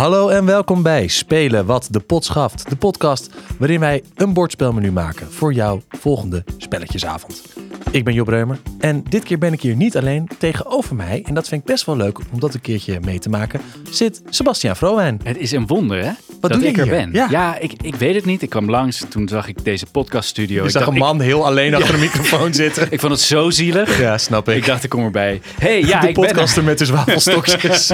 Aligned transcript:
Hallo 0.00 0.28
en 0.28 0.44
welkom 0.44 0.82
bij 0.82 1.08
Spelen 1.08 1.66
wat 1.66 1.88
de 1.90 2.00
pot 2.00 2.24
schaft. 2.24 2.68
De 2.68 2.76
podcast 2.76 3.30
waarin 3.58 3.80
wij 3.80 4.02
een 4.14 4.32
bordspelmenu 4.32 4.92
maken 4.92 5.32
voor 5.32 5.52
jouw 5.52 5.82
volgende 5.88 6.44
spelletjesavond. 6.56 7.42
Ik 7.90 8.04
ben 8.04 8.14
Job 8.14 8.28
Reumer 8.28 8.58
en 8.78 9.04
dit 9.08 9.22
keer 9.22 9.38
ben 9.38 9.52
ik 9.52 9.60
hier 9.60 9.76
niet 9.76 9.96
alleen. 9.96 10.28
Tegenover 10.38 10.96
mij, 10.96 11.22
en 11.26 11.34
dat 11.34 11.48
vind 11.48 11.60
ik 11.60 11.66
best 11.66 11.84
wel 11.84 11.96
leuk 11.96 12.18
om 12.32 12.40
dat 12.40 12.54
een 12.54 12.60
keertje 12.60 13.00
mee 13.04 13.18
te 13.18 13.28
maken, 13.28 13.60
zit 13.90 14.22
Sebastiaan 14.28 14.76
Vrouwijn. 14.76 15.20
Het 15.22 15.36
is 15.36 15.52
een 15.52 15.66
wonder, 15.66 16.04
hè? 16.04 16.10
Wat 16.40 16.50
dat 16.50 16.60
doe 16.60 16.68
ik 16.68 16.76
er 16.76 16.82
hier? 16.82 16.92
ben. 16.92 17.12
Ja. 17.12 17.26
Ja, 17.30 17.58
ik, 17.58 17.72
ik 17.82 17.94
weet 17.94 18.14
het 18.14 18.24
niet. 18.24 18.42
Ik 18.42 18.50
kwam 18.50 18.70
langs, 18.70 19.04
toen 19.08 19.28
zag 19.28 19.48
ik 19.48 19.64
deze 19.64 19.86
podcaststudio. 19.86 20.64
Ik, 20.64 20.70
zag 20.70 20.84
dacht, 20.84 20.92
een 20.94 20.98
man 21.02 21.20
heel 21.20 21.46
alleen 21.46 21.74
achter 21.74 21.94
een 21.94 22.00
microfoon 22.00 22.54
zitten. 22.54 22.86
ik, 22.92 23.00
vond 23.00 23.12
het 23.12 23.20
zo 23.20 23.50
zielig. 23.50 23.98
Ja, 23.98 24.18
snap 24.18 24.48
ik. 24.48 24.56
Ik 24.56 24.66
dacht, 24.66 24.84
ik 24.84 24.90
kom 24.90 25.04
erbij. 25.04 25.40
hey, 25.58 25.82
ja, 25.82 26.00
de 26.00 26.08
ik 26.08 26.14
ben 26.14 26.24
er. 26.24 26.30
podcaster 26.30 26.64
met 26.64 26.78
de 26.78 26.84
zwavelstokjes. 26.92 27.92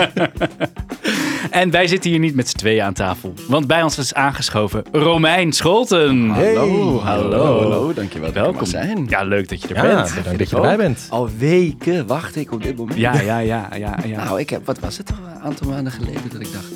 En 1.50 1.70
wij 1.70 1.86
zitten 1.86 2.05
hier 2.10 2.19
niet 2.19 2.34
met 2.34 2.48
z'n 2.48 2.56
tweeën 2.56 2.83
aan 2.83 2.92
tafel. 2.92 3.33
Want 3.48 3.66
bij 3.66 3.83
ons 3.83 3.98
is 3.98 4.15
aangeschoven 4.15 4.84
Romein 4.92 5.52
Scholten. 5.52 6.29
Hallo, 6.29 7.01
hallo. 7.01 7.01
hallo, 7.01 7.60
hallo. 7.60 7.92
Dankjewel 7.92 8.20
dat 8.20 8.30
ik 8.30 8.37
er 8.37 8.42
Welkom. 8.42 8.55
mag 8.56 8.69
zijn. 8.69 9.06
Ja, 9.09 9.23
leuk 9.23 9.48
dat 9.48 9.62
je 9.62 9.69
er 9.69 9.74
ja, 9.74 9.82
bent. 9.95 10.15
bedankt 10.15 10.38
dat 10.38 10.51
je 10.51 10.56
erbij 10.56 10.77
bent. 10.77 11.06
Al 11.10 11.29
weken 11.38 12.06
wacht 12.06 12.37
ik 12.37 12.52
op 12.52 12.62
dit 12.62 12.77
moment. 12.77 12.98
Ja, 12.98 13.20
ja, 13.20 13.38
ja, 13.38 13.69
ja, 13.77 13.98
ja. 14.06 14.24
Nou, 14.24 14.41
ik 14.41 14.51
heb, 14.51 14.66
wat 14.66 14.79
was 14.79 14.96
het 14.96 15.06
toch 15.06 15.19
een 15.19 15.41
aantal 15.42 15.69
maanden 15.69 15.92
geleden 15.92 16.23
dat 16.32 16.41
ik 16.41 16.52
dacht, 16.52 16.73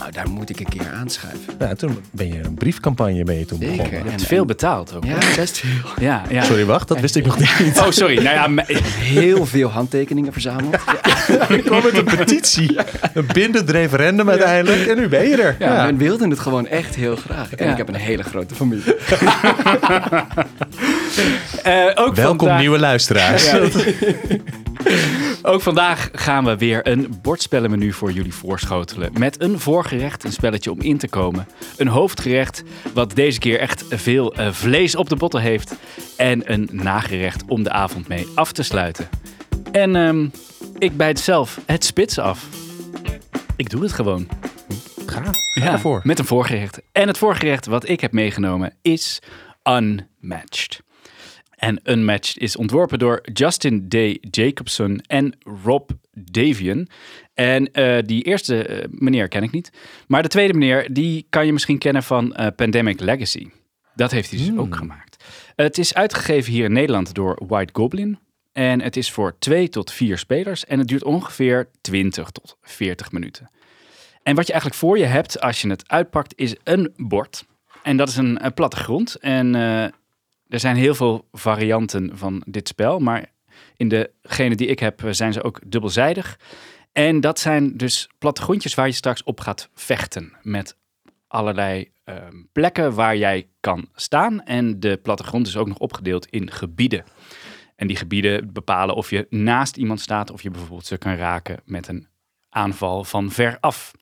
nou, 0.00 0.12
daar 0.12 0.28
moet 0.30 0.50
ik 0.50 0.60
een 0.60 0.68
keer 0.68 0.90
aanschuiven. 0.94 1.54
Ja, 1.58 1.74
toen 1.74 1.98
ben 2.10 2.26
je 2.32 2.40
een 2.44 2.54
briefcampagne 2.54 3.24
ben 3.24 3.38
je 3.38 3.44
toen 3.44 3.58
Zeker. 3.58 3.76
begonnen. 3.76 4.04
Je 4.04 4.10
hebt 4.10 4.26
veel 4.26 4.44
betaald 4.44 4.94
ook. 4.94 5.04
Ja, 5.04 5.18
best 5.36 5.58
veel. 5.58 5.90
Ja, 6.00 6.22
ja. 6.28 6.42
Sorry, 6.42 6.64
wacht, 6.64 6.88
dat 6.88 7.00
wist 7.00 7.16
ik 7.16 7.26
nog 7.26 7.38
niet. 7.38 7.48
Oh, 7.80 7.90
sorry. 7.90 8.14
Nou 8.14 8.34
ja, 8.36 8.46
me- 8.46 8.64
Heel 8.98 9.46
veel 9.46 9.68
handtekeningen 9.68 10.32
verzameld. 10.32 10.76
Ja, 11.28 11.48
Ik 11.56 11.64
kwam 11.64 11.82
met 11.82 11.96
een 11.98 12.04
petitie, 12.04 12.76
een 13.14 13.26
bindend 13.32 13.70
referendum 13.70 14.28
uiteindelijk 14.28 14.86
en 14.86 14.96
nu 14.96 15.08
ben 15.08 15.28
je 15.28 15.36
er. 15.42 15.56
ja, 15.58 15.74
Ja. 15.74 15.84
men 15.84 15.96
wilde 15.96 16.28
het 16.28 16.38
gewoon 16.38 16.66
echt 16.66 16.94
heel 16.94 17.16
graag. 17.16 17.54
En 17.54 17.66
Ja. 17.66 17.70
ik 17.72 17.76
heb 17.76 17.88
een 17.88 17.94
hele 17.94 18.22
grote 18.22 18.54
familie. 18.54 18.94
Eh, 21.62 21.84
ook 21.94 22.14
Welkom 22.14 22.38
vandaag- 22.38 22.58
nieuwe 22.60 22.78
luisteraars. 22.78 23.50
Ja. 23.50 23.60
Ook 25.42 25.60
vandaag 25.62 26.08
gaan 26.12 26.44
we 26.44 26.56
weer 26.56 26.86
een 26.88 27.18
bordspellenmenu 27.22 27.92
voor 27.92 28.12
jullie 28.12 28.34
voorschotelen. 28.34 29.10
Met 29.18 29.40
een 29.42 29.58
voorgerecht, 29.60 30.24
een 30.24 30.32
spelletje 30.32 30.70
om 30.70 30.80
in 30.80 30.98
te 30.98 31.08
komen. 31.08 31.46
Een 31.76 31.88
hoofdgerecht, 31.88 32.62
wat 32.94 33.14
deze 33.14 33.38
keer 33.38 33.58
echt 33.58 33.84
veel 33.88 34.34
eh, 34.34 34.52
vlees 34.52 34.96
op 34.96 35.08
de 35.08 35.16
botten 35.16 35.40
heeft. 35.40 35.74
En 36.16 36.52
een 36.52 36.68
nagerecht 36.72 37.44
om 37.46 37.62
de 37.62 37.70
avond 37.70 38.08
mee 38.08 38.26
af 38.34 38.52
te 38.52 38.62
sluiten. 38.62 39.08
En 39.72 39.96
ehm, 39.96 40.26
ik 40.78 40.96
bijt 40.96 41.18
zelf 41.20 41.58
het 41.66 41.84
spits 41.84 42.18
af. 42.18 42.46
Ik 43.56 43.70
doe 43.70 43.82
het 43.82 43.92
gewoon. 43.92 44.28
Ga, 45.06 45.22
ga 45.54 45.72
ervoor. 45.72 46.00
Met 46.04 46.18
een 46.18 46.24
voorgerecht. 46.24 46.80
En 46.92 47.06
het 47.06 47.18
voorgerecht 47.18 47.66
wat 47.66 47.88
ik 47.88 48.00
heb 48.00 48.12
meegenomen 48.12 48.72
is 48.82 49.18
Unmatched. 49.70 50.80
En 51.60 51.80
Unmatched 51.84 52.38
is 52.38 52.56
ontworpen 52.56 52.98
door 52.98 53.20
Justin 53.32 53.88
D. 53.88 53.94
Jacobson 54.36 55.00
en 55.06 55.34
Rob 55.62 55.90
Davian. 56.12 56.88
En 57.34 57.72
eh, 57.72 57.98
die 58.06 58.22
eerste 58.22 58.64
eh, 58.64 58.88
meneer 58.90 59.28
ken 59.28 59.42
ik 59.42 59.50
niet. 59.50 59.72
Maar 60.06 60.22
de 60.22 60.28
tweede 60.28 60.54
meneer, 60.54 60.92
die 60.92 61.26
kan 61.28 61.46
je 61.46 61.52
misschien 61.52 61.78
kennen 61.78 62.02
van 62.02 62.34
eh, 62.34 62.46
Pandemic 62.56 63.00
Legacy. 63.00 63.48
Dat 63.94 64.10
heeft 64.10 64.30
hij 64.30 64.38
dus 64.38 64.56
ook 64.56 64.76
gemaakt. 64.76 65.24
Het 65.56 65.78
is 65.78 65.94
uitgegeven 65.94 66.52
hier 66.52 66.64
in 66.64 66.72
Nederland 66.72 67.14
door 67.14 67.42
White 67.46 67.72
Goblin. 67.72 68.18
En 68.52 68.80
het 68.80 68.96
is 68.96 69.10
voor 69.10 69.38
2 69.38 69.68
tot 69.68 69.92
4 69.92 70.18
spelers. 70.18 70.64
En 70.64 70.78
het 70.78 70.88
duurt 70.88 71.04
ongeveer 71.04 71.68
20 71.80 72.30
tot 72.30 72.56
40 72.62 73.12
minuten. 73.12 73.50
En 74.22 74.34
wat 74.34 74.46
je 74.46 74.52
eigenlijk 74.52 74.82
voor 74.82 74.98
je 74.98 75.04
hebt 75.04 75.40
als 75.40 75.62
je 75.62 75.68
het 75.68 75.88
uitpakt, 75.88 76.32
is 76.36 76.56
een 76.64 76.92
bord. 76.96 77.44
En 77.82 77.96
dat 77.96 78.08
is 78.08 78.16
een, 78.16 78.38
eh, 78.38 78.50
plattegrond. 78.54 79.14
En 79.14 79.54
er 80.50 80.60
zijn 80.60 80.76
heel 80.76 80.94
veel 80.94 81.28
varianten 81.32 82.10
van 82.18 82.42
dit 82.46 82.68
spel. 82.68 82.98
Maar 82.98 83.32
in 83.76 83.88
degene 83.88 84.54
die 84.54 84.66
ik 84.66 84.78
heb, 84.78 85.04
eh, 85.04 85.12
zijn 85.12 85.32
ze 85.32 85.42
ook 85.42 85.60
dubbelzijdig. 85.66 86.38
En 86.92 87.20
dat 87.20 87.38
zijn 87.38 87.76
dus 87.76 88.08
plattegrondjes 88.18 88.74
waar 88.74 88.86
je 88.86 88.92
straks 88.92 89.22
op 89.22 89.40
gaat 89.40 89.68
vechten. 89.74 90.32
Met 90.42 90.76
allerlei 91.26 91.90
eh, 92.04 92.14
plekken 92.52 92.94
waar 92.94 93.16
jij 93.16 93.48
kan 93.60 93.88
staan. 93.94 94.42
En 94.42 94.80
de 94.80 94.96
plattegrond 94.96 95.46
is 95.46 95.56
ook 95.56 95.68
nog 95.68 95.78
opgedeeld 95.78 96.26
in 96.26 96.50
gebieden. 96.50 97.04
En 97.76 97.86
die 97.86 97.96
gebieden 97.96 98.52
bepalen 98.52 98.94
of 98.94 99.10
je 99.10 99.26
naast 99.30 99.76
iemand 99.76 100.00
staat. 100.00 100.30
Of 100.30 100.42
je 100.42 100.50
bijvoorbeeld 100.50 100.86
ze 100.86 100.98
kan 100.98 101.14
raken 101.14 101.60
met 101.64 101.88
een 101.88 102.08
aanval 102.48 103.04
van 103.04 103.30
ver 103.30 103.56
af. 103.60 103.92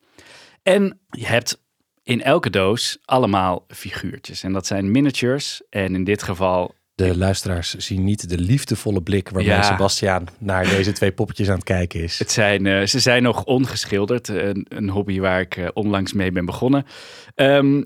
En 0.62 1.00
je 1.10 1.26
hebt 1.26 1.62
in 2.08 2.22
elke 2.22 2.50
doos 2.50 2.98
allemaal 3.04 3.64
figuurtjes. 3.68 4.42
En 4.42 4.52
dat 4.52 4.66
zijn 4.66 4.90
miniatures. 4.90 5.62
En 5.70 5.94
in 5.94 6.04
dit 6.04 6.22
geval, 6.22 6.74
De 6.94 7.16
luisteraars 7.16 7.74
zien 7.74 8.04
niet 8.04 8.28
de 8.28 8.38
liefdevolle 8.38 9.02
blik 9.02 9.28
waarmee 9.28 9.50
Ja. 9.52 9.62
Sebastiaan 9.62 10.24
naar 10.38 10.64
deze 10.68 10.92
twee 10.92 11.12
poppetjes 11.12 11.48
aan 11.48 11.54
het 11.54 11.64
kijken 11.64 12.02
is. 12.02 12.18
het 12.18 12.30
zijn, 12.32 12.66
eh, 12.66 12.86
ze 12.86 12.98
zijn 13.00 13.22
nog 13.22 13.44
ongeschilderd. 13.44 14.28
Een, 14.28 14.66
een 14.68 14.88
hobby 14.88 15.18
waar 15.20 15.40
ik 15.40 15.56
eh, 15.56 15.68
onlangs 15.72 16.12
mee 16.12 16.32
ben 16.32 16.44
begonnen. 16.44 16.86
Ehm, 17.34 17.82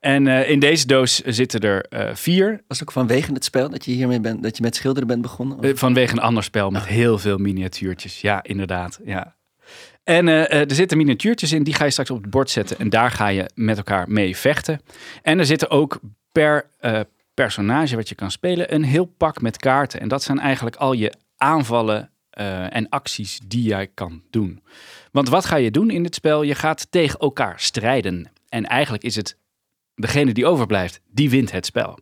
en 0.00 0.26
eh, 0.26 0.50
in 0.50 0.58
deze 0.60 0.86
doos 0.86 1.14
zitten 1.20 1.60
er 1.60 1.80
eh, 1.84 2.14
vier. 2.14 2.62
Was 2.68 2.82
ook 2.82 2.92
vanwege 2.92 3.32
het 3.32 3.44
spel 3.44 3.68
dat 3.70 3.84
je 3.84 3.90
hiermee 3.92 4.20
bent, 4.20 4.42
dat 4.42 4.56
je 4.56 4.62
met 4.62 4.76
schilderen 4.76 5.08
bent 5.08 5.22
begonnen? 5.22 5.58
Of- 5.58 5.78
vanwege 5.78 6.12
een 6.12 6.20
ander 6.20 6.42
spel 6.42 6.70
met 6.70 6.86
heel 6.86 7.18
veel 7.18 7.38
miniatuurtjes. 7.38 8.20
Ja, 8.20 8.42
inderdaad. 8.42 9.00
Ja. 9.04 9.34
En 10.06 10.28
eh, 10.28 10.44
eh, 10.44 10.70
er 10.70 10.74
zitten 10.74 10.96
miniatuurtjes 10.96 11.52
in, 11.52 11.62
die 11.62 11.74
ga 11.74 11.84
je 11.84 11.90
straks 11.90 12.10
op 12.10 12.22
het 12.22 12.30
bord 12.30 12.50
zetten. 12.50 12.78
En 12.78 12.88
daar 12.88 13.10
ga 13.10 13.28
je 13.28 13.50
met 13.54 13.76
elkaar 13.76 14.10
mee 14.10 14.36
vechten. 14.36 14.80
En 15.22 15.38
er 15.38 15.46
zitten 15.46 15.70
ook 15.70 16.00
per 16.32 16.70
eh, 16.78 17.00
personage 17.34 17.96
wat 17.96 18.08
je 18.08 18.14
kan 18.14 18.30
spelen 18.30 18.74
een 18.74 18.84
heel 18.84 19.04
pak 19.04 19.40
met 19.40 19.56
kaarten. 19.56 20.00
En 20.00 20.08
dat 20.08 20.22
zijn 20.22 20.38
eigenlijk 20.38 20.76
al 20.76 20.92
je 20.92 21.12
aanvallen 21.36 22.10
en 22.70 22.88
acties 22.88 23.40
die 23.46 23.62
jij 23.62 23.86
kan 23.94 24.22
doen. 24.30 24.62
Want 25.12 25.28
wat 25.28 25.44
ga 25.44 25.56
je 25.56 25.70
doen 25.70 25.90
in 25.90 26.02
dit 26.02 26.14
spel? 26.14 26.42
Je 26.42 26.54
gaat 26.54 26.86
tegen 26.90 27.18
elkaar 27.18 27.60
strijden. 27.60 28.30
En 28.48 28.66
eigenlijk 28.66 29.04
is 29.04 29.16
het 29.16 29.38
degene 29.94 30.32
die 30.32 30.46
overblijft, 30.46 31.00
die 31.10 31.30
wint 31.30 31.52
het 31.52 31.66
spel. 31.66 31.98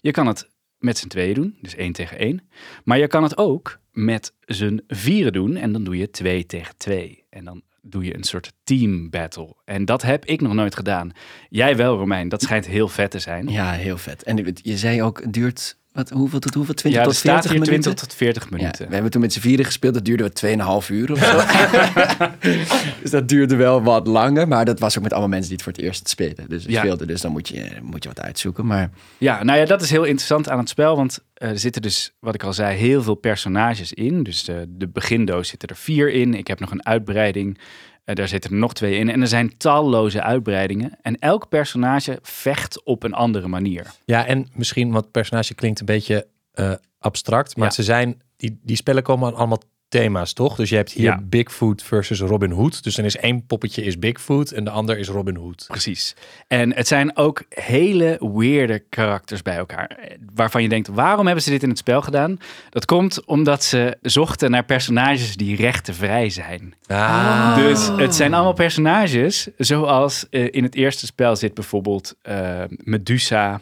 Je 0.00 0.10
kan 0.10 0.26
het 0.26 0.48
met 0.78 0.98
z'n 0.98 1.08
tweeën 1.08 1.34
doen, 1.34 1.58
dus 1.60 1.74
één 1.74 1.92
tegen 1.92 2.18
één. 2.18 2.48
Maar 2.84 2.98
je 2.98 3.06
kan 3.06 3.22
het 3.22 3.36
ook 3.36 3.78
met 3.92 4.32
z'n 4.40 4.82
vieren 4.86 5.32
doen 5.32 5.56
en 5.56 5.72
dan 5.72 5.84
doe 5.84 5.96
je 5.96 6.10
twee 6.10 6.46
tegen 6.46 6.76
twee. 6.76 7.23
En 7.34 7.44
dan 7.44 7.62
doe 7.82 8.04
je 8.04 8.14
een 8.16 8.22
soort 8.24 8.52
team 8.64 9.10
battle. 9.10 9.54
En 9.64 9.84
dat 9.84 10.02
heb 10.02 10.24
ik 10.24 10.40
nog 10.40 10.52
nooit 10.54 10.74
gedaan. 10.74 11.12
Jij 11.48 11.76
wel, 11.76 11.96
Romein. 11.96 12.28
Dat 12.28 12.42
schijnt 12.42 12.66
heel 12.66 12.88
vet 12.88 13.10
te 13.10 13.18
zijn. 13.18 13.48
Ja, 13.48 13.70
heel 13.72 13.98
vet. 13.98 14.22
En 14.22 14.36
je- 14.62 14.76
zei 14.76 15.02
ook, 15.02 15.20
het 15.22 15.32
duurt 15.32 15.78
wat, 15.94 16.10
hoeveel 16.10 16.38
tot 16.38 16.54
hoeveel? 16.54 16.74
20 16.74 17.00
Ja, 17.00 17.06
tot 17.06 17.16
staat 17.16 17.32
40 17.32 17.50
hier 17.50 17.60
minuten? 17.60 17.80
20 17.82 18.04
tot 18.06 18.14
40 18.16 18.42
Ja, 18.42 18.48
minuten. 18.56 18.86
we 18.88 18.92
hebben 18.92 19.10
toen 19.10 19.20
met 19.20 19.32
z'n 19.32 19.40
vieren 19.40 19.64
gespeeld, 19.64 19.94
dat 19.94 20.04
duurde 20.04 20.22
wat 20.22 20.82
2,5 20.84 20.88
uur 20.90 21.12
of 21.12 21.18
zo. 21.18 21.36
dus 23.02 23.10
dat 23.10 23.28
duurde 23.28 23.56
wel 23.56 23.82
wat 23.82 24.06
langer, 24.06 24.48
maar 24.48 24.64
dat 24.64 24.78
was 24.78 24.96
ook 24.96 25.02
met 25.02 25.12
allemaal 25.12 25.30
mensen 25.30 25.48
die 25.48 25.56
het 25.56 25.64
voor 25.64 25.72
het 25.76 25.82
eerst 25.82 26.08
spelen. 26.08 26.48
Dus, 26.48 26.64
Ja. 26.66 26.80
speelden, 26.80 27.06
dus 27.06 27.20
dan 27.20 27.32
moet 27.32 27.48
je, 27.48 27.70
moet 27.82 28.02
je 28.02 28.08
wat 28.08 28.20
uitzoeken. 28.20 28.66
Maar 28.66 28.90
Ja, 29.18 29.42
nou 29.42 29.58
ja, 29.58 29.64
dat 29.64 29.82
is 29.82 29.90
heel 29.90 30.04
interessant 30.04 30.48
aan 30.48 30.58
het 30.58 30.68
spel. 30.68 30.96
Want 30.96 31.18
eh, 31.34 31.48
er 31.48 31.58
zitten 31.58 31.82
dus, 31.82 32.12
wat 32.18 32.34
ik 32.34 32.42
al 32.42 32.52
zei, 32.52 32.76
heel 32.76 33.02
veel 33.02 33.14
personages 33.14 33.92
in. 33.92 34.22
Dus 34.22 34.44
de, 34.44 34.64
de 34.68 34.88
begindoos 34.88 35.48
zitten 35.48 35.68
er 35.68 35.76
vier 35.76 36.10
in. 36.12 36.34
Ik 36.34 36.46
heb 36.46 36.60
nog 36.60 36.70
een 36.70 36.86
uitbreiding. 36.86 37.58
Eh, 38.04 38.14
daar 38.14 38.28
zitten 38.28 38.50
er 38.50 38.56
nog 38.56 38.72
twee 38.74 38.98
in. 38.98 39.10
En 39.10 39.20
er 39.20 39.26
zijn 39.28 39.56
talloze 39.56 40.22
uitbreidingen. 40.22 40.98
En 41.02 41.18
elk 41.18 41.48
personage 41.48 42.18
vecht 42.22 42.84
op 42.84 43.02
een 43.02 43.14
andere 43.14 43.48
manier. 43.48 43.86
Ja, 44.04 44.26
en 44.26 44.48
misschien, 44.54 44.90
want 44.92 45.10
personage 45.10 45.54
klinkt 45.54 45.80
een 45.80 45.86
beetje 45.86 46.26
eh, 46.52 46.72
abstract, 46.98 47.56
maar 47.56 47.66
Ja. 47.68 47.72
ze 47.74 47.82
zijn, 47.82 48.22
die, 48.36 48.60
die 48.62 48.76
spellen 48.76 49.02
komen 49.02 49.34
allemaal 49.34 49.62
thema's, 49.98 50.32
toch? 50.32 50.56
Dus 50.56 50.68
je 50.68 50.76
hebt 50.76 50.92
hier 50.92 51.04
Ja. 51.04 51.20
Bigfoot 51.22 51.82
versus 51.82 52.20
Robin 52.20 52.50
Hood. 52.50 52.82
Dus 52.84 52.94
dan 52.94 53.04
is 53.04 53.16
één 53.16 53.46
poppetje 53.46 53.82
is 53.84 53.98
Bigfoot 53.98 54.50
en 54.50 54.64
de 54.64 54.70
ander 54.70 54.98
is 54.98 55.08
Robin 55.08 55.36
Hood. 55.36 55.64
Precies. 55.68 56.14
En 56.48 56.74
het 56.74 56.86
zijn 56.88 57.16
ook 57.16 57.42
hele 57.48 58.30
weirde 58.34 58.78
karakters 58.88 59.42
bij 59.42 59.56
elkaar. 59.56 59.86
eh, 59.86 60.16
Waarvan 60.34 60.62
je 60.62 60.68
denkt, 60.68 60.88
waarom 60.88 61.26
hebben 61.26 61.44
ze 61.44 61.50
dit 61.50 61.62
in 61.62 61.68
het 61.68 61.78
spel 61.78 62.02
gedaan? 62.02 62.38
Dat 62.70 62.84
komt 62.84 63.24
omdat 63.24 63.64
ze 63.64 63.96
zochten 64.02 64.50
naar 64.50 64.64
personages 64.64 65.36
die 65.36 65.56
rechtenvrij 65.56 66.30
zijn. 66.30 66.74
Ah, 66.86 67.56
Dus 67.56 67.88
het 67.96 68.14
zijn 68.14 68.34
allemaal 68.34 68.52
personages, 68.52 69.48
zoals 69.56 70.26
eh, 70.30 70.48
in 70.50 70.62
het 70.62 70.74
eerste 70.74 71.06
spel 71.06 71.36
zit 71.36 71.54
bijvoorbeeld 71.54 72.14
eh, 72.22 72.62
Medusa, 72.68 73.60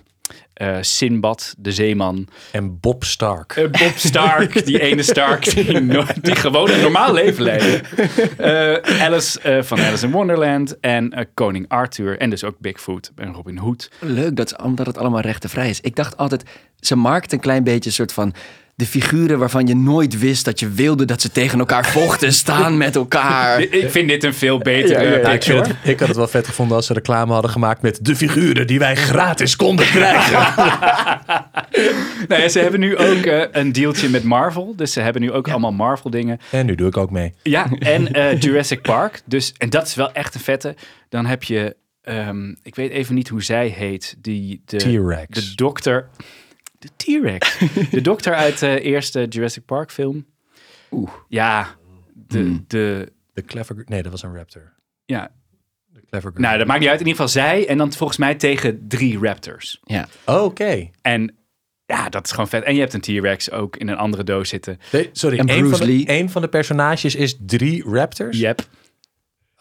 eh, 0.54 0.76
Sinbad, 0.80 1.54
de 1.58 1.72
zeeman, 1.72 2.28
en 2.52 2.80
Bob 2.80 3.04
Stark. 3.04 3.52
eh, 3.52 3.70
Bob 3.70 3.92
Stark, 3.96 4.66
die 4.66 4.80
ene 4.80 5.02
Stark 5.02 5.44
die, 5.54 5.80
no- 5.80 6.04
die 6.20 6.34
gewoon 6.34 6.70
een 6.70 6.80
normaal 6.80 7.12
leven 7.12 7.42
leidt. 7.42 7.80
Eh, 8.38 9.02
Alice 9.02 9.40
eh, 9.40 9.62
van 9.62 9.80
Alice 9.80 10.06
in 10.06 10.12
Wonderland 10.12 10.80
en 10.80 11.28
koning 11.34 11.68
Arthur 11.68 12.18
en 12.18 12.30
dus 12.30 12.44
ook 12.44 12.58
Bigfoot 12.58 13.10
en 13.16 13.32
Robin 13.32 13.56
Hood. 13.58 13.90
leuk 14.00 14.36
dat, 14.36 14.62
omdat 14.62 14.86
het 14.86 14.98
allemaal 14.98 15.20
rechtenvrij 15.20 15.68
is. 15.70 15.80
Ik 15.80 15.96
dacht 15.96 16.16
altijd, 16.16 16.42
ze 16.80 16.96
markt 16.96 17.32
een 17.32 17.40
klein 17.40 17.64
beetje 17.64 17.88
een 17.88 17.96
soort 17.96 18.12
van 18.12 18.34
de 18.82 18.88
figuren 18.88 19.38
waarvan 19.38 19.66
je 19.66 19.76
nooit 19.76 20.18
wist 20.18 20.44
dat 20.44 20.60
je 20.60 20.70
wilde 20.70 21.04
dat 21.04 21.20
ze 21.20 21.30
tegen 21.30 21.58
elkaar 21.58 21.86
vochten, 21.86 22.32
staan 22.42 22.76
met 22.76 22.96
elkaar. 22.96 23.60
Ik 23.60 23.90
vind 23.90 24.08
dit 24.08 24.24
een 24.24 24.34
veel 24.34 24.58
betere 24.58 24.92
Ja, 24.92 25.00
ja, 25.00 25.16
ja. 25.16 25.18
Ja, 25.18 25.32
ik, 25.32 25.42
vind 25.42 25.66
het, 25.66 25.76
ik 25.82 25.98
had 25.98 26.08
het 26.08 26.16
wel 26.16 26.28
vet 26.28 26.46
gevonden 26.46 26.76
als 26.76 26.86
ze 26.86 26.92
reclame 26.92 27.32
hadden 27.32 27.50
gemaakt 27.50 27.82
met 27.82 27.98
de 28.02 28.16
figuren 28.16 28.66
die 28.66 28.78
wij 28.78 28.96
gratis 28.96 29.56
konden 29.56 29.86
krijgen. 29.86 30.40
Nee, 32.28 32.48
ze 32.48 32.58
hebben 32.58 32.80
nu 32.80 32.96
ook 32.96 33.24
eh, 33.24 33.42
een 33.52 33.72
dealtje 33.72 34.08
met 34.08 34.22
Marvel. 34.22 34.76
Dus 34.76 34.92
ze 34.92 35.00
hebben 35.00 35.22
nu 35.22 35.32
ook 35.32 35.48
allemaal 35.48 35.72
Marvel 35.72 36.10
dingen. 36.10 36.38
en 36.50 36.66
nu 36.66 36.74
doe 36.74 36.86
ik 36.86 36.96
ook 36.96 37.10
mee. 37.10 37.34
Ja, 37.42 37.66
en 37.78 38.12
eh, 38.12 38.40
Jurassic 38.40 38.82
Park. 38.82 39.22
Dus, 39.24 39.52
en 39.58 39.70
dat 39.70 39.86
is 39.86 39.94
wel 39.94 40.12
echt 40.12 40.34
een 40.34 40.40
vette. 40.40 40.74
Dan 41.08 41.26
heb 41.26 41.42
je, 41.42 41.76
ehm, 42.02 42.54
ik 42.62 42.74
weet 42.74 42.90
even 42.90 43.14
niet 43.14 43.28
hoe 43.28 43.42
zij 43.42 43.68
heet. 43.68 44.16
Die, 44.18 44.62
de, 44.64 44.76
T-Rex. 44.76 45.26
De 45.28 45.54
dokter. 45.54 46.08
De 46.82 46.88
T-Rex. 46.96 47.58
de 47.90 48.00
dokter 48.00 48.34
uit 48.34 48.58
de 48.58 48.80
eerste 48.80 49.26
Jurassic 49.28 49.64
Park 49.64 49.90
film. 49.90 50.26
Oeh. 50.90 51.10
Ja, 51.28 51.68
de, 52.14 52.38
Hmm. 52.38 52.64
de, 52.68 53.12
De 53.34 53.44
clever... 53.44 53.82
Nee, 53.86 54.02
dat 54.02 54.10
was 54.12 54.22
een 54.22 54.34
raptor. 54.36 54.72
ja. 55.04 55.30
De 55.92 56.00
clever 56.10 56.32
Nou, 56.34 56.58
dat 56.58 56.66
maakt 56.66 56.80
niet 56.80 56.88
uit. 56.88 57.00
In 57.00 57.06
ieder 57.06 57.22
geval 57.22 57.42
zij. 57.42 57.68
En 57.68 57.78
dan 57.78 57.92
volgens 57.92 58.18
mij 58.18 58.34
tegen 58.34 58.84
drie 58.88 59.18
raptors. 59.18 59.80
Ja. 59.84 60.08
Oké. 60.26 60.90
En 61.02 61.34
ja, 61.86 62.08
dat 62.08 62.24
is 62.24 62.30
gewoon 62.30 62.48
vet. 62.48 62.62
En 62.64 62.74
je 62.74 62.80
hebt 62.80 62.92
een 62.92 63.00
T-Rex 63.00 63.50
ook 63.50 63.76
in 63.76 63.88
een 63.88 63.96
andere 63.96 64.24
doos 64.24 64.48
zitten. 64.48 64.78
Nee, 64.92 65.08
Sorry, 65.12 65.38
En 65.38 65.48
een 65.50 65.58
Bruce 65.58 65.76
van, 65.76 65.86
de, 65.86 65.92
Lee. 65.92 66.04
een 66.20 66.30
van 66.30 66.42
de 66.42 66.48
personages 66.48 67.14
is 67.14 67.36
drie 67.40 67.84
raptors? 67.84 68.38
Yep. 68.38 68.62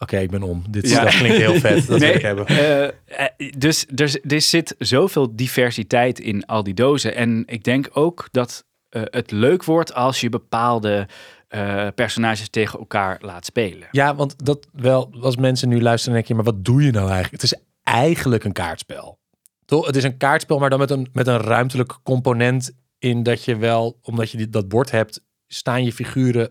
Oké, 0.02 0.18
ik 0.18 0.30
ben 0.30 0.42
om. 0.42 0.62
Dit 0.68 0.88
Ja. 0.88 1.04
dat 1.04 1.14
klinkt 1.14 1.36
heel 1.36 1.54
vet. 1.54 1.76
Dat 1.76 1.84
wil 1.86 1.98
Nee, 1.98 2.12
ik 2.12 2.22
hebben. 2.22 2.46
eh, 2.46 3.26
dus 3.58 3.86
er, 3.94 4.20
er 4.28 4.40
zit 4.40 4.74
zoveel 4.78 5.36
diversiteit 5.36 6.18
in 6.20 6.46
al 6.46 6.62
die 6.62 6.74
dozen. 6.74 7.14
En 7.14 7.42
ik 7.46 7.64
denk 7.64 7.88
ook 7.92 8.28
dat 8.30 8.64
eh, 8.88 9.02
het 9.04 9.30
leuk 9.30 9.64
wordt 9.64 9.94
als 9.94 10.20
je 10.20 10.28
bepaalde 10.28 11.06
eh, 11.48 11.86
personages 11.94 12.48
tegen 12.48 12.78
elkaar 12.78 13.18
laat 13.20 13.44
spelen. 13.44 13.88
Ja, 13.90 14.14
want 14.14 14.44
dat 14.44 14.66
wel, 14.72 15.12
als 15.20 15.36
mensen 15.36 15.68
nu 15.68 15.80
luisteren, 15.82 16.14
denk 16.14 16.26
je, 16.26 16.34
maar 16.34 16.44
wat 16.44 16.64
doe 16.64 16.82
je 16.82 16.90
nou 16.90 17.10
eigenlijk? 17.10 17.42
Het 17.42 17.52
is 17.52 17.58
eigenlijk 17.82 18.44
een 18.44 18.52
kaartspel. 18.52 19.18
Toch? 19.64 19.86
Het 19.86 19.96
is 19.96 20.04
een 20.04 20.16
kaartspel, 20.16 20.58
maar 20.58 20.70
dan 20.70 20.78
met 20.78 20.90
een, 20.90 21.08
met 21.12 21.26
een 21.26 21.40
ruimtelijk 21.40 21.98
component 22.02 22.70
in 22.98 23.22
dat 23.22 23.44
je 23.44 23.56
wel, 23.56 23.98
omdat 24.02 24.30
je 24.30 24.48
dat 24.48 24.68
bord 24.68 24.90
hebt, 24.90 25.20
staan 25.46 25.84
je 25.84 25.92
figuren. 25.92 26.50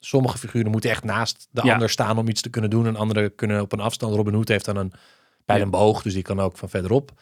Sommige 0.00 0.38
figuren 0.38 0.70
moeten 0.70 0.90
echt 0.90 1.04
naast 1.04 1.48
de 1.50 1.60
Ja. 1.64 1.72
ander 1.72 1.90
staan 1.90 2.18
om 2.18 2.28
iets 2.28 2.40
te 2.40 2.50
kunnen 2.50 2.70
doen. 2.70 2.86
En 2.86 2.96
andere 2.96 3.30
kunnen 3.30 3.60
op 3.60 3.72
een 3.72 3.80
afstand. 3.80 4.14
Robin 4.14 4.34
Hood 4.34 4.48
heeft 4.48 4.64
dan 4.64 4.76
een 4.76 4.92
bij 5.44 5.56
Ja. 5.56 5.62
een 5.62 5.70
boog, 5.70 6.02
dus 6.02 6.12
die 6.14 6.22
kan 6.22 6.40
ook 6.40 6.58
van 6.58 6.68
verderop. 6.68 7.12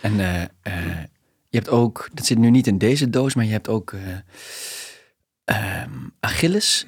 En 0.00 0.20
eh, 0.20 0.42
eh, 0.42 0.48
je 1.48 1.58
hebt 1.58 1.68
ook, 1.68 2.08
dat 2.12 2.26
zit 2.26 2.38
nu 2.38 2.50
niet 2.50 2.66
in 2.66 2.78
deze 2.78 3.10
doos, 3.10 3.34
maar 3.34 3.44
je 3.44 3.50
hebt 3.50 3.68
ook 3.68 3.92
eh, 3.92 4.00
ehm, 5.44 5.90
Achilles 6.20 6.86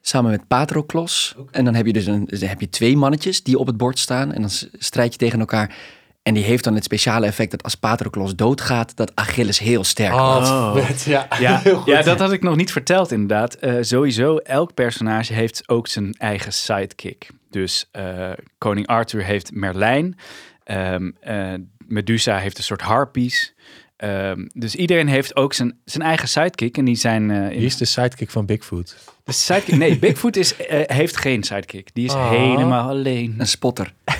samen 0.00 0.30
met 0.30 0.46
Patroklos. 0.48 1.34
En 1.50 1.64
dan 1.64 1.74
heb 1.74 1.86
je 1.86 1.92
dus 1.92 2.06
een, 2.06 2.24
dan 2.24 2.48
heb 2.48 2.60
je 2.60 2.68
twee 2.68 2.96
mannetjes 2.96 3.42
die 3.42 3.58
op 3.58 3.66
het 3.66 3.76
bord 3.76 3.98
staan 3.98 4.32
en 4.32 4.40
dan 4.40 4.50
strijd 4.78 5.12
je 5.12 5.18
tegen 5.18 5.38
elkaar. 5.40 5.76
En 6.24 6.34
die 6.34 6.44
heeft 6.44 6.64
dan 6.64 6.74
het 6.74 6.84
speciale 6.84 7.26
effect 7.26 7.50
dat 7.50 7.62
als 7.62 7.74
Patroklos 7.74 8.36
doodgaat, 8.36 8.96
dat 8.96 9.12
Achilles 9.14 9.58
heel 9.58 9.84
sterk 9.84 10.12
wordt. 10.12 10.48
Oh. 10.54 10.76
vet, 10.76 11.02
ja. 11.02 11.26
Ja, 11.38 11.58
Heel 11.62 11.76
goed. 11.76 11.86
ja, 11.86 12.02
dat 12.02 12.18
had 12.18 12.32
ik 12.32 12.42
nog 12.42 12.56
niet 12.56 12.72
verteld 12.72 13.12
inderdaad. 13.12 13.54
Eh, 13.54 13.74
sowieso, 13.80 14.36
elk 14.36 14.74
personage 14.74 15.32
heeft 15.32 15.68
ook 15.68 15.86
zijn 15.86 16.12
eigen 16.12 16.52
sidekick. 16.52 17.28
Dus 17.50 17.88
eh, 17.92 18.30
koning 18.58 18.86
Arthur 18.86 19.24
heeft 19.24 19.52
Merlijn. 19.52 20.18
Ehm, 20.64 21.10
eh, 21.20 21.52
Medusa 21.78 22.38
heeft 22.38 22.58
een 22.58 22.64
soort 22.64 22.82
harpies. 22.82 23.54
Ehm, 23.96 24.46
dus 24.52 24.74
iedereen 24.74 25.08
heeft 25.08 25.36
ook 25.36 25.52
zijn, 25.52 25.78
zijn 25.84 26.02
eigen 26.04 26.28
sidekick. 26.28 26.76
En 26.78 26.84
die 26.84 26.94
zijn... 26.96 27.30
eh, 27.30 27.36
in- 27.42 27.48
Wie 27.48 27.66
is 27.66 27.76
de 27.76 27.84
sidekick 27.84 28.30
van 28.30 28.46
Bigfoot? 28.46 28.96
de 29.24 29.32
sidekick, 29.32 29.76
nee, 29.76 29.98
Bigfoot 29.98 30.36
is, 30.36 30.56
eh, 30.56 30.96
heeft 30.96 31.16
geen 31.16 31.42
sidekick. 31.42 31.88
Die 31.92 32.04
is 32.04 32.12
Ah. 32.12 32.30
helemaal 32.30 32.88
alleen. 32.88 33.34
Een 33.38 33.46
spotter. 33.46 33.92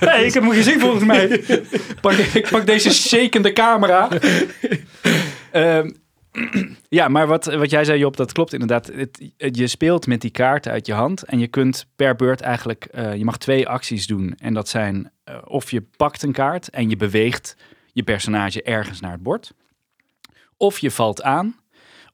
Nee, 0.00 0.24
ik 0.26 0.34
heb 0.34 0.42
hem 0.42 0.50
gezien 0.52 0.80
volgens 0.80 1.04
mij. 1.04 1.42
Pak, 2.00 2.12
ik 2.12 2.48
pak 2.50 2.66
deze 2.66 2.90
shakende 2.90 3.52
camera. 3.52 4.08
Ehm, 5.50 5.90
ja, 6.88 7.08
maar 7.08 7.26
wat, 7.26 7.44
wat 7.44 7.70
jij 7.70 7.84
zei 7.84 7.98
Job, 7.98 8.16
dat 8.16 8.32
klopt 8.32 8.52
inderdaad. 8.52 8.86
Het, 8.86 9.22
het- 9.36 9.56
je 9.56 9.66
speelt 9.66 10.06
met 10.06 10.20
die 10.20 10.30
kaarten 10.30 10.72
uit 10.72 10.86
je 10.86 10.92
hand 10.92 11.22
en 11.22 11.38
je 11.38 11.46
kunt 11.48 11.86
per 11.96 12.16
beurt 12.16 12.40
eigenlijk, 12.40 12.84
eh, 12.84 13.14
je 13.14 13.24
mag 13.24 13.38
twee 13.38 13.68
acties 13.68 14.06
doen. 14.06 14.34
En 14.38 14.54
dat 14.54 14.68
zijn 14.68 15.10
of 15.44 15.70
je 15.70 15.82
pakt 15.96 16.22
een 16.22 16.32
kaart 16.32 16.70
en 16.70 16.88
je 16.90 16.96
beweegt 16.96 17.56
je 17.92 18.02
personage 18.02 18.62
ergens 18.62 19.00
naar 19.00 19.12
het 19.12 19.22
bord. 19.22 19.52
Of 20.56 20.78
je 20.78 20.90
valt 20.90 21.22
aan, 21.22 21.56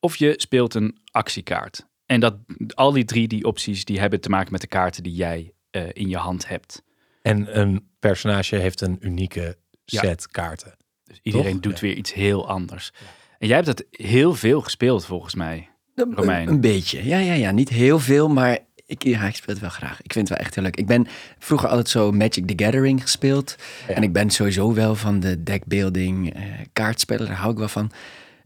of 0.00 0.16
je 0.16 0.34
speelt 0.36 0.75
een 0.75 0.98
actiekaart. 1.10 1.86
En 2.06 2.20
dat, 2.20 2.36
al 2.75 2.92
die 2.92 3.04
drie 3.04 3.28
die 3.28 3.44
opties 3.44 3.84
die 3.84 4.00
hebben 4.00 4.20
te 4.20 4.28
maken 4.28 4.52
met 4.52 4.60
de 4.60 4.66
kaarten 4.66 5.02
die 5.02 5.14
jij 5.14 5.52
eh, 5.70 5.82
in 5.92 6.08
je 6.08 6.16
hand 6.16 6.48
hebt. 6.48 6.82
En 7.22 7.58
een 7.58 7.88
personage 7.98 8.56
heeft 8.56 8.80
een 8.80 8.96
unieke 9.00 9.56
Ja. 9.84 10.00
set 10.00 10.28
kaarten. 10.28 10.76
Dus 11.04 11.20
iedereen 11.22 11.52
Toch? 11.52 11.60
doet 11.60 11.81
weer 11.81 11.94
iets 11.94 12.12
heel 12.12 12.48
anders. 12.48 12.92
En 13.38 13.46
jij 13.46 13.56
hebt 13.56 13.66
dat 13.66 13.84
heel 13.90 14.34
veel 14.34 14.60
gespeeld 14.60 15.04
volgens 15.06 15.34
mij. 15.34 15.69
Een, 15.94 16.14
Romein. 16.14 16.48
een 16.48 16.60
beetje. 16.60 17.04
Ja, 17.06 17.19
ja, 17.19 17.32
ja. 17.32 17.50
Niet 17.50 17.69
heel 17.69 17.98
veel, 17.98 18.28
maar 18.28 18.58
ik, 18.88 19.02
ja, 19.02 19.23
ik 19.23 19.37
speel 19.37 19.55
het 19.55 19.62
wel 19.62 19.70
graag. 19.70 20.02
Ik 20.02 20.12
vind 20.12 20.29
het 20.29 20.38
wel 20.38 20.46
echt 20.46 20.55
heel 20.55 20.64
leuk. 20.64 20.76
Ik 20.76 20.87
ben 20.87 21.06
vroeger 21.38 21.69
altijd 21.69 21.88
zo 21.88 22.12
Magic 22.12 22.46
the 22.46 22.64
Gathering 22.64 23.02
gespeeld. 23.02 23.56
Ja. 23.88 23.94
En 23.94 24.02
ik 24.02 24.12
ben 24.12 24.31
sowieso 24.31 24.75
wel 24.75 24.94
van 24.94 25.20
de 25.20 25.43
deckbuilding, 25.43 26.35
kaartspellen. 26.73 27.26
Daar 27.26 27.37
hou 27.37 27.52
ik 27.52 27.58
wel 27.58 27.69
van. 27.69 27.90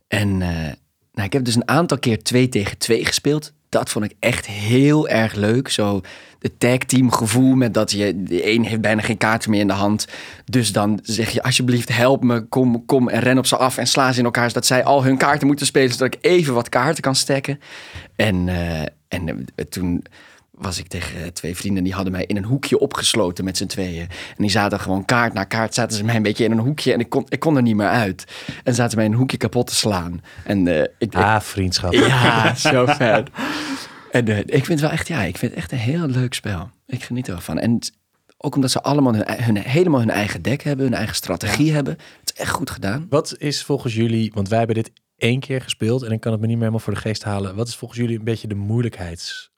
En 0.08 0.42
eh, 0.42 0.48
nou, 1.12 1.26
ik 1.26 1.32
heb 1.32 1.44
dus 1.44 1.54
een 1.54 1.68
aantal 1.68 1.98
keer 1.98 2.22
2 2.22 2.48
tegen 2.48 2.78
2 2.78 3.04
gespeeld. 3.04 3.52
Dat 3.68 3.90
vond 3.90 4.04
ik 4.04 4.12
echt 4.18 4.46
heel 4.46 5.08
erg 5.08 5.34
leuk. 5.34 5.68
Zo 5.68 6.00
de 6.38 6.56
tag 6.58 6.78
team 6.78 7.12
gevoel 7.12 7.54
met 7.54 7.74
dat 7.74 7.90
je... 7.90 8.22
De 8.22 8.52
een 8.52 8.64
heeft 8.64 8.80
bijna 8.80 9.02
geen 9.02 9.16
kaarten 9.16 9.50
meer 9.50 9.60
in 9.60 9.66
de 9.66 9.72
hand. 9.72 10.06
Dus 10.44 10.72
dan 10.72 10.98
zeg 11.02 11.30
je 11.30 11.42
alsjeblieft 11.42 11.96
help 11.96 12.22
me, 12.22 12.40
kom, 12.40 12.86
kom 12.86 13.08
en 13.08 13.20
ren 13.20 13.38
op 13.38 13.46
ze 13.46 13.56
af 13.56 13.76
en 13.76 13.86
sla 13.86 14.12
ze 14.12 14.18
in 14.18 14.24
elkaar. 14.24 14.48
Zodat 14.48 14.66
zij 14.66 14.84
al 14.84 15.04
hun 15.04 15.16
kaarten 15.16 15.46
moeten 15.46 15.66
spelen, 15.66 15.92
zodat 15.92 16.14
ik 16.14 16.24
even 16.24 16.54
wat 16.54 16.68
kaarten 16.68 17.02
kan 17.02 17.14
stekken. 17.14 17.60
En, 18.16 18.48
eh, 18.48 18.82
en 19.08 19.46
toen 19.68 20.04
was 20.52 20.78
ik 20.78 20.88
tegen 20.88 21.22
eh, 21.22 21.26
twee 21.26 21.56
vrienden, 21.56 21.84
die 21.84 21.92
hadden 21.92 22.12
mij 22.12 22.24
in 22.26 22.36
een 22.36 22.44
hoekje 22.44 22.78
opgesloten 22.78 23.44
met 23.44 23.56
z'n 23.56 23.66
tweeën. 23.66 24.00
En 24.08 24.36
die 24.36 24.50
zaten 24.50 24.80
gewoon 24.80 25.04
kaart 25.04 25.32
na 25.32 25.44
kaart, 25.44 25.74
zaten 25.74 25.96
ze 25.96 26.04
mij 26.04 26.16
een 26.16 26.22
beetje 26.22 26.44
in 26.44 26.50
een 26.50 26.58
hoekje 26.58 26.92
en 26.92 27.00
ik 27.00 27.08
kon, 27.08 27.26
ik 27.28 27.40
kon 27.40 27.56
er 27.56 27.62
niet 27.62 27.76
meer 27.76 27.88
uit. 27.88 28.24
En 28.64 28.74
zaten 28.74 28.96
mij 28.96 29.06
in 29.06 29.12
een 29.12 29.18
hoekje 29.18 29.36
kapot 29.36 29.66
te 29.66 29.74
slaan. 29.74 30.20
En 30.44 30.68
eh, 30.68 30.88
ik, 30.98 31.14
Ah, 31.14 31.40
vriendschap. 31.40 31.92
ja, 31.92 32.54
zo 32.54 32.86
vet. 32.86 33.30
En 34.10 34.28
eh, 34.28 34.38
ik 34.38 34.46
vind 34.50 34.66
het 34.68 34.80
wel 34.80 34.90
echt, 34.90 35.08
ja, 35.08 35.22
ik 35.22 35.36
vind 35.38 35.50
het 35.52 35.60
echt 35.60 35.72
een 35.72 35.78
heel 35.78 36.06
leuk 36.06 36.34
spel. 36.34 36.70
Ik 36.86 37.02
geniet 37.02 37.26
er 37.26 37.32
wel 37.32 37.42
van. 37.42 37.58
En 37.58 37.78
ook 38.36 38.54
omdat 38.54 38.70
ze 38.70 38.82
allemaal 38.82 39.14
hun, 39.14 39.24
hun, 39.42 39.56
helemaal 39.56 40.00
hun 40.00 40.10
eigen 40.10 40.42
deck 40.42 40.62
hebben, 40.62 40.84
hun 40.84 40.94
eigen 40.94 41.14
strategie 41.14 41.72
hebben. 41.72 41.92
Het 42.20 42.32
is 42.34 42.40
echt 42.40 42.50
goed 42.50 42.70
gedaan. 42.70 43.06
Wat 43.10 43.34
is 43.38 43.62
volgens 43.64 43.94
jullie, 43.94 44.30
want 44.34 44.48
wij 44.48 44.58
hebben 44.58 44.76
dit 44.76 44.90
één 45.16 45.40
keer 45.40 45.60
gespeeld 45.60 46.02
en 46.02 46.12
ik 46.12 46.20
kan 46.20 46.32
het 46.32 46.40
me 46.40 46.46
niet 46.46 46.56
meer 46.56 46.64
helemaal 46.66 46.84
voor 46.84 46.94
de 46.94 47.00
geest 47.08 47.24
halen. 47.24 47.54
Wat 47.56 47.68
is 47.68 47.76
volgens 47.76 48.00
jullie 48.00 48.18
een 48.18 48.24
beetje 48.24 48.48
de 48.48 49.50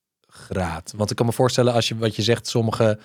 moeilijkheidsgraad? 0.49 0.93
Want 0.97 1.11
ik 1.11 1.17
kan 1.17 1.27
me 1.27 1.33
voorstellen 1.33 1.73
als 1.73 1.89
je 1.89 1.97
wat 1.97 2.17
je 2.17 2.23
zegt, 2.23 2.47
sommige 2.47 2.99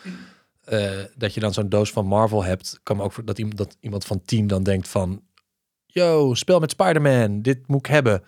eh, 0.63 0.91
dat 1.15 1.34
je 1.34 1.39
dan 1.39 1.53
zo'n 1.53 1.69
doos 1.69 1.91
van 1.91 2.05
Marvel 2.05 2.43
hebt, 2.43 2.79
kan 2.84 3.01
ook 3.01 3.27
dat 3.27 3.38
iemand, 3.38 3.58
dat 3.58 3.77
iemand 3.79 4.05
van 4.05 4.22
10 4.25 4.48
dan 4.48 4.63
denkt 4.63 4.88
van, 4.88 5.22
yo, 5.86 6.34
spel 6.34 6.60
met 6.60 6.72
Spider-Man, 6.72 7.41
dit 7.41 7.67
moet 7.67 7.79
ik 7.79 7.86
hebben. 7.86 8.24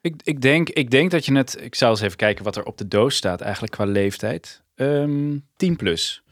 Ik, 0.00 0.14
ik, 0.24 0.40
denk, 0.40 0.68
ik 0.68 0.90
denk 0.90 1.10
dat 1.10 1.24
je 1.24 1.36
het... 1.36 1.56
Ik 1.60 1.74
zal 1.74 1.90
eens 1.90 2.00
even 2.00 2.16
kijken 2.16 2.44
wat 2.44 2.56
er 2.56 2.64
op 2.64 2.78
de 2.78 2.88
doos 2.88 3.16
staat 3.16 3.40
eigenlijk 3.40 3.72
qua 3.72 3.84
leeftijd. 3.84 4.62
Ehm 4.74 5.38
10 5.56 5.76
plus. 5.76 6.22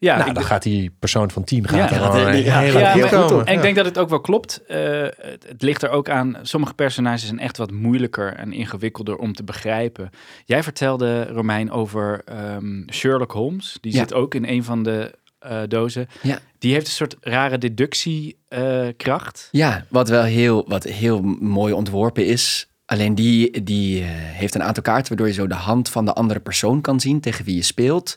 Ja, 0.00 0.18
nou, 0.18 0.32
dan 0.32 0.42
gaat 0.44 0.62
die 0.62 0.90
persoon 0.98 1.30
van 1.30 1.44
10 1.44 1.68
gaat 1.68 1.76
Ja, 1.78 1.82
er 1.82 2.00
gaat 2.00 2.10
gewoon 2.12 2.26
er- 2.26 2.34
een 2.34 2.42
ja, 2.42 2.60
maar- 3.00 3.08
komen. 3.08 3.46
En 3.46 3.54
ik 3.54 3.62
denk 3.62 3.76
dat 3.76 3.84
het 3.84 3.98
ook 3.98 4.08
wel 4.08 4.20
klopt. 4.20 4.62
Eh, 4.66 4.78
het, 5.02 5.44
het 5.48 5.62
ligt 5.62 5.82
er 5.82 5.90
ook 5.90 6.08
aan. 6.08 6.36
Sommige 6.42 6.74
personages 6.74 7.26
zijn 7.26 7.38
echt 7.38 7.56
wat 7.56 7.70
moeilijker 7.70 8.34
en 8.34 8.52
ingewikkelder 8.52 9.16
om 9.16 9.32
te 9.32 9.44
begrijpen. 9.44 10.10
Jij 10.44 10.62
vertelde, 10.62 11.24
Romein, 11.24 11.70
over 11.70 12.22
ehm, 12.24 12.82
Sherlock 12.92 13.32
Holmes. 13.32 13.78
Die 13.80 13.92
zit 13.92 14.14
ook 14.14 14.34
in 14.34 14.44
een 14.44 14.64
van 14.64 14.82
de 14.82 15.18
eh, 15.38 15.58
dozen. 15.68 16.08
Ja. 16.22 16.38
Die 16.58 16.72
heeft 16.72 16.86
een 16.86 16.92
soort 16.92 17.16
rare 17.20 17.58
deductiekracht. 17.58 19.48
Ja, 19.50 19.84
wat 19.88 20.08
wel 20.08 20.22
heel, 20.22 20.64
wat 20.68 20.84
heel 20.84 21.22
mooi 21.40 21.72
ontworpen 21.72 22.26
is. 22.26 22.68
Alleen 22.86 23.14
die, 23.14 23.62
die 23.62 24.00
eh, 24.00 24.08
heeft 24.12 24.54
een 24.54 24.62
aantal 24.62 24.82
kaarten 24.82 25.08
waardoor 25.08 25.26
je 25.26 25.32
zo 25.32 25.46
de 25.46 25.54
hand 25.54 25.88
van 25.88 26.04
de 26.04 26.12
andere 26.12 26.40
persoon 26.40 26.80
kan 26.80 27.00
zien 27.00 27.20
tegen 27.20 27.44
wie 27.44 27.56
je 27.56 27.62
speelt. 27.62 28.16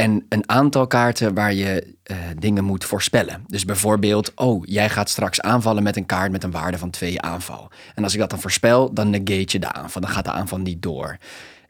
En 0.00 0.26
een 0.28 0.48
aantal 0.48 0.86
kaarten 0.86 1.34
waar 1.34 1.54
je 1.54 1.94
eh, 2.02 2.16
dingen 2.38 2.64
moet 2.64 2.84
voorspellen. 2.84 3.44
Dus 3.46 3.64
bijvoorbeeld, 3.64 4.32
oh, 4.34 4.62
jij 4.66 4.88
gaat 4.88 5.08
straks 5.10 5.40
aanvallen 5.40 5.82
met 5.82 5.96
een 5.96 6.06
kaart 6.06 6.32
met 6.32 6.44
een 6.44 6.50
waarde 6.50 6.78
van 6.78 6.90
twee 6.90 7.20
aanval. 7.20 7.70
En 7.94 8.02
als 8.02 8.12
ik 8.14 8.18
dat 8.20 8.30
dan 8.30 8.40
voorspel, 8.40 8.92
dan 8.94 9.10
negate 9.10 9.46
je 9.46 9.58
de 9.58 9.72
aanval. 9.72 10.02
Dan 10.02 10.10
gaat 10.10 10.24
de 10.24 10.30
aanval 10.30 10.58
niet 10.58 10.82
door. 10.82 11.16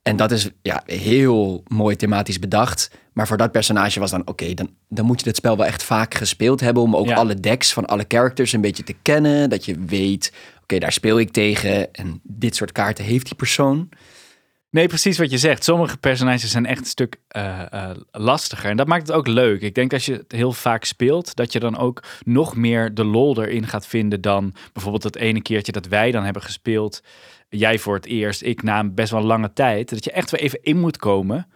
En 0.03 0.17
dat 0.17 0.31
is 0.31 0.49
ja, 0.63 0.83
heel 0.87 1.63
mooi 1.67 1.97
thematisch 1.97 2.39
bedacht. 2.39 2.91
Maar 3.13 3.27
voor 3.27 3.37
dat 3.37 3.53
personage 3.53 4.01
was 4.01 4.11
dan, 4.11 4.27
oké, 4.27 4.55
dan, 4.55 4.71
dan 4.89 5.05
moet 5.05 5.19
je 5.19 5.25
dit 5.27 5.37
spel 5.37 5.57
wel 5.57 5.67
echt 5.67 5.83
vaak 5.83 6.15
gespeeld 6.15 6.61
hebben. 6.61 6.83
Om 6.83 6.97
ook 6.97 7.07
Ja. 7.07 7.15
alle 7.15 7.35
decks 7.35 7.73
van 7.73 7.87
alle 7.87 8.05
characters 8.09 8.53
een 8.53 8.61
beetje 8.61 8.85
te 8.85 8.95
kennen. 9.03 9.51
Dat 9.51 9.65
je 9.65 9.79
weet, 9.87 10.33
oké, 10.63 10.79
daar 10.79 10.93
speel 10.93 11.19
ik 11.19 11.31
tegen 11.31 11.93
en 11.95 12.21
dit 12.23 12.57
soort 12.57 12.73
kaarten 12.73 13.05
heeft 13.05 13.27
die 13.27 13.35
persoon. 13.35 13.89
Nee, 14.71 14.87
precies 14.87 15.19
wat 15.19 15.31
je 15.31 15.39
zegt. 15.39 15.65
Sommige 15.65 15.97
personages 15.97 16.51
zijn 16.51 16.67
echt 16.67 16.81
een 16.81 16.87
stuk 16.87 17.17
eh, 17.29 17.73
eh, 17.73 17.97
lastiger. 18.11 18.71
En 18.71 18.77
dat 18.77 18.87
maakt 18.87 19.07
het 19.07 19.17
ook 19.17 19.27
leuk. 19.27 19.61
Ik 19.61 19.75
denk 19.75 19.93
als 19.93 20.07
je 20.07 20.13
het 20.13 20.33
heel 20.33 20.53
vaak 20.53 20.85
speelt, 20.85 21.35
dat 21.35 21.53
je 21.53 21.61
dan 21.61 21.79
ook 21.79 22.03
nog 22.25 22.57
meer 22.57 22.95
de 22.95 23.05
lol 23.05 23.43
erin 23.43 23.67
gaat 23.67 23.87
vinden 23.87 24.21
dan 24.21 24.55
bijvoorbeeld 24.73 25.03
het 25.03 25.17
ene 25.17 25.43
keertje 25.43 25.73
dat 25.73 25.87
wij 25.87 26.11
dan 26.11 26.25
hebben 26.25 26.43
gespeeld. 26.43 27.03
Jij 27.49 27.79
voor 27.79 27.95
het 27.95 28.07
eerst, 28.07 28.43
ik 28.43 28.63
na 28.63 28.85
best 28.85 29.11
wel 29.11 29.23
lange 29.23 29.53
tijd. 29.53 29.91
Dat 29.91 30.05
je 30.05 30.13
echt 30.13 30.31
weer 30.31 30.41
even 30.41 30.63
in 30.63 30.81
moet 30.81 30.97
komen. 30.97 31.47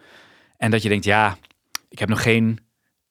En 0.57 0.71
dat 0.71 0.81
je 0.81 0.89
denkt, 0.89 1.05
ja, 1.05 1.37
ik 1.89 1.99
heb 1.99 2.09
nog 2.09 2.21
geen 2.21 2.59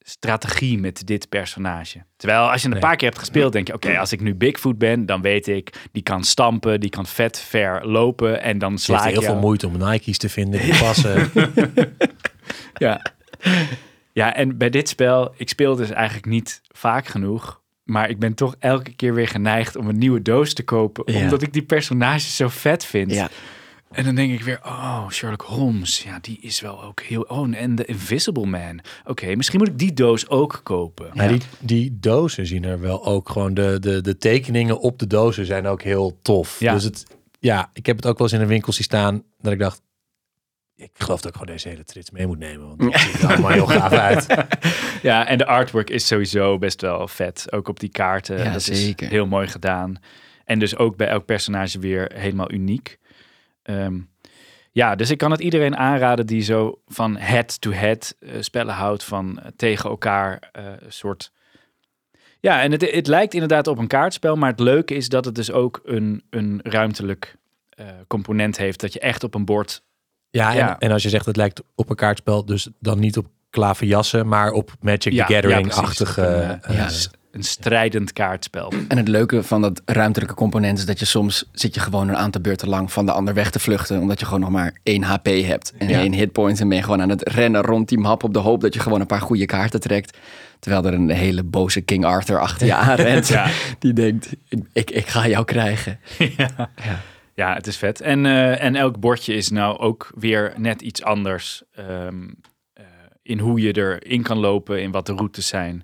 strategie 0.02 0.78
met 0.78 1.06
dit 1.06 1.28
personage. 1.28 2.02
Terwijl 2.16 2.50
als 2.50 2.61
je 2.61 2.66
een 2.66 2.73
Nee. 2.73 2.80
paar 2.82 2.97
keer 2.97 3.09
hebt 3.09 3.21
gespeeld, 3.21 3.52
denk 3.52 3.66
je, 3.66 3.75
oké, 3.75 3.99
als 3.99 4.12
ik 4.12 4.21
nu 4.21 4.35
Bigfoot 4.35 4.78
ben, 4.78 5.06
dan 5.06 5.21
weet 5.23 5.49
ik, 5.49 5.73
die 5.92 6.02
kan 6.02 6.25
stampen, 6.25 6.80
die 6.80 6.90
kan 6.90 7.06
vet 7.06 7.38
ver 7.38 7.87
lopen 7.87 8.42
en 8.42 8.59
dan 8.59 8.78
sla 8.78 8.97
ik 8.99 9.02
heel 9.02 9.12
jou. 9.12 9.25
veel 9.25 9.40
moeite 9.40 9.66
om 9.66 9.78
Nike's 9.78 10.18
te 10.18 10.28
vinden 10.28 10.61
die 10.61 10.78
passen. 10.78 11.30
Ja. 12.75 13.00
ja, 14.12 14.35
en 14.35 14.56
bij 14.59 14.71
dit 14.71 14.88
spel, 14.88 15.35
ik 15.37 15.49
speel 15.49 15.76
dus 15.76 15.90
eigenlijk 15.90 16.26
niet 16.26 16.61
vaak 16.68 17.06
genoeg. 17.06 17.61
Maar 17.82 18.09
ik 18.11 18.18
ben 18.18 18.35
toch 18.35 18.54
elke 18.59 18.94
keer 18.94 19.14
weer 19.14 19.28
geneigd 19.28 19.76
om 19.76 19.88
een 19.88 19.99
nieuwe 19.99 20.23
doos 20.23 20.52
te 20.54 20.62
kopen. 20.62 21.12
Ja. 21.12 21.21
Omdat 21.21 21.42
ik 21.42 21.52
die 21.52 21.62
personages 21.62 22.37
zo 22.37 22.49
vet 22.49 22.85
vind. 22.85 23.11
Ja, 23.14 23.28
En 23.92 24.04
dan 24.04 24.14
denk 24.14 24.32
ik 24.32 24.42
weer, 24.42 24.61
oh, 24.64 25.08
Sherlock 25.08 25.42
Holmes. 25.42 26.02
Ja, 26.02 26.18
die 26.20 26.38
is 26.40 26.61
wel 26.61 26.82
ook 26.82 27.00
heel... 27.00 27.22
Oh, 27.22 27.56
en 27.56 27.75
The 27.75 27.84
Invisible 27.84 28.46
Man. 28.46 28.80
Oké, 29.04 29.34
misschien 29.34 29.58
moet 29.58 29.68
ik 29.68 29.78
die 29.78 29.92
doos 29.92 30.28
ook 30.28 30.61
kopen. 30.62 31.11
Maar 31.14 31.28
die, 31.28 31.40
die 31.58 31.99
dozen 32.00 32.46
zien 32.46 32.64
er 32.64 32.80
wel 32.80 33.06
ook 33.06 33.28
gewoon... 33.28 33.54
De, 33.54 33.76
de, 33.80 34.00
de 34.00 34.18
tekeningen 34.18 34.80
op 34.80 34.99
de 34.99 35.06
dozen 35.06 35.46
zijn 35.46 35.66
ook 35.66 35.82
heel 35.82 36.18
tof. 36.22 36.61
Ja. 36.61 36.72
Dus 36.72 36.84
het, 36.84 37.06
ja, 37.38 37.70
ik 37.72 37.87
heb 37.87 37.96
het 37.96 38.06
ook 38.06 38.18
wel 38.18 38.26
eens 38.26 38.37
in 38.37 38.42
een 38.42 38.49
winkel 38.49 38.72
zien 38.72 38.84
staan... 38.84 39.22
dat 39.40 39.52
ik 39.52 39.58
dacht... 39.58 39.82
Ik 40.75 40.90
geloof 40.94 41.20
dat 41.20 41.30
ik 41.30 41.37
gewoon 41.38 41.52
deze 41.52 41.68
hele 41.68 41.84
trits 41.84 42.11
mee 42.11 42.26
moet 42.26 42.38
nemen. 42.38 42.76
Want 42.76 42.82
het 42.82 43.00
ziet 43.00 43.22
er 43.22 43.28
allemaal 43.28 43.50
heel 43.50 43.66
gaaf 43.66 43.92
uit. 44.11 44.26
Ja, 45.02 45.26
en 45.26 45.38
de 45.38 45.46
artwork 45.46 45.90
is 45.90 46.06
sowieso 46.06 46.58
best 46.58 46.80
wel 46.80 47.08
vet. 47.08 47.52
Ook 47.52 47.68
op 47.68 47.80
die 47.80 47.88
kaarten. 47.88 48.38
Ja, 48.38 48.52
dat 48.52 48.62
zeker. 48.62 49.06
is 49.06 49.12
heel 49.12 49.26
mooi 49.26 49.46
gedaan. 49.46 49.96
En 50.44 50.58
dus 50.58 50.76
ook 50.76 50.96
bij 50.96 51.08
elk 51.08 51.25
personage 51.25 51.78
weer 51.78 52.11
helemaal 52.14 52.52
uniek. 52.52 52.99
Ehm, 53.62 54.00
ja, 54.73 54.95
dus 54.95 55.11
ik 55.11 55.19
kan 55.19 55.31
het 55.31 55.40
iedereen 55.40 55.76
aanraden 55.76 56.26
die 56.26 56.42
zo 56.42 56.81
van 56.87 57.16
head-to-head 57.16 58.16
eh, 58.19 58.31
spellen 58.40 58.75
houdt. 58.75 59.04
Van 59.04 59.38
eh, 59.38 59.47
tegen 59.57 59.90
elkaar 59.90 60.50
een 60.52 60.92
soort... 60.92 61.33
Ja, 62.40 62.62
en 62.62 62.73
het, 62.73 62.90
het 62.90 63.07
lijkt 63.07 63.35
inderdaad 63.35 63.66
op 63.66 63.78
een 63.78 63.87
kaartspel. 63.87 64.37
Maar 64.37 64.50
het 64.50 64.61
leuke 64.61 64.95
is 64.95 65.09
dat 65.09 65.25
het 65.25 65.35
dus 65.35 65.52
ook 65.52 65.81
een, 65.85 66.23
een 66.31 66.61
ruimtelijk 66.62 67.37
component 68.07 68.57
heeft. 68.57 68.81
Dat 68.81 68.92
je 68.92 69.00
echt 69.00 69.25
op 69.25 69.35
een 69.35 69.45
bord 69.45 69.83
Ja, 70.31 70.50
en, 70.50 70.57
Ja. 70.57 70.78
en 70.78 70.90
als 70.90 71.02
je 71.02 71.09
zegt 71.09 71.26
het 71.26 71.37
lijkt 71.37 71.62
op 71.75 71.90
een 71.90 71.97
kaartspel... 71.97 72.45
dus 72.45 72.69
dan 72.78 72.99
niet 72.99 73.16
op 73.16 73.26
klaverjassen... 73.50 74.28
maar 74.28 74.52
op 74.52 74.73
Magic 74.81 75.12
Ja, 75.12 75.26
the 75.26 75.33
ja, 75.33 75.40
Gathering-achtige... 75.40 76.59
precies. 76.62 77.11
Een, 77.32 77.42
strijdend 77.42 78.12
kaartspel. 78.12 78.72
En 78.88 78.96
het 78.96 79.08
leuke 79.08 79.42
van 79.42 79.62
dat 79.62 79.82
ruimtelijke 79.84 80.34
component 80.34 80.78
is 80.78 80.86
dat 80.86 80.98
je 80.98 81.04
soms 81.04 81.44
zit 81.52 81.74
je 81.74 81.80
gewoon 81.80 82.08
een 82.08 82.16
aantal 82.16 82.40
beurten 82.40 82.68
lang 82.68 82.92
van 82.92 83.06
de 83.06 83.12
ander 83.12 83.34
weg 83.34 83.50
te 83.50 83.58
vluchten. 83.58 84.00
Omdat 84.00 84.20
je 84.20 84.24
gewoon 84.24 84.40
nog 84.40 84.50
maar 84.50 84.78
één 84.82 85.02
HP 85.02 85.26
hebt 85.26 85.72
en 85.78 85.88
Ja. 85.88 85.98
één 86.00 86.12
hitpoint. 86.12 86.60
En 86.60 86.68
ben 86.68 86.76
je 86.76 86.82
gewoon 86.82 87.02
aan 87.02 87.08
het 87.08 87.28
rennen 87.28 87.62
rond 87.62 87.88
die 87.88 87.98
map 87.98 88.22
op 88.24 88.32
de 88.32 88.38
hoop 88.38 88.60
dat 88.60 88.74
je 88.74 88.80
gewoon 88.80 89.00
een 89.00 89.06
paar 89.06 89.20
goede 89.20 89.46
kaarten 89.46 89.80
trekt. 89.80 90.18
Terwijl 90.58 90.84
er 90.84 90.94
een 90.94 91.10
hele 91.10 91.42
boze 91.42 91.80
King 91.80 92.04
Arthur 92.04 92.38
achter 92.40 92.66
je 92.66 92.74
aanrent. 92.74 93.28
Ja. 93.32 93.50
Die 93.78 93.92
denkt, 93.92 94.32
ik, 94.48 94.58
ik, 94.72 94.90
ik 94.90 95.06
ga 95.06 95.26
jou 95.28 95.44
krijgen. 95.44 95.98
ja. 96.36 96.70
ja, 97.34 97.54
het 97.54 97.66
is 97.66 97.76
vet. 97.76 98.00
En, 98.00 98.26
eh, 98.26 98.62
en 98.62 98.76
elk 98.76 99.00
bordje 99.00 99.34
is 99.34 99.50
nou 99.50 99.78
ook 99.78 100.12
weer 100.18 100.52
net 100.56 100.82
iets 100.82 101.02
anders 101.02 101.62
ehm, 101.74 102.28
eh, 102.72 102.84
in 103.22 103.38
hoe 103.38 103.60
je 103.60 103.76
erin 103.76 104.22
kan 104.22 104.38
lopen, 104.38 104.82
in 104.82 104.90
wat 104.90 105.06
de 105.06 105.12
routes 105.12 105.46
zijn. 105.46 105.82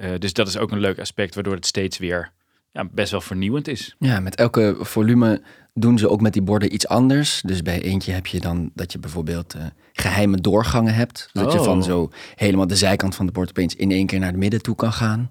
Eh, 0.00 0.10
dus 0.18 0.32
dat 0.32 0.48
is 0.48 0.58
ook 0.58 0.70
een 0.70 0.78
leuk 0.80 0.98
aspect, 1.00 1.34
waardoor 1.34 1.54
het 1.54 1.66
steeds 1.66 1.98
weer 1.98 2.32
ja, 2.72 2.84
best 2.92 3.10
wel 3.10 3.20
vernieuwend 3.20 3.68
is. 3.68 3.96
Ja, 3.98 4.20
met 4.20 4.34
elke 4.34 4.76
volume 4.80 5.42
doen 5.74 5.98
ze 5.98 6.08
ook 6.08 6.20
met 6.20 6.32
die 6.32 6.42
borden 6.42 6.74
iets 6.74 6.88
anders. 6.88 7.40
Dus 7.44 7.62
bij 7.62 7.82
eentje 7.82 8.12
heb 8.12 8.26
je 8.26 8.40
dan 8.40 8.70
dat 8.74 8.92
je 8.92 8.98
bijvoorbeeld 8.98 9.54
eh, 9.54 9.62
geheime 9.92 10.36
doorgangen 10.40 10.94
hebt. 10.94 11.28
Zodat 11.32 11.52
je 11.52 11.58
Oh. 11.58 11.64
van 11.64 11.82
zo 11.82 12.10
helemaal 12.34 12.66
de 12.66 12.76
zijkant 12.76 13.14
van 13.14 13.26
de 13.26 13.32
bord 13.32 13.48
opeens 13.48 13.74
in 13.76 13.90
één 13.90 14.06
keer 14.06 14.18
naar 14.18 14.28
het 14.28 14.36
midden 14.38 14.62
toe 14.62 14.74
kan 14.74 14.92
gaan. 14.92 15.26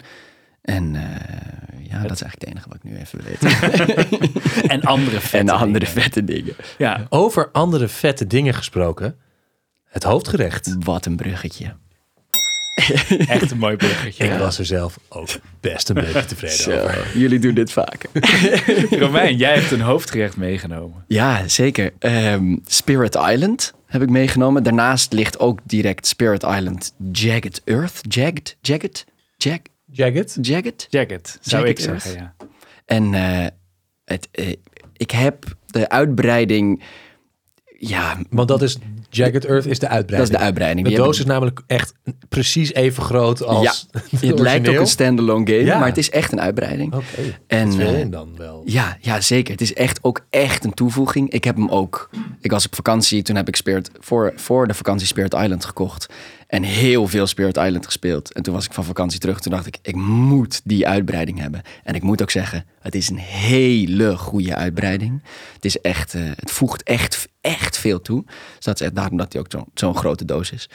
En 0.62 0.94
eh, 0.94 1.02
ja, 1.88 2.02
dat 2.02 2.10
is 2.10 2.22
eigenlijk 2.22 2.34
het 2.40 2.44
enige 2.44 2.68
wat 2.68 2.76
ik 2.76 2.82
nu 2.82 2.96
even 2.96 3.20
weet. 3.24 4.68
En 4.70 4.82
andere 4.82 5.20
vette 5.20 5.36
en 5.38 5.46
de 5.46 5.52
andere 5.52 5.84
dingen. 5.84 6.02
vette 6.02 6.24
dingen. 6.24 6.54
Ja, 6.78 7.06
Over 7.08 7.48
andere 7.52 7.88
vette 7.88 8.26
dingen 8.26 8.54
gesproken. 8.54 9.16
Het 9.84 10.02
hoofdgerecht. 10.02 10.76
Wat 10.78 11.06
een 11.06 11.16
bruggetje. 11.16 11.74
echt 13.28 13.50
een 13.50 13.58
mooi 13.58 13.76
bruggetje. 13.76 14.24
Ik 14.24 14.38
was 14.38 14.58
er 14.58 14.64
zelf 14.66 14.98
ook 15.08 15.28
best 15.60 15.88
een 15.88 15.94
beetje 15.94 16.24
tevreden 16.24 16.82
over. 16.84 17.18
jullie 17.18 17.38
doen 17.38 17.54
dit 17.54 17.72
vaker. 17.72 18.10
Romein, 19.02 19.36
jij 19.36 19.54
hebt 19.54 19.70
een 19.70 19.80
hoofdgerecht 19.80 20.36
meegenomen. 20.36 21.04
Ja, 21.06 21.48
zeker. 21.48 21.92
Ehm, 21.98 22.56
Spirit 22.66 23.14
Island 23.14 23.72
heb 23.86 24.02
ik 24.02 24.08
meegenomen. 24.10 24.62
Daarnaast 24.62 25.12
ligt 25.12 25.38
ook 25.38 25.58
direct 25.64 26.06
Spirit 26.06 26.42
Island 26.42 26.94
Jagged 27.12 27.60
Earth. 27.64 28.00
Jagged? 28.08 28.56
Jagged? 28.60 29.04
Jag, 29.36 29.58
Jagged? 29.92 30.38
jagged? 30.40 30.86
Jacket, 30.90 31.38
zou 31.40 31.66
Jacket 31.66 31.82
ik 31.84 31.86
Earth? 31.90 32.02
zeggen, 32.02 32.22
ja. 32.22 32.34
En 32.86 33.14
eh, 33.14 33.46
het, 34.04 34.28
eh, 34.32 34.52
ik 34.96 35.10
heb 35.10 35.44
de 35.66 35.88
uitbreiding... 35.88 36.82
Ja, 37.78 38.18
Want 38.30 38.48
dat 38.48 38.62
is 38.62 38.78
Jagged 39.10 39.44
Earth 39.44 39.66
is 39.66 39.78
de 39.78 39.88
uitbreiding. 39.88 40.18
dat 40.18 40.30
is 40.30 40.36
de 40.38 40.44
uitbreiding. 40.44 40.86
De 40.86 40.92
Die 40.94 41.02
doos 41.02 41.18
is 41.18 41.24
namelijk 41.24 41.60
echt 41.66 41.92
precies 42.28 42.72
even 42.72 43.02
groot 43.02 43.42
als 43.42 43.62
Ja, 43.92 44.00
het 44.00 44.10
het 44.20 44.20
lijkt 44.22 44.38
ook 44.38 44.44
origineel. 44.44 44.80
een 44.80 44.86
standalone 44.86 45.46
game, 45.46 45.64
Ja. 45.64 45.78
maar 45.78 45.88
het 45.88 45.98
is 45.98 46.10
echt 46.10 46.32
een 46.32 46.40
uitbreiding. 46.40 46.94
Oké, 46.94 47.04
En, 47.46 47.66
dat 47.68 47.76
wil 47.76 47.94
eh, 47.94 48.06
dan 48.10 48.28
wel. 48.36 48.62
Ja, 48.64 48.96
ja, 49.00 49.20
zeker. 49.20 49.52
Het 49.52 49.60
is 49.60 49.74
echt 49.74 49.98
ook 50.02 50.20
echt 50.30 50.64
een 50.64 50.74
toevoeging. 50.74 51.30
Ik 51.30 51.44
heb 51.44 51.56
hem 51.56 51.68
ook. 51.68 52.10
Ik 52.40 52.50
was 52.50 52.66
op 52.66 52.74
vakantie, 52.74 53.22
toen 53.22 53.36
heb 53.36 53.48
ik 53.48 53.56
Spirit 53.56 53.90
voor, 53.98 54.32
voor 54.36 54.66
de 54.66 54.74
vakantie 54.74 55.06
Spirit 55.06 55.34
Island 55.34 55.64
gekocht. 55.64 56.06
En 56.50 56.62
heel 56.62 57.06
veel 57.08 57.26
Spirit 57.26 57.56
Island 57.56 57.84
gespeeld. 57.86 58.32
En 58.32 58.42
toen 58.42 58.54
was 58.54 58.64
ik 58.64 58.72
van 58.72 58.84
vakantie 58.84 59.18
terug. 59.20 59.40
Toen 59.40 59.52
dacht 59.52 59.66
ik, 59.66 59.78
ik 59.82 59.94
moet 59.94 60.60
die 60.64 60.86
uitbreiding 60.88 61.38
hebben. 61.38 61.62
En 61.84 61.94
ik 61.94 62.02
moet 62.02 62.22
ook 62.22 62.30
zeggen, 62.30 62.64
het 62.80 62.94
is 62.94 63.08
een 63.08 63.16
hele 63.18 64.16
goede 64.16 64.54
uitbreiding. 64.54 65.22
Het 65.54 65.64
is 65.64 65.80
echt, 65.80 66.14
eh, 66.14 66.22
het 66.36 66.50
voegt 66.50 66.82
echt, 66.82 67.28
echt 67.40 67.76
veel 67.78 68.00
toe. 68.00 68.24
Dus 68.56 68.64
dat 68.64 68.80
is 68.80 68.86
echt 68.86 68.94
daarom 68.94 69.16
dat 69.16 69.32
hij 69.32 69.42
ook 69.42 69.50
zo- 69.50 69.64
zo'n 69.74 69.96
grote 69.96 70.24
doos 70.24 70.50
is. 70.50 70.68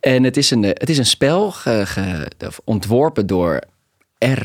En 0.00 0.22
het 0.24 0.36
is 0.36 0.50
een, 0.50 0.64
eh, 0.64 0.70
het 0.74 0.90
is 0.90 0.98
een 0.98 1.06
spel 1.06 1.50
ge- 1.52 2.26
ontworpen 2.64 3.26
door 3.26 3.60
R. 4.18 4.40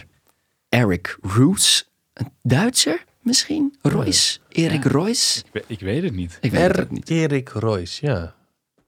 Eric 0.69 1.17
Roos. 1.21 1.89
Een 2.13 2.31
Duitser 2.43 3.03
misschien? 3.21 3.75
Royce? 3.81 4.39
Erik 4.49 4.83
Royce? 4.85 5.39
Ik, 5.39 5.45
we- 5.51 5.63
ik 5.67 5.79
weet 5.79 6.03
het 6.03 6.15
niet. 6.15 6.37
Ik 6.41 6.51
weet 6.51 6.75
het 6.75 6.87
R. 6.89 6.93
niet. 6.93 7.09
Erik 7.09 7.49
Royce, 7.49 8.05
ja. 8.05 8.35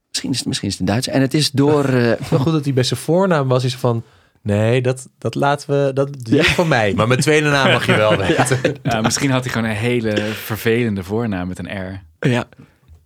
Misschien 0.10 0.32
is 0.32 0.38
het, 0.38 0.48
misschien 0.48 0.68
is 0.68 0.74
het 0.74 0.82
een 0.82 0.88
Duitser. 0.90 1.14
En 1.14 1.22
het 1.22 1.34
is 1.34 1.52
door... 1.52 1.86
eh, 1.94 2.12
Wel 2.30 2.40
goed 2.40 2.52
dat 2.52 2.64
hij 2.64 2.74
bij 2.74 2.84
zijn 2.84 3.00
voornaam 3.00 3.48
was. 3.48 3.64
Is 3.64 3.76
van, 3.76 4.04
nee, 4.42 4.82
dat, 4.82 5.08
dat 5.18 5.36
laten 5.36 5.70
we, 5.86 5.94
dat 5.94 6.10
die 6.26 6.40
is 6.40 6.48
van 6.48 6.68
mij. 6.68 6.94
Maar 6.96 7.08
mijn 7.08 7.20
tweede 7.20 7.50
naam 7.50 7.72
mag 7.72 7.86
je 7.86 7.96
wel 7.96 8.18
weten. 8.28 8.60
Ja, 8.84 9.02
misschien 9.02 9.32
had 9.32 9.44
hij 9.44 9.54
gewoon 9.54 9.70
een 9.70 9.76
hele 9.76 10.16
vervelende 10.34 11.04
voornaam 11.04 11.48
met 11.48 11.60
een 11.60 11.78
R. 11.90 12.04
ja, 12.30 12.48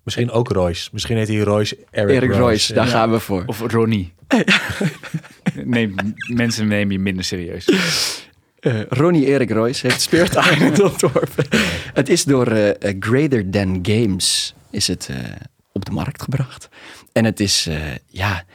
Misschien 0.03 0.31
ook 0.31 0.50
Royce. 0.51 0.89
Misschien 0.91 1.17
heet 1.17 1.27
hij 1.27 1.38
Royce 1.39 1.77
Eric, 1.91 2.15
Erik 2.15 2.33
Royce. 2.33 2.74
Daar 2.74 2.86
Ja. 2.86 2.91
gaan 2.91 3.12
we 3.12 3.19
voor. 3.19 3.43
Of 3.45 3.60
Ronnie. 3.72 4.13
Neem, 5.63 5.95
mensen 6.33 6.67
nemen 6.67 6.93
je 6.93 7.00
minder 7.00 7.24
serieus. 7.24 7.65
Eh, 8.60 8.81
Ronnie 8.89 9.25
Erik 9.25 9.51
Royce 9.51 9.88
heeft 9.88 10.01
Spirit 10.01 10.36
Island 10.36 10.81
ontworpen. 10.81 11.45
Het 11.93 12.10
is 12.10 12.24
door 12.24 12.48
eh, 12.48 12.69
eh, 12.69 12.95
Greater 13.00 13.50
Than 13.50 13.79
Games 13.81 14.55
is 14.72 14.88
het 14.88 15.07
eh, 15.12 15.15
op 15.74 15.86
de 15.86 15.92
markt 15.92 16.22
gebracht. 16.22 16.70
En 17.12 17.25
het 17.25 17.39
is, 17.39 17.68
eh, 17.68 17.77
ja, 18.08 18.46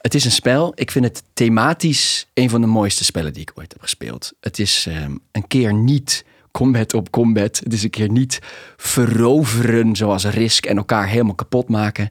het 0.00 0.14
is 0.14 0.24
een 0.24 0.30
spel. 0.30 0.72
Ik 0.74 0.90
vind 0.90 1.04
het 1.04 1.22
thematisch 1.32 2.26
een 2.34 2.50
van 2.50 2.60
de 2.60 2.66
mooiste 2.66 3.04
spellen 3.04 3.32
die 3.32 3.42
ik 3.42 3.52
ooit 3.54 3.72
heb 3.72 3.82
gespeeld. 3.82 4.32
Het 4.40 4.58
is 4.58 4.86
ehm, 4.88 5.16
een 5.32 5.46
keer 5.46 5.74
niet 5.74 6.24
combat 6.50 6.94
op 6.94 7.10
combat. 7.10 7.60
Het 7.64 7.72
is 7.72 7.82
een 7.82 7.90
keer 7.90 8.10
niet 8.10 8.38
veroveren 8.76 9.96
zoals 9.96 10.24
Risk 10.24 10.66
en 10.66 10.76
elkaar 10.76 11.08
helemaal 11.08 11.34
kapot 11.34 11.68
maken. 11.68 12.08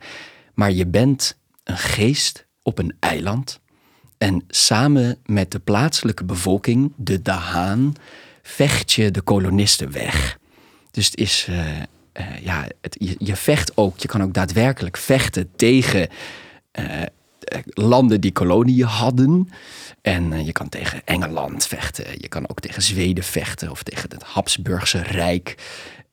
Maar 0.53 0.71
je 0.71 0.87
bent 0.87 1.37
een 1.63 1.77
geest 1.77 2.45
op 2.63 2.79
een 2.79 2.95
eiland. 2.99 3.59
En 4.17 4.43
samen 4.47 5.17
met 5.25 5.51
de 5.51 5.59
plaatselijke 5.59 6.23
bevolking, 6.23 6.93
de 6.95 7.21
Dahaan, 7.21 7.93
vecht 8.41 8.91
je 8.91 9.11
de 9.11 9.21
kolonisten 9.21 9.91
weg. 9.91 10.37
Dus 10.91 11.05
het 11.05 11.17
is, 11.17 11.45
eh, 11.49 11.65
eh, 12.21 12.43
ja, 12.43 12.67
je, 13.17 13.35
vecht 13.35 13.77
ook, 13.77 13.99
je 13.99 14.07
kan 14.07 14.23
ook 14.23 14.33
daadwerkelijk 14.33 14.97
vechten 14.97 15.49
tegen, 15.55 16.07
eh, 16.71 17.01
eh, 17.01 17.07
landen 17.65 18.21
die 18.21 18.31
koloniën 18.31 18.85
hadden. 18.85 19.49
En 20.01 20.45
je 20.45 20.51
kan 20.51 20.69
tegen 20.69 21.01
Engeland 21.05 21.67
vechten. 21.67 22.05
Je 22.17 22.27
kan 22.27 22.49
ook 22.49 22.59
tegen 22.59 22.81
Zweden 22.81 23.23
vechten 23.23 23.71
of 23.71 23.83
tegen 23.83 24.09
het 24.09 24.23
Habsburgse 24.23 25.01
Rijk. 25.01 25.55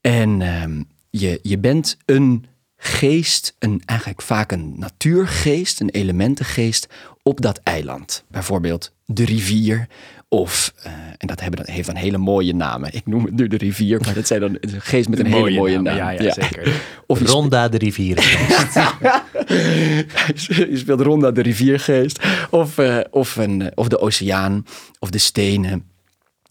En 0.01 0.43
ehm, 0.43 0.83
je, 1.11 1.39
je 1.43 1.59
bent 1.59 1.97
een 2.05 2.47
geest, 2.79 3.57
een, 3.59 3.83
eigenlijk 3.85 4.23
vaak 4.23 4.53
een 4.53 4.75
natuurgeest, 4.79 5.81
een 5.81 5.91
elementengeest 5.91 6.87
op 7.23 7.41
dat 7.41 7.61
eiland. 7.63 8.25
Bijvoorbeeld 8.29 8.93
de 9.05 9.25
rivier 9.25 9.87
of, 10.29 10.73
eh, 10.83 10.93
en 10.93 11.27
dat, 11.27 11.41
hebben, 11.41 11.59
dat 11.59 11.75
heeft 11.75 11.87
dan 11.87 11.97
hele 11.97 12.19
mooie 12.19 12.55
namen. 12.55 12.95
Ik 12.95 13.07
noem 13.07 13.25
het 13.25 13.35
nu 13.35 13.47
de 13.47 13.57
rivier, 13.57 14.01
maar 14.01 14.15
dat 14.15 14.27
zijn 14.27 14.41
dan 14.41 14.57
een 14.61 14.81
geest 14.81 15.09
met 15.09 15.19
een 15.19 15.27
hele 15.27 15.51
mooie 15.51 15.81
naam. 15.81 15.97
Ja, 15.97 16.11
ja, 16.11 16.33
zeker. 16.33 16.73
Of 17.07 17.21
Ronda 17.21 17.69
de 17.69 17.79
rivieren. 17.79 18.25
je 20.71 20.77
speelt 20.77 21.01
Ronda 21.01 21.31
de 21.31 21.43
riviergeest. 21.43 22.19
Of, 22.51 22.79
eh, 22.79 22.99
of, 23.11 23.37
een, 23.37 23.63
eh, 23.63 23.69
of 23.75 23.89
de 23.89 24.01
oceaan. 24.01 24.67
Of 24.99 25.11
de 25.11 25.19
stenen. 25.19 25.91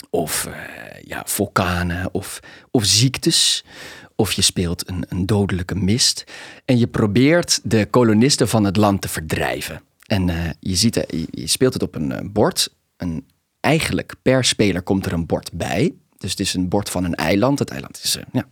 Of 0.09 0.45
eh, 0.45 0.53
ja, 1.03 1.23
vulkanen. 1.25 2.09
Of, 2.11 2.39
of 2.71 2.85
ziektes. 2.85 3.63
Of 4.19 4.31
je 4.31 4.41
speelt 4.41 4.89
een, 4.89 5.05
een 5.09 5.25
dodelijke 5.25 5.75
mist. 5.75 6.23
En 6.65 6.77
je 6.77 6.87
probeert 6.87 7.59
de 7.63 7.85
kolonisten 7.85 8.47
van 8.47 8.63
het 8.63 8.77
land 8.77 9.01
te 9.01 9.07
verdrijven. 9.07 9.81
En 10.05 10.29
eh, 10.29 10.49
je, 10.59 10.75
ziet, 10.75 10.97
eh, 10.97 11.25
speelt 11.45 11.73
het 11.73 11.83
op 11.83 11.95
een 11.95 12.11
eh, 12.11 12.25
bord. 12.25 12.73
Een, 12.97 13.25
eigenlijk 13.59 14.15
per 14.21 14.43
speler 14.43 14.81
komt 14.81 15.05
er 15.05 15.13
een 15.13 15.25
bord 15.25 15.51
bij. 15.53 15.93
Dus 16.17 16.31
het 16.31 16.39
is 16.39 16.53
een 16.53 16.69
bord 16.69 16.89
van 16.89 17.03
een 17.03 17.15
eiland. 17.15 17.59
Het 17.59 17.69
eiland 17.69 17.99
is 18.03 18.17
ja, 18.31 18.47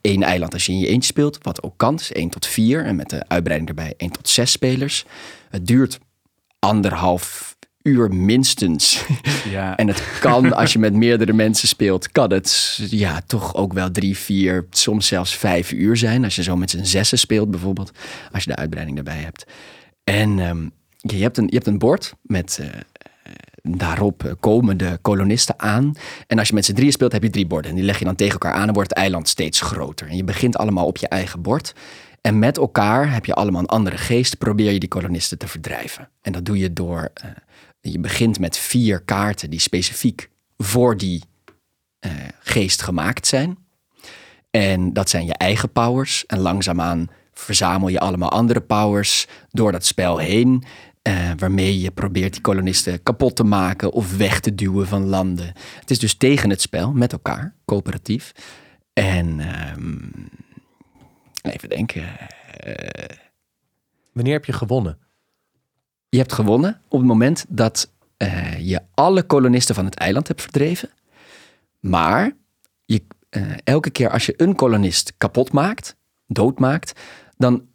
één 0.00 0.22
eiland 0.22 0.52
als 0.52 0.66
je 0.66 0.72
in 0.72 0.78
je 0.78 0.86
eentje 0.86 1.12
speelt. 1.12 1.38
Wat 1.42 1.62
ook 1.62 1.76
kan. 1.76 1.96
Dus 1.96 2.12
1 2.12 2.28
tot 2.28 2.46
4. 2.46 2.84
En 2.84 2.96
met 2.96 3.10
de 3.10 3.28
uitbreiding 3.28 3.68
erbij 3.68 3.94
1 3.96 4.10
tot 4.10 4.28
6 4.28 4.50
spelers. 4.50 5.04
Het 5.48 5.66
duurt 5.66 5.98
anderhalf 6.58 7.55
uur 7.86 8.14
minstens. 8.14 9.04
Ja. 9.50 9.76
En 9.76 9.88
het 9.88 10.02
kan, 10.20 10.52
als 10.52 10.72
je 10.72 10.78
met 10.78 10.94
meerdere 10.94 11.32
mensen 11.32 11.68
speelt, 11.68 12.12
kan 12.12 12.32
het 12.32 12.78
ja, 12.90 13.20
toch 13.26 13.54
ook 13.54 13.72
wel 13.72 13.90
drie, 13.90 14.16
vier, 14.16 14.66
soms 14.70 15.06
zelfs 15.06 15.36
vijf 15.36 15.72
uur 15.72 15.96
zijn. 15.96 16.24
Als 16.24 16.36
je 16.36 16.42
zo 16.42 16.56
met 16.56 16.70
z'n 16.70 16.84
zessen 16.84 17.18
speelt 17.18 17.50
bijvoorbeeld, 17.50 17.90
als 18.32 18.44
je 18.44 18.50
de 18.50 18.56
uitbreiding 18.56 18.98
erbij 18.98 19.18
hebt. 19.18 19.46
En 20.04 20.38
ehm, 20.38 20.68
je, 20.96 21.22
hebt 21.22 21.38
een, 21.38 21.46
je 21.46 21.54
hebt 21.54 21.66
een 21.66 21.78
bord 21.78 22.14
met 22.22 22.58
eh, 22.60 22.68
daarop 23.62 24.24
eh, 24.24 24.32
komen 24.40 24.76
de 24.76 24.98
kolonisten 25.02 25.54
aan. 25.58 25.92
En 26.26 26.38
als 26.38 26.48
je 26.48 26.54
met 26.54 26.64
z'n 26.64 26.74
drieën 26.74 26.92
speelt, 26.92 27.12
heb 27.12 27.22
je 27.22 27.30
drie 27.30 27.46
borden. 27.46 27.70
En 27.70 27.76
die 27.76 27.86
leg 27.86 27.98
je 27.98 28.04
dan 28.04 28.14
tegen 28.14 28.32
elkaar 28.32 28.52
aan 28.52 28.68
en 28.68 28.74
wordt 28.74 28.88
het 28.88 28.98
eiland 28.98 29.28
steeds 29.28 29.60
groter. 29.60 30.08
En 30.08 30.16
je 30.16 30.24
begint 30.24 30.56
allemaal 30.56 30.86
op 30.86 30.96
je 30.96 31.08
eigen 31.08 31.42
bord. 31.42 31.74
En 32.26 32.38
met 32.38 32.56
elkaar 32.56 33.12
heb 33.12 33.24
je 33.26 33.34
allemaal 33.34 33.60
een 33.60 33.66
andere 33.66 33.96
geest. 33.96 34.38
Probeer 34.38 34.72
je 34.72 34.78
die 34.78 34.88
kolonisten 34.88 35.38
te 35.38 35.48
verdrijven. 35.48 36.08
En 36.22 36.32
dat 36.32 36.44
doe 36.44 36.58
je 36.58 36.72
door... 36.72 37.10
eh, 37.14 37.30
je 37.80 37.98
begint 37.98 38.38
met 38.38 38.58
vier 38.58 39.00
kaarten 39.00 39.50
die 39.50 39.60
specifiek 39.60 40.30
voor 40.56 40.96
die 40.96 41.22
eh, 41.98 42.12
geest 42.38 42.82
gemaakt 42.82 43.26
zijn. 43.26 43.58
En 44.50 44.92
dat 44.92 45.10
zijn 45.10 45.26
je 45.26 45.34
eigen 45.34 45.72
powers. 45.72 46.26
En 46.26 46.38
langzaamaan 46.38 47.08
verzamel 47.32 47.88
je 47.88 48.00
allemaal 48.00 48.30
andere 48.30 48.60
powers 48.60 49.26
door 49.50 49.72
dat 49.72 49.84
spel 49.84 50.18
heen. 50.18 50.64
eh, 51.02 51.30
waarmee 51.36 51.80
je 51.80 51.90
probeert 51.90 52.32
die 52.32 52.42
kolonisten 52.42 53.02
kapot 53.02 53.36
te 53.36 53.44
maken 53.44 53.92
of 53.92 54.16
weg 54.16 54.40
te 54.40 54.54
duwen 54.54 54.86
van 54.86 55.06
landen. 55.06 55.52
Het 55.80 55.90
is 55.90 55.98
dus 55.98 56.14
tegen 56.14 56.50
het 56.50 56.60
spel, 56.60 56.92
met 56.92 57.12
elkaar, 57.12 57.54
coöperatief. 57.64 58.32
En 58.92 59.40
ehm, 59.40 59.98
even 61.48 61.68
denken. 61.68 62.04
Wanneer 64.12 64.32
heb 64.32 64.44
je 64.44 64.52
gewonnen? 64.52 64.98
Je 66.08 66.18
hebt 66.18 66.32
gewonnen 66.32 66.80
op 66.88 66.98
het 66.98 67.08
moment 67.08 67.44
dat 67.48 67.92
eh, 68.16 68.58
je 68.58 68.82
alle 68.94 69.22
kolonisten 69.22 69.74
van 69.74 69.84
het 69.84 69.94
eiland 69.94 70.28
hebt 70.28 70.42
verdreven. 70.42 70.90
Maar 71.80 72.36
je, 72.84 73.02
eh, 73.28 73.42
elke 73.64 73.90
keer 73.90 74.10
als 74.10 74.26
je 74.26 74.34
een 74.36 74.54
kolonist 74.54 75.12
kapot 75.16 75.52
maakt, 75.52 75.96
doodmaakt, 76.26 77.00
dan, 77.36 77.68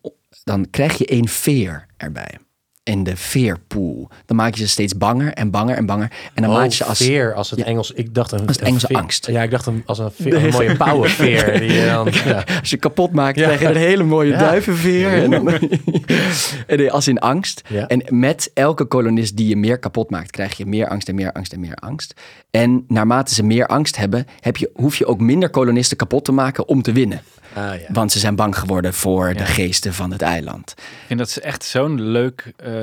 dan 0.44 0.70
krijg 0.70 0.98
je 0.98 1.06
één 1.06 1.28
veer 1.28 1.86
erbij. 1.98 2.38
In 2.84 3.04
de 3.04 3.16
veerpool. 3.18 4.10
Dan 4.26 4.38
maak 4.38 4.56
je 4.56 4.62
ze 4.62 4.70
steeds 4.70 4.98
banger 4.98 5.34
en 5.34 5.52
banger 5.52 5.76
en 5.76 5.86
banger. 5.86 6.12
En 6.34 6.44
dan 6.44 6.52
maak 6.52 6.66
je 6.66 6.72
ze 6.76 6.84
als... 6.86 6.98
veer, 6.98 7.34
als 7.34 7.50
het 7.50 7.60
Ja. 7.60 7.66
Engels. 7.66 7.92
Ik 7.92 8.14
dacht 8.14 8.32
een, 8.32 8.40
Als 8.40 8.48
het 8.50 8.60
een 8.60 8.66
Engelse 8.68 8.88
veer- 8.88 8.96
angst. 8.98 9.28
Ja, 9.28 9.44
ik 9.44 9.52
dacht 9.52 9.66
een, 9.66 9.84
als 9.86 10.00
een, 10.00 10.12
veer, 10.12 10.36
een 10.44 10.50
mooie 10.50 10.78
powerveer. 10.78 11.52
Die 11.60 11.72
je 11.74 11.86
dan, 11.86 12.08
ja. 12.34 12.44
Als 12.60 12.70
je 12.70 12.78
kapot 12.78 13.12
maakt, 13.12 13.38
krijg 13.38 13.60
je 13.60 13.68
een 13.68 13.76
hele 13.76 14.04
mooie 14.04 14.32
duivenveer. 14.38 15.24
En, 15.24 15.30
dan, 15.30 15.48
en 16.68 16.90
als 16.92 17.08
in 17.08 17.20
angst. 17.20 17.62
En 17.88 18.04
met 18.10 18.52
elke 18.54 18.86
kolonist 18.86 19.38
die 19.38 19.48
je 19.48 19.56
meer 19.56 19.80
kapot 19.80 20.10
maakt, 20.10 20.32
krijg 20.32 20.58
je 20.58 20.66
meer 20.66 20.88
angst 20.88 21.08
en 21.10 21.16
meer 21.16 21.32
angst 21.32 21.54
en 21.54 21.60
meer 21.60 21.76
angst. 21.76 22.14
En 22.52 22.86
naarmate 22.88 23.34
ze 23.34 23.44
meer 23.44 23.68
angst 23.68 23.98
hebben, 23.98 24.26
heb 24.40 24.58
je, 24.58 24.70
hoef 24.74 24.96
je 24.96 25.06
ook 25.06 25.20
minder 25.20 25.50
kolonisten 25.50 25.98
kapot 25.98 26.26
te 26.26 26.32
maken 26.32 26.68
om 26.68 26.82
te 26.82 26.92
winnen. 26.92 27.22
Ah, 27.54 27.80
ja. 27.80 27.86
Want 27.94 28.12
ze 28.12 28.20
zijn 28.20 28.36
bang 28.36 28.58
geworden 28.58 28.94
voor 28.94 29.28
Ja. 29.28 29.34
de 29.34 29.46
geesten 29.46 29.94
van 29.94 30.12
het 30.12 30.22
eiland. 30.22 30.74
Ik 30.78 30.84
vind 31.08 31.20
dat 31.20 31.30
ze 31.30 31.42
echt 31.42 31.64
zo'n 31.64 32.02
leuk 32.02 32.54
eh, 32.56 32.74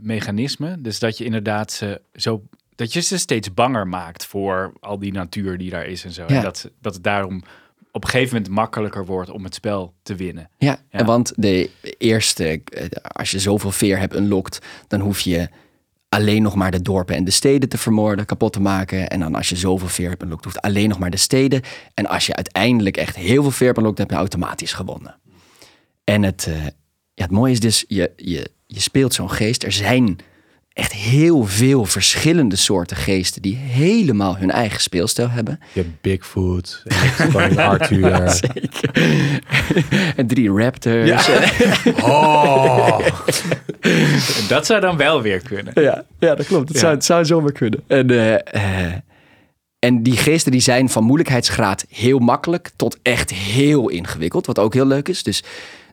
mechanisme. 0.00 0.76
Dus 0.80 0.98
dat 0.98 1.18
je 1.18 1.24
inderdaad 1.24 1.72
ze 1.72 2.00
zo. 2.14 2.42
Dat 2.74 2.92
je 2.92 3.00
ze 3.00 3.18
steeds 3.18 3.54
banger 3.54 3.86
maakt 3.88 4.24
voor 4.26 4.72
al 4.80 4.98
die 4.98 5.12
natuur 5.12 5.58
die 5.58 5.70
daar 5.70 5.86
is 5.86 6.04
en 6.04 6.12
zo. 6.12 6.24
Ja. 6.28 6.36
En 6.36 6.42
dat, 6.42 6.70
dat 6.80 6.94
het 6.94 7.02
daarom 7.02 7.42
op 7.92 8.04
een 8.04 8.10
gegeven 8.10 8.34
moment 8.36 8.54
makkelijker 8.54 9.06
wordt 9.06 9.30
om 9.30 9.44
het 9.44 9.54
spel 9.54 9.94
te 10.02 10.14
winnen. 10.14 10.50
Ja, 10.58 10.78
Ja. 10.90 11.04
want 11.04 11.32
de 11.36 11.70
eerste, 11.98 12.60
eh, 12.64 12.84
als 13.02 13.30
je 13.30 13.38
zoveel 13.38 13.70
veer 13.70 13.98
hebt 13.98 14.14
unlocked, 14.14 14.58
dan 14.88 15.00
hoef 15.00 15.20
je 15.20 15.48
alleen 16.16 16.42
nog 16.42 16.54
maar 16.54 16.70
de 16.70 16.82
dorpen 16.82 17.16
en 17.16 17.24
de 17.24 17.30
steden 17.30 17.68
te 17.68 17.78
vermoorden, 17.78 18.26
kapot 18.26 18.52
te 18.52 18.60
maken. 18.60 19.08
En 19.08 19.20
dan 19.20 19.34
als 19.34 19.48
je 19.48 19.56
zoveel 19.56 19.88
veer 19.88 20.08
hebt 20.08 20.22
unlocked, 20.22 20.44
hoeft 20.44 20.60
alleen 20.60 20.88
nog 20.88 20.98
maar 20.98 21.10
de 21.10 21.16
steden. 21.16 21.62
En 21.94 22.06
als 22.06 22.26
je 22.26 22.34
uiteindelijk 22.34 22.96
echt 22.96 23.16
heel 23.16 23.42
veel 23.42 23.50
veer 23.50 23.72
hebt 23.74 23.98
heb 23.98 24.10
je 24.10 24.16
automatisch 24.16 24.72
gewonnen. 24.72 25.18
En 26.04 26.22
het, 26.22 26.46
eh, 26.46 26.64
ja, 27.14 27.22
het 27.22 27.30
mooie 27.30 27.52
is 27.52 27.60
dus, 27.60 27.84
je, 27.88 28.12
je, 28.16 28.50
je 28.66 28.80
speelt 28.80 29.14
zo'n 29.14 29.30
geest. 29.30 29.62
Er 29.62 29.72
zijn 29.72 30.18
echt 30.76 30.92
heel 30.92 31.44
veel 31.44 31.84
verschillende 31.84 32.56
soorten 32.56 32.96
geesten 32.96 33.42
die 33.42 33.56
helemaal 33.56 34.36
hun 34.36 34.50
eigen 34.50 34.80
speelstijl 34.80 35.30
hebben. 35.30 35.60
Je 35.72 35.80
hebt 35.80 36.00
Bigfoot, 36.00 36.82
en 37.36 37.58
Arthur. 37.68 38.30
Zeker. 38.30 38.90
en 40.16 40.26
drie 40.26 40.50
raptors. 40.50 41.28
Oh, 42.02 42.98
En 44.40 44.46
dat 44.48 44.66
zou 44.66 44.80
dan 44.80 44.96
wel 44.96 45.22
weer 45.22 45.40
kunnen. 45.40 45.72
Ja, 45.82 46.04
ja 46.18 46.34
dat 46.34 46.46
klopt. 46.46 46.68
Het, 46.68 46.76
Ja. 46.76 46.82
zou, 46.82 46.94
het 46.94 47.04
zou 47.04 47.24
zomaar 47.24 47.52
kunnen. 47.52 47.82
En, 47.86 48.10
eh, 48.10 48.34
eh, 48.34 48.92
en 49.78 50.02
die 50.02 50.16
geesten 50.16 50.52
die 50.52 50.60
zijn 50.60 50.88
van 50.88 51.04
moeilijkheidsgraad 51.04 51.84
heel 51.88 52.18
makkelijk 52.18 52.70
tot 52.76 52.98
echt 53.02 53.30
heel 53.32 53.88
ingewikkeld. 53.88 54.46
Wat 54.46 54.58
ook 54.58 54.74
heel 54.74 54.86
leuk 54.86 55.08
is. 55.08 55.22
Dus 55.22 55.42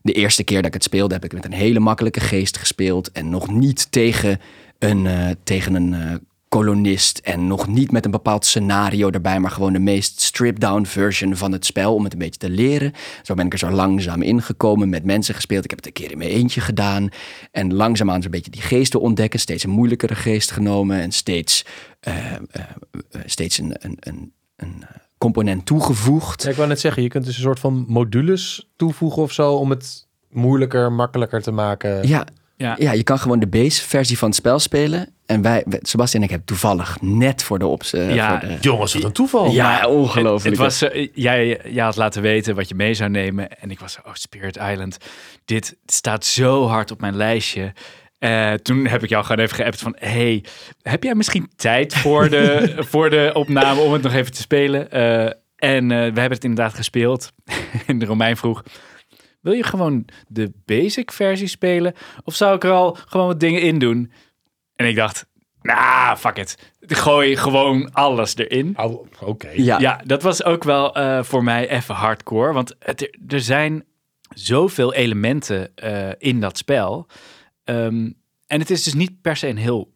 de 0.02 0.12
eerste 0.14 0.44
keer 0.44 0.58
dat 0.58 0.66
ik 0.66 0.74
het 0.74 0.84
speelde 0.84 1.14
heb 1.14 1.24
ik 1.24 1.34
met 1.34 1.46
een 1.46 1.54
hele 1.54 1.80
makkelijke 1.80 2.20
geest 2.20 2.58
gespeeld. 2.58 3.12
En 3.12 3.30
nog 3.30 3.50
niet 3.52 3.92
tegen 3.92 4.40
een, 4.84 5.08
eh, 5.08 5.30
tegen 5.44 5.76
een 5.76 5.94
eh, 5.94 6.16
kolonist. 6.50 7.18
En 7.18 7.48
nog 7.48 7.68
niet 7.68 7.92
met 7.92 8.06
een 8.06 8.12
bepaald 8.12 8.46
scenario 8.46 9.10
erbij. 9.10 9.40
Maar 9.40 9.52
gewoon 9.52 9.74
de 9.74 9.80
meest 9.80 10.22
stripped-down 10.22 10.86
version 10.86 11.36
van 11.36 11.52
het 11.52 11.66
spel. 11.66 11.96
Om 11.96 12.04
het 12.04 12.14
een 12.14 12.20
beetje 12.20 12.40
te 12.40 12.50
leren. 12.50 12.94
Zo 13.24 13.34
ben 13.34 13.46
ik 13.46 13.54
er 13.54 13.60
zo 13.60 13.70
langzaam 13.70 14.22
ingekomen. 14.22 14.90
Met 14.90 15.04
mensen 15.04 15.36
gespeeld. 15.36 15.64
Ik 15.64 15.70
heb 15.70 15.80
het 15.80 15.88
een 15.88 15.94
keer 15.94 16.12
in 16.12 16.18
mijn 16.18 16.30
eentje 16.30 16.62
gedaan. 16.62 17.10
En 17.52 17.74
langzaamaan 17.74 18.22
zo'n 18.22 18.32
beetje 18.32 18.52
die 18.52 18.62
geesten 18.62 19.02
ontdekken. 19.02 19.40
Steeds 19.40 19.64
een 19.64 19.70
moeilijkere 19.70 20.16
geest 20.16 20.52
genomen. 20.52 21.00
En 21.00 21.12
steeds, 21.12 21.66
eh, 22.00 22.16
steeds 23.26 23.58
een, 23.58 23.76
een, 23.80 23.98
een, 24.00 24.34
een 24.56 24.84
component 25.18 25.66
toegevoegd. 25.66 26.44
Ja, 26.44 26.50
ik 26.50 26.56
wou 26.56 26.68
net 26.68 26.80
zeggen, 26.80 27.04
je 27.04 27.10
kunt 27.10 27.26
dus 27.26 27.36
een 27.36 27.42
soort 27.42 27.60
van 27.60 27.86
modules 27.88 28.70
toevoegen 28.76 29.22
of 29.22 29.32
zo 29.32 29.54
om 29.54 29.70
het 29.70 30.08
moeilijker, 30.30 30.92
makkelijker 30.92 31.42
te 31.42 31.52
maken. 31.52 32.08
Ja, 32.08 32.26
Ja. 32.58 32.76
ja, 32.80 32.92
je 32.92 33.04
kan 33.04 33.20
gewoon 33.20 33.40
de 33.40 33.48
base 33.48 33.88
versie 33.88 34.18
van 34.18 34.28
het 34.28 34.38
spel 34.38 34.60
spelen. 34.60 35.14
En 35.26 35.42
wij, 35.42 35.64
Sebastian 35.82 36.22
en 36.22 36.24
ik 36.24 36.30
hebben 36.30 36.48
toevallig 36.48 36.98
net 37.02 37.44
voor 37.44 37.60
de 37.60 37.68
ops. 37.68 37.94
eh, 37.94 38.16
Ja, 38.16 38.40
voor 38.40 38.50
de, 38.50 38.58
Jongens, 38.62 38.94
wat 38.94 39.04
een 39.04 39.12
toeval. 39.12 39.52
Ja, 39.52 39.64
Maar 39.64 39.88
ongelooflijk. 39.90 40.58
Het, 40.58 40.66
het 40.66 40.80
was, 40.80 40.92
eh, 40.92 41.08
jij, 41.14 41.60
jij 41.66 41.84
had 41.84 41.96
laten 41.96 42.22
weten 42.22 42.56
wat 42.56 42.70
je 42.70 42.76
mee 42.76 42.94
zou 42.94 43.10
nemen. 43.10 43.60
En 43.60 43.72
ik 43.72 43.80
was 43.80 43.94
zo, 43.94 44.00
oh, 44.06 44.14
Spirit 44.14 44.56
Island. 44.72 44.98
Dit 45.46 45.76
staat 45.86 46.26
zo 46.26 46.68
hard 46.68 46.92
op 46.92 47.02
mijn 47.02 47.16
lijstje. 47.16 47.74
Eh, 48.20 48.54
toen 48.54 48.86
heb 48.88 49.04
ik 49.04 49.10
jou 49.10 49.26
gewoon 49.26 49.46
even 49.46 49.56
geappt 49.56 49.80
van... 49.80 49.96
hey, 50.00 50.44
heb 50.82 51.04
jij 51.04 51.16
misschien 51.16 51.52
tijd 51.56 51.94
voor 51.96 52.30
de, 52.30 52.74
voor 52.92 53.10
de 53.10 53.32
opname 53.34 53.82
om 53.82 53.94
het 53.94 54.02
nog 54.02 54.14
even 54.14 54.32
te 54.32 54.42
spelen? 54.42 54.92
Eh, 54.92 55.24
en 55.56 55.92
eh, 55.92 55.98
we 55.98 56.04
hebben 56.20 56.32
het 56.32 56.44
inderdaad 56.44 56.74
gespeeld. 56.74 57.32
en 57.88 58.00
de 58.00 58.06
Romein 58.06 58.38
vroeg... 58.38 58.64
Wil 59.44 59.54
je 59.54 59.64
gewoon 59.64 60.06
de 60.28 60.52
basic 60.66 61.12
versie 61.12 61.48
spelen? 61.48 61.94
Of 62.24 62.36
zou 62.36 62.56
ik 62.56 62.64
er 62.64 62.72
al 62.72 62.98
gewoon 63.08 63.28
wat 63.28 63.40
dingen 63.40 63.62
in 63.62 63.80
doen? 63.80 64.12
En 64.76 64.88
ik 64.88 64.96
dacht, 64.96 65.26
nou, 65.62 66.18
fuck 66.18 66.38
it. 66.38 66.74
Gooi 66.80 67.36
gewoon 67.36 67.94
alles 67.94 68.36
erin. 68.36 68.78
Oh, 68.78 69.08
Oké. 69.22 69.50
ja, 69.56 69.80
Ja, 69.80 70.02
dat 70.06 70.22
was 70.22 70.44
ook 70.44 70.64
wel 70.64 70.96
eh, 70.96 71.24
voor 71.24 71.44
mij 71.44 71.70
even 71.70 71.96
hardcore. 71.96 72.54
Want 72.54 72.76
het, 72.80 73.18
er 73.28 73.42
zijn 73.42 73.84
zoveel 74.30 74.94
elementen 74.94 75.76
eh, 75.76 76.10
in 76.18 76.40
dat 76.40 76.58
spel. 76.58 77.08
Ehm, 77.64 78.12
en 78.48 78.60
het 78.60 78.70
is 78.70 78.84
dus 78.84 78.94
niet 78.94 79.22
per 79.22 79.36
se 79.38 79.48
een 79.48 79.58
heel... 79.58 79.92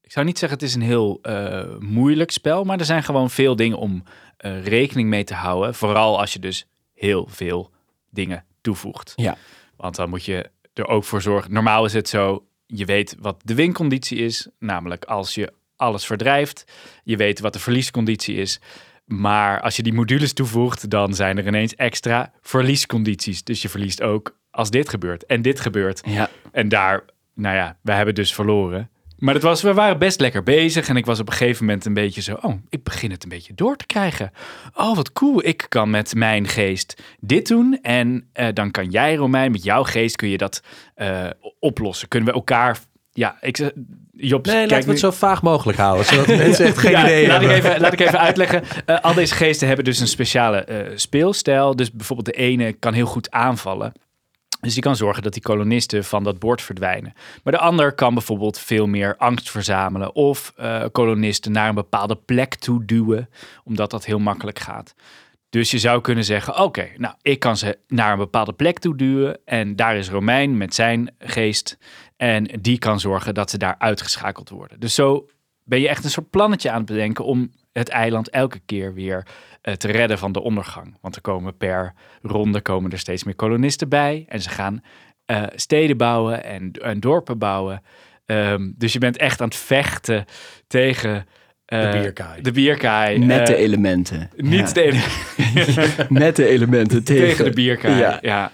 Ik 0.00 0.12
zou 0.12 0.26
niet 0.26 0.38
zeggen 0.38 0.58
het 0.58 0.68
is 0.68 0.74
een 0.74 0.82
heel 0.82 1.18
eh, 1.22 1.78
moeilijk 1.78 2.30
spel, 2.30 2.64
maar 2.64 2.78
er 2.78 2.84
zijn 2.84 3.02
gewoon 3.02 3.30
veel 3.30 3.56
dingen 3.56 3.78
om 3.78 4.02
eh, 4.36 4.64
rekening 4.64 5.08
mee 5.08 5.24
te 5.24 5.34
houden. 5.34 5.74
Vooral 5.74 6.20
als 6.20 6.32
je 6.32 6.38
dus 6.38 6.66
heel 6.94 7.26
veel 7.30 7.70
dingen 8.10 8.44
toevoegt. 8.60 9.12
Ja. 9.16 9.36
Want 9.76 9.96
dan 9.96 10.08
moet 10.08 10.24
je 10.24 10.50
er 10.74 10.86
ook 10.86 11.04
voor 11.04 11.22
zorgen. 11.22 11.52
Normaal 11.52 11.84
is 11.84 11.92
het 11.92 12.08
zo, 12.08 12.46
je 12.66 12.84
weet 12.84 13.16
wat 13.20 13.40
de 13.44 13.54
winconditie 13.54 14.18
is. 14.18 14.48
Namelijk 14.58 15.04
als 15.04 15.34
je 15.34 15.52
alles 15.76 16.06
verdrijft. 16.06 16.64
Je 17.04 17.16
weet 17.16 17.40
wat 17.40 17.52
de 17.52 17.58
verliesconditie 17.58 18.36
is. 18.36 18.60
Maar 19.04 19.60
als 19.60 19.76
je 19.76 19.82
die 19.82 19.92
modules 19.92 20.32
toevoegt, 20.32 20.90
dan 20.90 21.14
zijn 21.14 21.38
er 21.38 21.46
ineens 21.46 21.74
extra 21.74 22.32
verliescondities. 22.40 23.44
Dus 23.44 23.62
je 23.62 23.68
verliest 23.68 24.02
ook 24.02 24.38
als 24.50 24.70
dit 24.70 24.88
gebeurt 24.88 25.26
en 25.26 25.42
dit 25.42 25.60
gebeurt. 25.60 26.00
Ja. 26.06 26.30
En 26.52 26.68
daar, 26.68 27.04
nou 27.34 27.56
ja, 27.56 27.78
we 27.82 27.92
hebben 27.92 28.14
dus 28.14 28.34
verloren. 28.34 28.90
Maar 29.18 29.34
het 29.34 29.42
was, 29.42 29.62
we 29.62 29.74
waren 29.74 29.98
best 29.98 30.20
lekker 30.20 30.42
bezig 30.42 30.88
en 30.88 30.96
ik 30.96 31.06
was 31.06 31.20
op 31.20 31.28
een 31.28 31.34
gegeven 31.34 31.64
moment 31.64 31.84
een 31.84 31.94
beetje 31.94 32.20
zo, 32.22 32.38
oh, 32.40 32.54
ik 32.68 32.82
begin 32.84 33.10
het 33.10 33.22
een 33.22 33.28
beetje 33.28 33.54
door 33.54 33.76
te 33.76 33.86
krijgen. 33.86 34.30
Oh, 34.74 34.96
wat 34.96 35.12
cool, 35.12 35.46
ik 35.46 35.66
kan 35.68 35.90
met 35.90 36.14
mijn 36.14 36.48
geest 36.48 37.02
dit 37.20 37.46
doen 37.48 37.78
en 37.82 38.28
eh, 38.32 38.46
dan 38.54 38.70
kan 38.70 38.90
jij, 38.90 39.14
Romein, 39.14 39.50
met 39.50 39.64
jouw 39.64 39.82
geest 39.84 40.16
kun 40.16 40.28
je 40.28 40.36
dat 40.38 40.62
eh, 40.94 41.26
oplossen. 41.58 42.08
Kunnen 42.08 42.28
we 42.28 42.34
elkaar, 42.34 42.78
ja, 43.12 43.36
ik 43.40 43.72
Job, 44.20 44.46
Nee, 44.46 44.60
laten 44.60 44.78
we 44.78 44.84
nu- 44.84 44.90
het 44.90 44.98
zo 44.98 45.10
vaag 45.10 45.42
mogelijk 45.42 45.78
houden. 45.78 46.04
Zodat 46.06 46.26
mensen 46.46 46.66
echt 46.66 46.78
geen 46.78 46.90
ja, 46.90 47.02
idee 47.04 47.26
laat 47.26 47.42
ik, 47.42 47.48
hebben. 47.48 47.70
even, 47.70 47.80
laat 47.80 47.92
ik 47.92 48.00
even 48.00 48.20
uitleggen. 48.20 48.62
Eh, 48.86 49.00
al 49.00 49.14
deze 49.14 49.34
geesten 49.34 49.66
hebben 49.66 49.84
dus 49.84 50.00
een 50.00 50.06
speciale 50.08 50.92
speelstijl. 50.94 51.76
Dus 51.76 51.92
bijvoorbeeld 51.92 52.36
de 52.36 52.42
ene 52.42 52.72
kan 52.72 52.92
heel 52.92 53.06
goed 53.06 53.30
aanvallen. 53.30 53.92
Dus 54.60 54.72
die 54.72 54.82
kan 54.82 54.96
zorgen 54.96 55.22
dat 55.22 55.32
die 55.32 55.42
kolonisten 55.42 56.04
van 56.04 56.24
dat 56.24 56.38
bord 56.38 56.62
verdwijnen. 56.62 57.12
Maar 57.42 57.52
de 57.52 57.58
ander 57.58 57.92
kan 57.92 58.14
bijvoorbeeld 58.14 58.58
veel 58.58 58.86
meer 58.86 59.16
angst 59.16 59.50
verzamelen. 59.50 60.14
Of 60.14 60.52
eh, 60.56 60.84
kolonisten 60.92 61.52
naar 61.52 61.68
een 61.68 61.74
bepaalde 61.74 62.16
plek 62.16 62.54
toe 62.54 62.84
duwen. 62.84 63.28
Omdat 63.64 63.90
dat 63.90 64.04
heel 64.04 64.18
makkelijk 64.18 64.58
gaat. 64.58 64.94
Dus 65.50 65.70
je 65.70 65.78
zou 65.78 66.00
kunnen 66.00 66.24
zeggen, 66.24 66.58
oké, 66.58 66.88
nou, 66.96 67.14
ik 67.22 67.38
kan 67.38 67.56
ze 67.56 67.78
naar 67.86 68.12
een 68.12 68.18
bepaalde 68.18 68.52
plek 68.52 68.78
toe 68.78 68.96
duwen. 68.96 69.38
En 69.44 69.76
daar 69.76 69.96
is 69.96 70.10
Romein 70.10 70.56
met 70.56 70.74
zijn 70.74 71.14
geest. 71.18 71.78
En 72.16 72.44
die 72.60 72.78
kan 72.78 73.00
zorgen 73.00 73.34
dat 73.34 73.50
ze 73.50 73.58
daar 73.58 73.76
uitgeschakeld 73.78 74.48
worden. 74.48 74.80
Dus 74.80 74.94
zo 74.94 75.26
ben 75.64 75.80
je 75.80 75.88
echt 75.88 76.04
een 76.04 76.10
soort 76.10 76.30
plannetje 76.30 76.70
aan 76.70 76.76
het 76.76 76.86
bedenken 76.86 77.24
om 77.24 77.50
het 77.78 77.88
eiland 77.88 78.30
elke 78.30 78.60
keer 78.66 78.94
weer 78.94 79.26
eh, 79.62 79.74
te 79.74 79.88
redden 79.90 80.18
van 80.18 80.32
de 80.32 80.40
ondergang. 80.40 80.96
Want 81.00 81.16
er 81.16 81.20
komen 81.20 81.56
per 81.56 81.94
ronde 82.22 82.60
komen 82.60 82.90
er 82.90 82.98
steeds 82.98 83.24
meer 83.24 83.34
kolonisten 83.34 83.88
bij. 83.88 84.24
En 84.28 84.40
ze 84.40 84.48
gaan 84.50 84.82
eh, 85.26 85.42
steden 85.54 85.96
bouwen 85.96 86.44
en, 86.44 86.70
en 86.72 87.00
dorpen 87.00 87.38
bouwen. 87.38 87.82
Ehm, 88.26 88.70
dus 88.76 88.92
je 88.92 88.98
bent 88.98 89.16
echt 89.16 89.40
aan 89.40 89.48
het 89.48 89.56
vechten 89.56 90.24
tegen 90.66 91.26
eh, 91.64 91.92
De 91.92 91.98
bierkaai. 92.00 92.42
De 92.42 92.52
bierkaai. 92.52 93.18
Met 93.18 93.38
Eh, 93.38 93.46
de 93.46 93.56
elementen. 93.56 94.30
Niet 94.36 94.72
Ja. 94.74 94.90
de 94.90 96.06
Met 96.08 96.36
de 96.36 96.46
elementen 96.46 97.04
tegen, 97.04 97.26
tegen 97.26 97.44
de 97.44 97.50
bierkaai. 97.50 97.96
Ja. 97.96 98.18
Ja. 98.20 98.52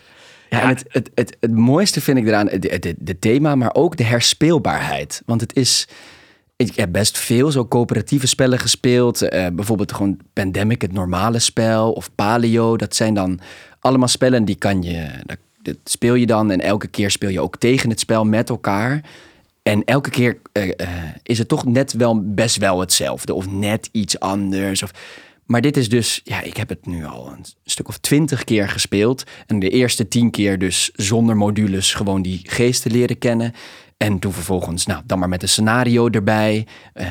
Ja, 0.48 0.60
en 0.60 0.68
het, 0.68 0.84
het, 0.88 1.10
het, 1.14 1.36
het 1.40 1.52
mooiste 1.52 2.00
vind 2.00 2.18
ik 2.18 2.26
eraan, 2.26 2.48
het, 2.48 2.70
het, 2.70 2.84
het 3.04 3.20
thema, 3.20 3.54
maar 3.54 3.74
ook 3.74 3.96
de 3.96 4.04
herspeelbaarheid. 4.04 5.22
Want 5.26 5.40
het 5.40 5.56
is, 5.56 5.88
ik 6.56 6.76
heb 6.76 6.92
best 6.92 7.18
veel 7.18 7.50
zo 7.50 7.66
coöperatieve 7.66 8.26
spellen 8.26 8.58
gespeeld. 8.58 9.22
Eh, 9.22 9.46
bijvoorbeeld 9.52 9.92
gewoon 9.92 10.18
Pandemic, 10.32 10.82
het 10.82 10.92
normale 10.92 11.38
spel, 11.38 11.92
of 11.92 12.14
Paleo. 12.14 12.76
Dat 12.76 12.96
zijn 12.96 13.14
dan 13.14 13.40
allemaal 13.80 14.08
spellen 14.08 14.44
die 14.44 14.56
kan 14.56 14.82
je, 14.82 15.08
dat, 15.62 15.76
speel 15.84 16.14
je 16.14 16.26
dan. 16.26 16.50
En 16.50 16.60
elke 16.60 16.86
keer 16.86 17.10
speel 17.10 17.28
je 17.28 17.40
ook 17.40 17.56
tegen 17.56 17.90
het 17.90 18.00
spel 18.00 18.24
met 18.24 18.48
elkaar. 18.48 19.00
En 19.62 19.84
elke 19.84 20.10
keer 20.10 20.40
eh, 20.52 20.68
eh, 20.76 20.88
is 21.22 21.38
het 21.38 21.48
toch 21.48 21.64
net 21.64 21.92
wel 21.92 22.34
best 22.34 22.56
wel 22.56 22.80
hetzelfde. 22.80 23.34
Of 23.34 23.50
net 23.50 23.88
iets 23.92 24.20
anders. 24.20 24.82
Of... 24.82 24.90
Maar 25.46 25.60
dit 25.60 25.76
is 25.76 25.88
dus, 25.88 26.20
ja, 26.24 26.42
ik 26.42 26.56
heb 26.56 26.68
het 26.68 26.86
nu 26.86 27.04
al 27.04 27.28
een 27.28 27.44
stuk 27.64 27.88
of 27.88 27.98
twintig 27.98 28.44
keer 28.44 28.68
gespeeld. 28.68 29.24
En 29.46 29.58
de 29.58 29.70
eerste 29.70 30.08
tien 30.08 30.30
keer 30.30 30.58
dus 30.58 30.90
zonder 30.94 31.36
modules 31.36 31.94
gewoon 31.94 32.22
die 32.22 32.40
geesten 32.42 32.90
leren 32.90 33.18
kennen. 33.18 33.54
En 33.96 34.18
toen 34.18 34.32
vervolgens, 34.32 34.86
nou, 34.86 35.02
dan 35.06 35.18
maar 35.18 35.28
met 35.28 35.42
een 35.42 35.48
scenario 35.48 36.08
erbij. 36.08 36.66
Eh, 36.92 37.06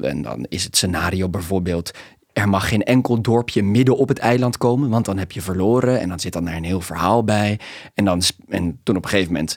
en 0.00 0.22
dan 0.22 0.46
is 0.48 0.64
het 0.64 0.76
scenario 0.76 1.28
bijvoorbeeld... 1.28 1.90
Er 2.32 2.48
mag 2.48 2.68
geen 2.68 2.82
enkel 2.82 3.22
dorpje 3.22 3.62
midden 3.62 3.96
op 3.96 4.08
het 4.08 4.18
eiland 4.18 4.56
komen, 4.56 4.88
want 4.88 5.04
dan 5.04 5.18
heb 5.18 5.32
je 5.32 5.40
verloren. 5.40 6.00
En 6.00 6.08
dan 6.08 6.20
zit 6.20 6.32
dan 6.32 6.44
daar 6.44 6.56
een 6.56 6.64
heel 6.64 6.80
verhaal 6.80 7.24
bij. 7.24 7.60
En, 7.94 8.04
dan, 8.04 8.22
en 8.48 8.80
toen 8.82 8.96
op 8.96 9.04
een 9.04 9.10
gegeven 9.10 9.32
moment 9.32 9.56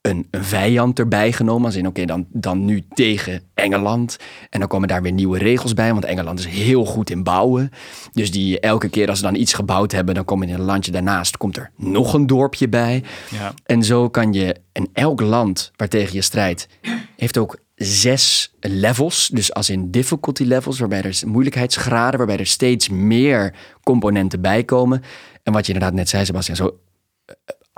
een, 0.00 0.26
een 0.30 0.44
vijand 0.44 0.98
erbij 0.98 1.32
genomen. 1.32 1.64
Als 1.64 1.76
in, 1.76 1.86
oké, 1.86 2.04
dan, 2.04 2.26
dan 2.28 2.64
nu 2.64 2.84
tegen 2.94 3.42
Engeland. 3.54 4.16
En 4.50 4.58
dan 4.58 4.68
komen 4.68 4.88
daar 4.88 5.02
weer 5.02 5.12
nieuwe 5.12 5.38
regels 5.38 5.74
bij. 5.74 5.92
Want 5.92 6.04
Engeland 6.04 6.38
is 6.38 6.46
heel 6.46 6.84
goed 6.84 7.10
in 7.10 7.22
bouwen. 7.22 7.70
Dus 8.12 8.30
die 8.30 8.60
elke 8.60 8.88
keer 8.88 9.08
als 9.08 9.18
ze 9.18 9.24
dan 9.24 9.34
iets 9.34 9.52
gebouwd 9.52 9.92
hebben... 9.92 10.14
dan 10.14 10.24
komt 10.24 10.42
in 10.42 10.54
een 10.54 10.60
landje 10.60 10.92
daarnaast 10.92 11.36
komt 11.36 11.56
er 11.56 11.70
nog 11.76 12.14
een 12.14 12.26
dorpje 12.26 12.68
bij. 12.68 13.02
Ja. 13.30 13.52
En 13.64 13.82
zo 13.82 14.08
kan 14.08 14.32
je... 14.32 14.56
En 14.72 14.88
elk 14.92 15.20
land 15.20 15.72
waartegen 15.76 16.14
je 16.14 16.22
strijdt... 16.22 16.68
heeft 17.16 17.38
ook 17.38 17.58
zes 17.74 18.54
levels. 18.60 19.28
Dus 19.32 19.54
als 19.54 19.70
in 19.70 19.90
difficulty 19.90 20.42
levels... 20.42 20.78
waarbij 20.78 21.02
er 21.02 21.22
moeilijkheidsgraden... 21.26 22.18
waarbij 22.18 22.38
er 22.38 22.46
steeds 22.46 22.88
meer 22.88 23.54
componenten 23.82 24.40
bij 24.40 24.64
komen. 24.64 25.02
En 25.42 25.52
wat 25.52 25.66
je 25.66 25.72
inderdaad 25.72 25.96
net 25.96 26.08
zei, 26.08 26.24
Sebastian... 26.24 26.56
zo 26.56 26.78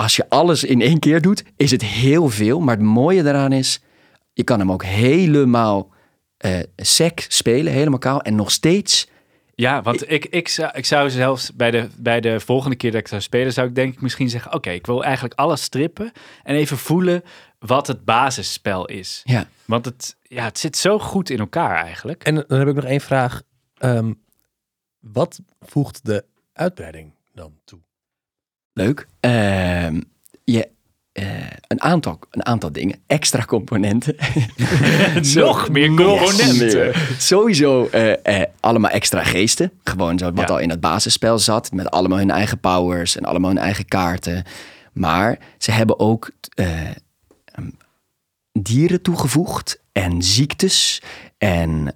als 0.02 0.16
je 0.16 0.28
alles 0.28 0.64
in 0.64 0.80
één 0.80 0.98
keer 0.98 1.20
doet, 1.20 1.44
is 1.56 1.70
het 1.70 1.82
heel 1.82 2.28
veel. 2.28 2.60
Maar 2.60 2.76
het 2.76 2.84
mooie 2.84 3.22
daaraan 3.22 3.52
is, 3.52 3.80
je 4.32 4.44
kan 4.44 4.58
hem 4.58 4.72
ook 4.72 4.84
helemaal 4.84 5.90
eh 6.36 6.60
sec 6.76 7.24
spelen, 7.28 7.72
helemaal 7.72 7.98
kaal. 7.98 8.22
En 8.22 8.34
nog 8.34 8.50
steeds, 8.50 9.08
Ja, 9.54 9.82
want 9.82 10.10
ik, 10.10 10.24
ik, 10.26 10.48
zou, 10.48 10.70
ik 10.74 10.84
zou 10.84 11.10
zelfs 11.10 11.54
bij 11.54 11.70
de, 11.70 11.88
bij 11.98 12.20
de 12.20 12.40
volgende 12.40 12.76
keer 12.76 12.90
dat 12.90 13.00
ik 13.00 13.08
zou 13.08 13.20
spelen, 13.20 13.52
zou 13.52 13.68
ik 13.68 13.74
denk 13.74 13.94
ik 13.94 14.00
misschien 14.00 14.28
zeggen: 14.30 14.54
Oké, 14.54 14.70
ik 14.70 14.86
wil 14.86 15.04
eigenlijk 15.04 15.34
alles 15.34 15.62
strippen 15.62 16.12
en 16.42 16.54
even 16.54 16.78
voelen 16.78 17.22
wat 17.58 17.86
het 17.86 18.04
basisspel 18.04 18.86
is. 18.86 19.20
ja, 19.24 19.48
Want 19.64 19.84
het, 19.84 20.16
ja, 20.22 20.44
het 20.44 20.58
zit 20.58 20.76
zo 20.76 20.98
goed 20.98 21.30
in 21.30 21.38
elkaar 21.38 21.84
eigenlijk. 21.84 22.22
En 22.24 22.34
dan 22.34 22.58
heb 22.58 22.68
ik 22.68 22.74
nog 22.74 22.84
één 22.84 23.00
vraag. 23.00 23.42
Ehm, 23.78 24.12
wat 25.00 25.40
voegt 25.60 26.04
de 26.04 26.24
uitbreiding 26.52 27.14
dan 27.32 27.58
toe? 27.64 27.80
Leuk. 28.72 29.06
Ehm, 29.20 30.00
je, 30.44 30.68
eh, 31.12 31.26
een, 31.68 31.80
aantal, 31.80 32.18
een 32.30 32.46
aantal 32.46 32.72
dingen, 32.72 32.98
extra 33.06 33.44
componenten. 33.44 34.16
Nog 35.34 35.68
meer 35.70 35.94
componenten. 35.94 36.86
Yes. 36.86 37.26
Sowieso 37.26 37.86
eh, 37.86 38.40
eh, 38.40 38.46
allemaal 38.60 38.90
extra 38.90 39.22
geesten. 39.24 39.72
Gewoon 39.84 40.18
zo 40.18 40.32
wat 40.32 40.48
Ja. 40.48 40.54
al 40.54 40.60
in 40.60 40.70
het 40.70 40.80
basisspel 40.80 41.38
zat. 41.38 41.72
Met 41.72 41.90
allemaal 41.90 42.18
hun 42.18 42.30
eigen 42.30 42.60
powers 42.60 43.16
en 43.16 43.24
allemaal 43.24 43.50
hun 43.50 43.58
eigen 43.58 43.84
kaarten. 43.86 44.44
Maar 44.92 45.38
ze 45.58 45.70
hebben 45.70 45.98
ook 45.98 46.30
eh, 46.54 46.80
ehm, 47.44 47.70
dieren 48.52 49.02
toegevoegd. 49.02 49.80
En 49.92 50.22
ziektes. 50.22 51.02
En 51.38 51.94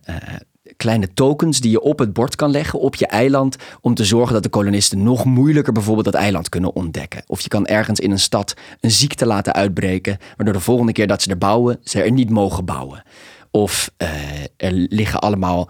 kleine 0.76 1.12
tokens 1.14 1.60
die 1.60 1.70
je 1.70 1.80
op 1.80 1.98
het 1.98 2.12
bord 2.12 2.36
kan 2.36 2.50
leggen 2.50 2.80
op 2.80 2.94
je 2.94 3.06
eiland. 3.06 3.56
Om 3.80 3.94
te 3.94 4.04
zorgen 4.04 4.34
dat 4.34 4.42
de 4.42 4.48
kolonisten 4.48 5.02
nog 5.02 5.24
moeilijker 5.24 5.72
bijvoorbeeld 5.72 6.04
dat 6.04 6.14
eiland 6.14 6.48
kunnen 6.48 6.74
ontdekken. 6.74 7.22
Of 7.26 7.40
je 7.40 7.48
kan 7.48 7.66
ergens 7.66 8.00
in 8.00 8.10
een 8.10 8.18
stad 8.18 8.54
een 8.80 8.90
ziekte 8.90 9.26
laten 9.26 9.52
uitbreken. 9.52 10.18
Waardoor 10.36 10.54
de 10.54 10.60
volgende 10.60 10.92
keer 10.92 11.06
dat 11.06 11.22
ze 11.22 11.30
er 11.30 11.38
bouwen, 11.38 11.78
ze 11.82 12.02
er 12.02 12.12
niet 12.12 12.30
mogen 12.30 12.64
bouwen. 12.64 13.02
Of 13.50 13.90
eh, 13.96 14.08
er 14.56 14.72
liggen 14.72 15.20
allemaal. 15.20 15.68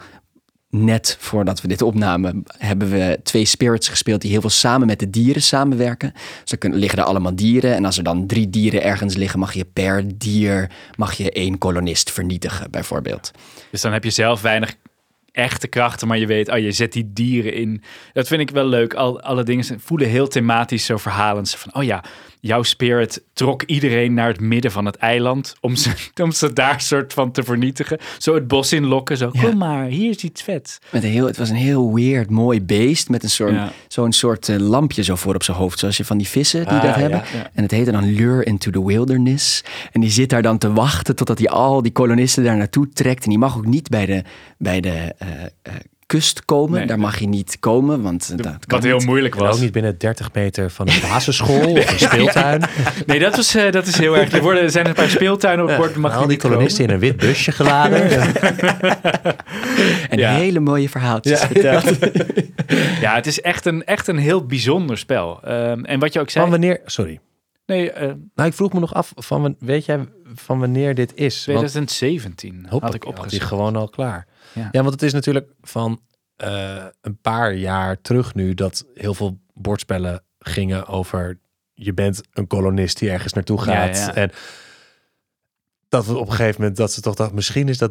Net 0.70 1.16
voordat 1.20 1.60
we 1.60 1.68
dit 1.68 1.82
opnamen, 1.82 2.42
hebben 2.58 2.90
we 2.90 3.20
twee 3.22 3.44
spirits 3.44 3.88
gespeeld 3.88 4.20
die 4.20 4.30
heel 4.30 4.40
veel 4.40 4.50
samen 4.50 4.86
met 4.86 4.98
de 4.98 5.10
dieren 5.10 5.42
samenwerken. 5.42 6.12
Dus 6.42 6.52
er 6.52 6.58
kunnen, 6.58 6.78
liggen 6.78 6.98
er 6.98 7.04
allemaal 7.04 7.34
dieren. 7.34 7.74
En 7.74 7.84
als 7.84 7.98
er 7.98 8.04
dan 8.04 8.26
drie 8.26 8.50
dieren 8.50 8.82
ergens 8.82 9.14
liggen, 9.14 9.38
mag 9.38 9.52
je 9.52 9.64
per 9.64 10.18
dier 10.18 10.70
mag 10.96 11.14
je 11.14 11.32
één 11.32 11.58
kolonist 11.58 12.10
vernietigen, 12.10 12.70
bijvoorbeeld. 12.70 13.30
Dus 13.70 13.80
dan 13.80 13.92
heb 13.92 14.04
je 14.04 14.10
zelf 14.10 14.40
weinig 14.40 14.76
echte 15.36 15.68
krachten, 15.68 16.08
maar 16.08 16.18
je 16.18 16.26
weet, 16.26 16.50
oh, 16.50 16.58
je 16.58 16.72
zet 16.72 16.92
die 16.92 17.12
dieren 17.12 17.52
in. 17.52 17.82
Dat 18.12 18.26
vind 18.26 18.40
ik 18.40 18.50
wel 18.50 18.66
leuk. 18.66 18.94
Al, 18.94 19.20
alle 19.20 19.42
dingen 19.42 19.80
voelen 19.80 20.08
heel 20.08 20.28
thematisch 20.28 20.84
zo 20.84 20.96
verhalend. 20.96 21.50
Van, 21.50 21.74
oh 21.74 21.82
ja, 21.82 22.04
jouw 22.46 22.62
spirit 22.62 23.22
trok 23.32 23.62
iedereen 23.62 24.14
naar 24.14 24.28
het 24.28 24.40
midden 24.40 24.70
van 24.72 24.84
het 24.84 24.96
eiland 24.96 25.54
om 25.60 25.76
ze, 25.76 25.90
om 26.22 26.32
ze 26.32 26.52
daar 26.52 26.80
soort 26.80 27.12
van 27.12 27.32
te 27.32 27.42
vernietigen. 27.42 27.98
Zo 28.18 28.34
het 28.34 28.48
bos 28.48 28.72
inlokken, 28.72 29.16
zo, 29.16 29.28
Ja. 29.32 29.42
kom 29.42 29.56
maar, 29.58 29.84
hier 29.86 30.10
is 30.10 30.24
iets 30.24 30.42
vets. 30.42 30.78
Met 30.92 31.02
een 31.04 31.10
heel, 31.10 31.26
het 31.26 31.36
was 31.36 31.48
een 31.50 31.56
heel 31.56 31.94
weird, 31.94 32.30
mooi 32.30 32.62
beest 32.62 33.08
met 33.08 33.22
een 33.22 33.30
soort, 33.30 33.52
Ja. 33.52 33.72
zo'n 33.88 34.12
soort 34.12 34.48
eh, 34.48 34.56
lampje 34.56 35.02
zo 35.02 35.14
voor 35.14 35.34
op 35.34 35.42
zijn 35.42 35.56
hoofd. 35.56 35.78
Zoals 35.78 35.96
je 35.96 36.04
van 36.04 36.18
die 36.18 36.28
vissen 36.28 36.60
die 36.60 36.68
Ah, 36.76 36.82
dat 36.82 36.94
ja, 36.94 37.00
hebben. 37.00 37.22
ja. 37.34 37.50
En 37.54 37.62
het 37.62 37.70
heette 37.70 37.90
dan 37.90 38.04
Lure 38.12 38.44
into 38.44 38.70
the 38.70 38.84
Wilderness. 38.86 39.64
En 39.92 40.00
die 40.00 40.10
zit 40.10 40.30
daar 40.30 40.42
dan 40.42 40.58
te 40.58 40.72
wachten 40.72 41.16
totdat 41.16 41.38
hij 41.38 41.48
al 41.48 41.82
die 41.82 41.92
kolonisten 41.92 42.44
daar 42.44 42.56
naartoe 42.56 42.88
trekt. 42.88 43.24
En 43.24 43.30
die 43.30 43.38
mag 43.38 43.56
ook 43.56 43.66
niet 43.66 43.88
bij 43.88 44.06
de, 44.06 44.22
bij 44.58 44.80
de 44.80 45.14
eh, 45.18 45.28
eh, 45.62 45.72
kust 46.06 46.44
komen. 46.44 46.78
Nee. 46.78 46.86
Daar 46.86 46.98
mag 46.98 47.18
je 47.18 47.26
niet 47.28 47.56
komen, 47.60 48.02
want... 48.02 48.22
eh, 48.30 48.36
dat 48.36 48.44
kan 48.44 48.78
Wat 48.78 48.82
heel 48.82 48.96
niet. 48.96 49.06
moeilijk 49.06 49.34
En 49.34 49.40
ook 49.40 49.46
was. 49.46 49.60
niet 49.60 49.72
binnen 49.72 49.98
30 49.98 50.32
meter 50.32 50.70
van 50.70 50.88
een 50.88 51.00
basisschool 51.10 51.70
of 51.72 51.92
een 51.92 51.98
speeltuin. 51.98 52.62
Nee, 53.06 53.18
dat, 53.18 53.36
was, 53.36 53.54
eh, 53.54 53.70
dat 53.72 53.86
is 53.86 53.98
heel 53.98 54.16
erg. 54.16 54.32
Er, 54.32 54.42
worden, 54.42 54.62
er 54.62 54.70
zijn 54.70 54.86
een 54.86 54.94
paar 54.94 55.08
speeltuinen 55.08 55.64
op 55.64 55.70
het 55.70 55.78
bord. 55.78 55.96
Mag 55.96 56.14
al 56.14 56.22
je 56.22 56.28
die 56.28 56.36
kolonisten 56.38 56.84
in 56.84 56.90
een 56.90 56.98
wit 56.98 57.16
busje 57.16 57.52
geladen. 57.52 58.10
En 60.10 60.18
Ja. 60.18 60.34
hele 60.34 60.60
mooie 60.60 60.88
verhaaltjes 60.88 61.40
Ja. 61.40 61.46
verteld. 61.46 61.98
Ja, 63.00 63.14
het 63.14 63.26
is 63.26 63.40
echt 63.40 63.66
een, 63.66 63.84
echt 63.84 64.08
een 64.08 64.18
heel 64.18 64.46
bijzonder 64.46 64.98
spel. 64.98 65.40
Ehm, 65.42 65.84
en 65.84 65.98
wat 66.00 66.12
je 66.12 66.20
ook 66.20 66.30
zei... 66.30 66.42
Van 66.44 66.52
wanneer, 66.52 66.80
sorry. 66.84 67.20
Nee, 67.66 67.90
eh, 67.92 68.12
Nou, 68.34 68.48
ik 68.48 68.54
vroeg 68.54 68.72
me 68.72 68.80
nog 68.80 68.94
af, 68.94 69.12
van, 69.16 69.56
weet 69.58 69.84
jij 69.84 69.98
van 70.34 70.58
wanneer 70.58 70.94
dit 70.94 71.12
is? 71.14 71.46
Want 71.46 71.58
2017 71.58 72.66
had 72.68 72.94
ik 72.94 73.02
had 73.02 73.12
hij 73.12 73.12
opgezocht. 73.22 73.42
gewoon 73.48 73.76
al 73.76 73.88
klaar. 73.88 74.26
Ja. 74.56 74.68
Ja. 74.72 74.80
want 74.80 74.92
het 74.92 75.02
is 75.02 75.12
natuurlijk 75.12 75.50
van 75.60 76.00
eh, 76.36 76.84
een 77.00 77.20
paar 77.20 77.54
jaar 77.54 78.00
terug 78.00 78.34
nu 78.34 78.54
dat 78.54 78.86
heel 78.94 79.14
veel 79.14 79.38
bordspellen 79.54 80.22
gingen 80.38 80.86
over 80.86 81.38
je 81.74 81.94
bent 81.94 82.22
een 82.32 82.46
kolonist 82.46 82.98
die 82.98 83.10
ergens 83.10 83.32
naartoe 83.32 83.60
gaat. 83.60 83.96
ja. 83.96 84.14
En 84.14 84.30
dat 85.88 86.06
we 86.06 86.16
op 86.16 86.26
een 86.26 86.34
gegeven 86.34 86.60
moment 86.60 86.76
dat 86.76 86.92
ze 86.92 87.00
toch 87.00 87.14
dachten, 87.14 87.34
misschien 87.34 87.68
is 87.68 87.78
dat 87.78 87.90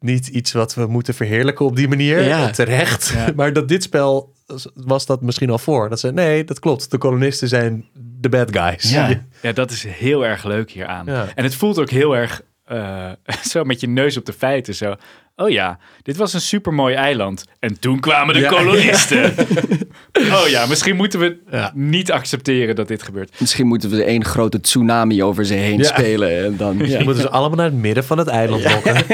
niet 0.00 0.26
iets 0.26 0.52
wat 0.52 0.74
we 0.74 0.86
moeten 0.86 1.14
verheerlijken 1.14 1.64
op 1.64 1.76
die 1.76 1.88
manier. 1.88 2.22
Ja. 2.22 2.50
Terecht. 2.50 3.08
Ja. 3.08 3.32
Maar 3.36 3.52
dat 3.52 3.68
dit 3.68 3.82
spel 3.82 4.34
was 4.74 5.06
dat 5.06 5.22
misschien 5.22 5.50
al 5.50 5.58
voor. 5.58 5.88
Dat 5.88 6.00
ze, 6.00 6.12
nee, 6.12 6.44
dat 6.44 6.58
klopt. 6.58 6.90
De 6.90 6.98
kolonisten 6.98 7.48
zijn 7.48 7.84
de 7.94 8.28
bad 8.28 8.56
guys. 8.56 8.90
Ja. 8.90 9.24
Ja, 9.42 9.52
dat 9.52 9.70
is 9.70 9.84
heel 9.84 10.26
erg 10.26 10.44
leuk 10.44 10.70
hieraan. 10.70 11.06
Ja. 11.06 11.26
En 11.34 11.44
het 11.44 11.54
voelt 11.54 11.78
ook 11.78 11.90
heel 11.90 12.16
erg 12.16 12.42
eh, 12.66 13.10
zo 13.50 13.64
met 13.64 13.80
je 13.80 13.88
neus 13.88 14.16
op 14.16 14.24
de 14.24 14.32
feiten. 14.32 14.74
Zo. 14.74 14.94
Oh 15.36 15.50
ja, 15.50 15.78
dit 16.02 16.16
was 16.16 16.32
een 16.32 16.40
supermooi 16.40 16.94
eiland. 16.94 17.44
En 17.58 17.78
toen 17.80 18.00
kwamen 18.00 18.34
de 18.34 18.40
Ja. 18.40 18.48
kolonisten. 18.48 19.34
oh 20.38 20.48
ja, 20.48 20.66
misschien 20.66 20.96
moeten 20.96 21.20
we 21.20 21.38
Ja. 21.50 21.72
niet 21.74 22.12
accepteren 22.12 22.74
dat 22.76 22.88
dit 22.88 23.02
gebeurt. 23.02 23.40
Misschien 23.40 23.66
moeten 23.66 23.90
we 23.90 24.04
één 24.04 24.24
grote 24.24 24.60
tsunami 24.60 25.22
over 25.22 25.46
ze 25.46 25.54
heen 25.54 25.78
Ja. 25.78 25.84
spelen. 25.84 26.44
En 26.44 26.56
dan 26.56 26.76
moeten 26.76 27.16
ze 27.16 27.28
allemaal 27.28 27.56
naar 27.56 27.66
het 27.66 27.74
midden 27.80 28.04
van 28.04 28.18
het 28.18 28.28
eiland 28.28 28.64
lokken. 28.72 28.94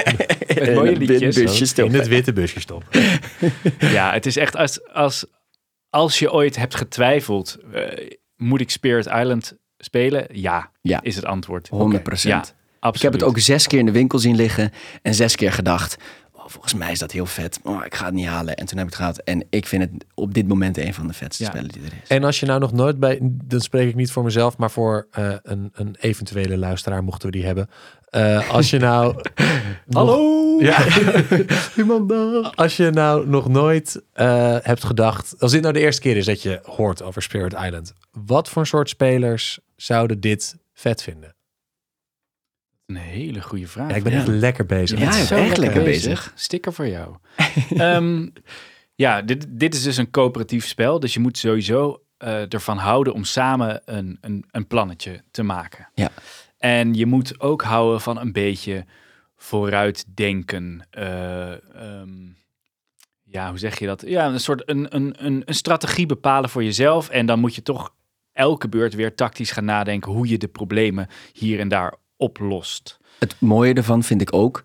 Met 0.55 0.75
mooie 0.75 0.89
En 0.91 0.95
een 0.95 0.99
liedjes. 1.07 1.43
busje 1.43 1.85
In 1.85 1.95
het 1.95 2.09
witte 2.09 2.33
busje 2.33 2.61
stoppen. 2.61 3.01
Ja, 3.79 4.13
het 4.13 4.27
is 4.27 4.37
echt 4.37 4.57
als, 4.57 4.89
als, 4.93 5.25
als 5.91 6.19
je 6.19 6.33
ooit 6.33 6.57
hebt 6.57 6.75
getwijfeld, 6.75 7.57
eh, 7.73 7.83
moet 8.37 8.61
ik 8.61 8.71
Spirit 8.71 9.07
Island 9.07 9.57
spelen? 9.79 10.27
Ja, 10.33 10.71
Ja. 10.83 11.01
is 11.03 11.17
het 11.17 11.25
antwoord. 11.25 11.69
100 11.69 12.03
procent. 12.03 12.47
Ja, 12.47 12.62
absoluut. 12.83 12.95
Ik 12.97 13.03
heb 13.03 13.13
het 13.13 13.23
ook 13.23 13.39
zes 13.39 13.67
keer 13.67 13.79
in 13.79 13.87
de 13.87 13.93
winkel 13.93 14.19
zien 14.19 14.37
liggen 14.37 14.71
en 15.03 15.15
zes 15.15 15.37
keer 15.37 15.53
gedacht. 15.53 15.97
Oh, 16.33 16.49
volgens 16.49 16.75
mij 16.75 16.93
is 16.93 16.99
dat 16.99 17.13
heel 17.13 17.27
vet. 17.27 17.59
Oh, 17.63 17.85
ik 17.85 17.95
ga 17.95 18.05
het 18.05 18.15
niet 18.15 18.27
halen. 18.27 18.55
En 18.57 18.67
toen 18.67 18.79
heb 18.79 18.87
ik 18.87 18.93
het 18.93 19.01
gehad. 19.03 19.19
En 19.19 19.47
ik 19.51 19.67
vind 19.67 19.83
het 19.83 20.05
op 20.15 20.35
dit 20.35 20.49
moment 20.49 20.79
een 20.79 20.95
van 20.95 21.07
de 21.07 21.13
vetste 21.13 21.43
Ja. 21.43 21.49
spellen 21.51 21.69
die 21.69 21.83
er 21.83 21.93
is. 22.03 22.09
En 22.09 22.25
als 22.25 22.41
je 22.41 22.47
nou 22.47 22.61
nog 22.61 22.73
nooit 22.73 22.99
bij, 23.01 23.19
dan 23.23 23.61
spreek 23.61 23.89
ik 23.89 23.95
niet 23.95 24.11
voor 24.13 24.23
mezelf, 24.25 24.57
maar 24.57 24.71
voor 24.71 25.07
eh, 25.11 25.35
een, 25.43 25.71
een 25.75 25.97
eventuele 26.01 26.57
luisteraar, 26.59 27.05
mochten 27.05 27.27
we 27.31 27.37
die 27.37 27.45
hebben. 27.47 27.69
Eh, 28.09 28.51
als 28.51 28.71
je 28.71 28.79
nou. 28.79 29.15
Hallo! 29.91 30.41
Ja, 30.63 30.85
Iemand 31.77 32.09
daar? 32.09 32.53
als 32.55 32.77
je 32.77 32.91
nou 32.91 33.29
nog 33.29 33.49
nooit 33.49 34.03
eh, 34.13 34.57
hebt 34.63 34.85
gedacht, 34.85 35.35
als 35.39 35.53
dit 35.53 35.61
nou 35.63 35.73
de 35.75 35.81
eerste 35.81 36.01
keer 36.01 36.17
is 36.17 36.25
dat 36.27 36.43
je 36.43 36.61
hoort 36.63 37.03
over 37.03 37.23
Spirit 37.23 37.53
Island, 37.53 37.93
wat 38.11 38.49
voor 38.49 38.67
soort 38.67 38.89
spelers 38.89 39.59
zouden 39.77 40.21
dit 40.21 40.57
vet 40.75 41.03
vinden? 41.03 41.32
Een 42.97 43.03
hele 43.03 43.43
goede 43.43 43.67
vraag. 43.67 43.91
Ja, 43.91 43.97
ik 43.97 44.03
ben 44.03 44.13
Ja. 44.13 44.19
echt 44.19 44.27
lekker 44.29 44.67
bezig. 44.67 44.99
Ja, 44.99 45.13
zo 45.25 45.35
echt 45.35 45.57
lekker 45.57 45.83
bezig. 45.83 46.33
Sticker 46.35 46.73
voor 46.73 46.89
jou. 46.89 47.17
Ehm, 47.77 48.29
ja, 48.95 49.23
dit, 49.23 49.47
dit 49.49 49.75
is 49.75 49.83
dus 49.83 49.97
een 49.97 50.11
coöperatief 50.11 50.67
spel. 50.67 51.01
Dus 51.01 51.15
je 51.15 51.21
moet 51.21 51.39
sowieso 51.39 52.03
eh, 52.17 52.53
ervan 52.53 52.79
houden 52.79 53.13
om 53.13 53.25
samen 53.25 53.83
een, 53.85 54.19
een, 54.21 54.45
een 54.51 54.67
plannetje 54.67 55.23
te 55.31 55.43
maken. 55.43 55.89
Ja. 55.95 56.11
En 56.59 56.95
je 56.95 57.07
moet 57.07 57.41
ook 57.41 57.63
houden 57.63 58.01
van 58.01 58.19
een 58.21 58.33
beetje 58.33 58.85
vooruitdenken. 59.37 60.87
Ehm, 60.91 62.11
ja, 63.23 63.49
hoe 63.49 63.59
zeg 63.59 63.79
je 63.79 63.87
dat? 63.87 64.03
Ja, 64.07 64.27
een 64.27 64.41
soort 64.41 64.69
een, 64.69 64.95
een, 64.97 65.15
een, 65.27 65.43
een 65.45 65.55
strategie 65.55 66.07
bepalen 66.07 66.51
voor 66.51 66.65
jezelf. 66.65 67.09
En 67.09 67.27
dan 67.27 67.39
moet 67.41 67.55
je 67.55 67.63
toch 67.63 67.95
elke 68.33 68.69
beurt 68.69 68.95
weer 68.95 69.15
tactisch 69.15 69.51
gaan 69.51 69.65
nadenken 69.65 70.13
hoe 70.13 70.29
je 70.29 70.39
de 70.39 70.49
problemen 70.49 71.09
hier 71.33 71.61
en 71.61 71.69
daar 71.69 71.95
oplost. 72.23 72.99
Het 73.19 73.35
mooie 73.39 73.75
ervan 73.75 74.03
vind 74.03 74.21
ik 74.21 74.35
ook. 74.35 74.63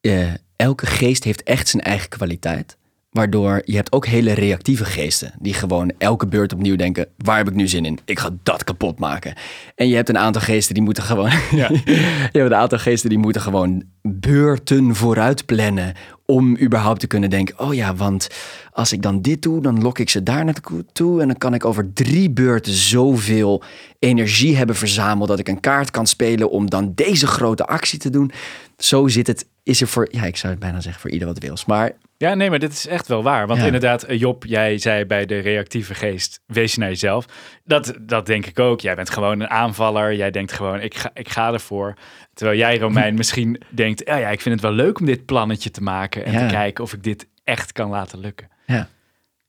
eh, 0.00 0.28
elke 0.56 0.86
geest 0.86 1.24
heeft 1.24 1.42
echt 1.42 1.68
zijn 1.68 1.82
eigen 1.82 2.08
kwaliteit. 2.08 2.76
Waardoor 3.10 3.62
je 3.64 3.74
hebt 3.76 3.92
ook 3.92 4.06
hele 4.06 4.32
reactieve 4.32 4.84
geesten. 4.84 5.32
Die 5.38 5.54
gewoon 5.54 5.92
elke 5.98 6.26
beurt 6.26 6.52
opnieuw 6.52 6.76
denken. 6.76 7.06
Waar 7.16 7.36
heb 7.36 7.48
ik 7.48 7.54
nu 7.54 7.68
zin 7.68 7.84
in? 7.84 7.98
Ik 8.04 8.18
ga 8.18 8.30
dat 8.42 8.64
kapot 8.64 8.98
maken. 8.98 9.34
En 9.74 9.88
je 9.88 9.94
hebt 9.94 10.08
een 10.08 10.18
aantal 10.18 10.42
geesten 10.42 10.74
die 10.74 10.82
moeten 10.82 11.02
gewoon. 11.02 11.30
Ja. 11.50 11.70
je 12.32 12.38
hebt 12.38 12.50
een 12.50 12.54
aantal 12.54 12.78
geesten 12.78 13.08
die 13.08 13.18
moeten 13.18 13.42
gewoon 13.42 13.82
beurten 14.02 14.94
vooruit 14.94 15.46
plannen. 15.46 15.94
Om 16.30 16.58
überhaupt 16.58 17.00
te 17.00 17.06
kunnen 17.06 17.30
denken. 17.30 17.58
Oh 17.58 17.74
ja, 17.74 17.94
want 17.94 18.28
als 18.72 18.92
ik 18.92 19.02
dan 19.02 19.22
dit 19.22 19.42
doe, 19.42 19.62
dan 19.62 19.82
lok 19.82 19.98
ik 19.98 20.10
ze 20.10 20.22
daar 20.22 20.44
naartoe. 20.44 21.20
En 21.20 21.26
dan 21.26 21.36
kan 21.38 21.54
ik 21.54 21.64
over 21.64 21.92
drie 21.92 22.30
beurten 22.30 22.72
zoveel 22.72 23.62
energie 23.98 24.56
hebben 24.56 24.76
verzameld. 24.76 25.28
Dat 25.28 25.38
ik 25.38 25.48
een 25.48 25.60
kaart 25.60 25.90
kan 25.90 26.06
spelen 26.06 26.50
om 26.50 26.70
dan 26.70 26.92
deze 26.94 27.26
grote 27.26 27.66
actie 27.66 27.98
te 27.98 28.10
doen. 28.10 28.32
Zo 28.76 29.08
zit 29.08 29.26
het. 29.26 29.46
Is 29.62 29.80
er 29.80 29.88
voor, 29.88 30.08
ja, 30.10 30.24
ik 30.24 30.36
zou 30.36 30.52
het 30.52 30.62
bijna 30.62 30.80
zeggen 30.80 31.00
voor 31.00 31.10
ieder 31.10 31.26
wat 31.26 31.38
wils. 31.38 31.64
Maar 31.64 31.92
Ja, 32.22 32.34
nee, 32.34 32.50
maar 32.50 32.58
dit 32.58 32.72
is 32.72 32.86
echt 32.86 33.08
wel 33.08 33.22
waar. 33.22 33.46
Want 33.46 33.60
Ja. 33.60 33.66
inderdaad, 33.66 34.02
eh, 34.02 34.18
Job, 34.18 34.44
jij 34.44 34.78
zei 34.78 35.04
bij 35.04 35.26
de 35.26 35.38
reactieve 35.38 35.94
geest, 35.94 36.40
wees 36.46 36.72
je 36.74 36.80
naar 36.80 36.88
jezelf. 36.88 37.24
Dat, 37.64 37.94
dat 38.00 38.26
denk 38.26 38.46
ik 38.46 38.58
ook. 38.58 38.80
Jij 38.80 38.94
bent 38.94 39.10
gewoon 39.10 39.40
een 39.40 39.48
aanvaller. 39.50 40.14
Jij 40.14 40.30
denkt 40.30 40.52
gewoon, 40.52 40.80
ik 40.80 40.94
ga, 40.94 41.10
ik 41.14 41.28
ga 41.28 41.52
ervoor. 41.52 41.94
Terwijl 42.34 42.58
jij, 42.58 42.78
Romein, 42.78 43.14
misschien 43.22 43.62
denkt, 43.68 44.04
oh 44.04 44.18
ja, 44.18 44.28
ik 44.28 44.40
vind 44.40 44.54
het 44.54 44.64
wel 44.64 44.72
leuk 44.72 45.00
om 45.00 45.06
dit 45.06 45.24
plannetje 45.26 45.70
te 45.70 45.82
maken. 45.82 46.24
En 46.24 46.32
Ja. 46.32 46.38
te 46.46 46.54
kijken 46.54 46.84
of 46.84 46.92
ik 46.92 47.02
dit 47.02 47.26
echt 47.44 47.72
kan 47.72 47.90
laten 47.90 48.18
lukken. 48.18 48.48
ja, 48.66 48.88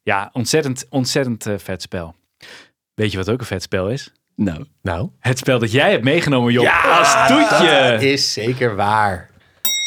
Ja, 0.03 0.29
ontzettend, 0.34 0.86
ontzettend 0.89 1.45
eh, 1.45 1.53
vet 1.57 1.81
spel. 1.81 2.15
Weet 2.93 3.12
je 3.12 3.17
wat 3.17 3.29
ook 3.29 3.39
een 3.39 3.45
vet 3.45 3.62
spel 3.63 3.89
is? 3.89 4.12
nou. 4.36 4.65
Nou, 4.81 5.10
Het 5.19 5.38
spel 5.38 5.60
dat 5.60 5.71
jij 5.71 5.91
hebt 5.91 6.03
meegenomen, 6.03 6.53
Job, 6.53 6.67
als 6.99 7.27
toetje. 7.27 7.89
Dat 7.91 8.01
is 8.01 8.34
zeker 8.34 8.75
waar. 8.75 9.29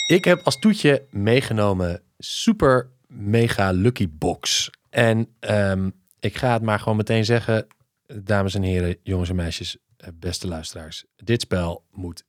Ik 0.06 0.24
heb 0.24 0.40
als 0.44 0.58
toetje 0.58 1.02
meegenomen 1.10 2.02
Super 2.24 2.90
Mega 3.06 3.70
Lucky 3.70 4.08
Box. 4.10 4.70
En 4.90 5.28
ehm, 5.40 5.90
ik 6.20 6.36
ga 6.36 6.52
het 6.52 6.62
maar 6.62 6.78
gewoon 6.78 6.96
meteen 6.96 7.24
zeggen, 7.24 7.66
dames 8.06 8.54
en 8.54 8.62
heren, 8.62 8.96
jongens 9.02 9.28
en 9.28 9.36
meisjes, 9.36 9.76
eh, 9.96 10.08
beste 10.14 10.48
luisteraars. 10.48 11.04
Dit 11.16 11.40
spel 11.40 11.84
moet 11.90 12.24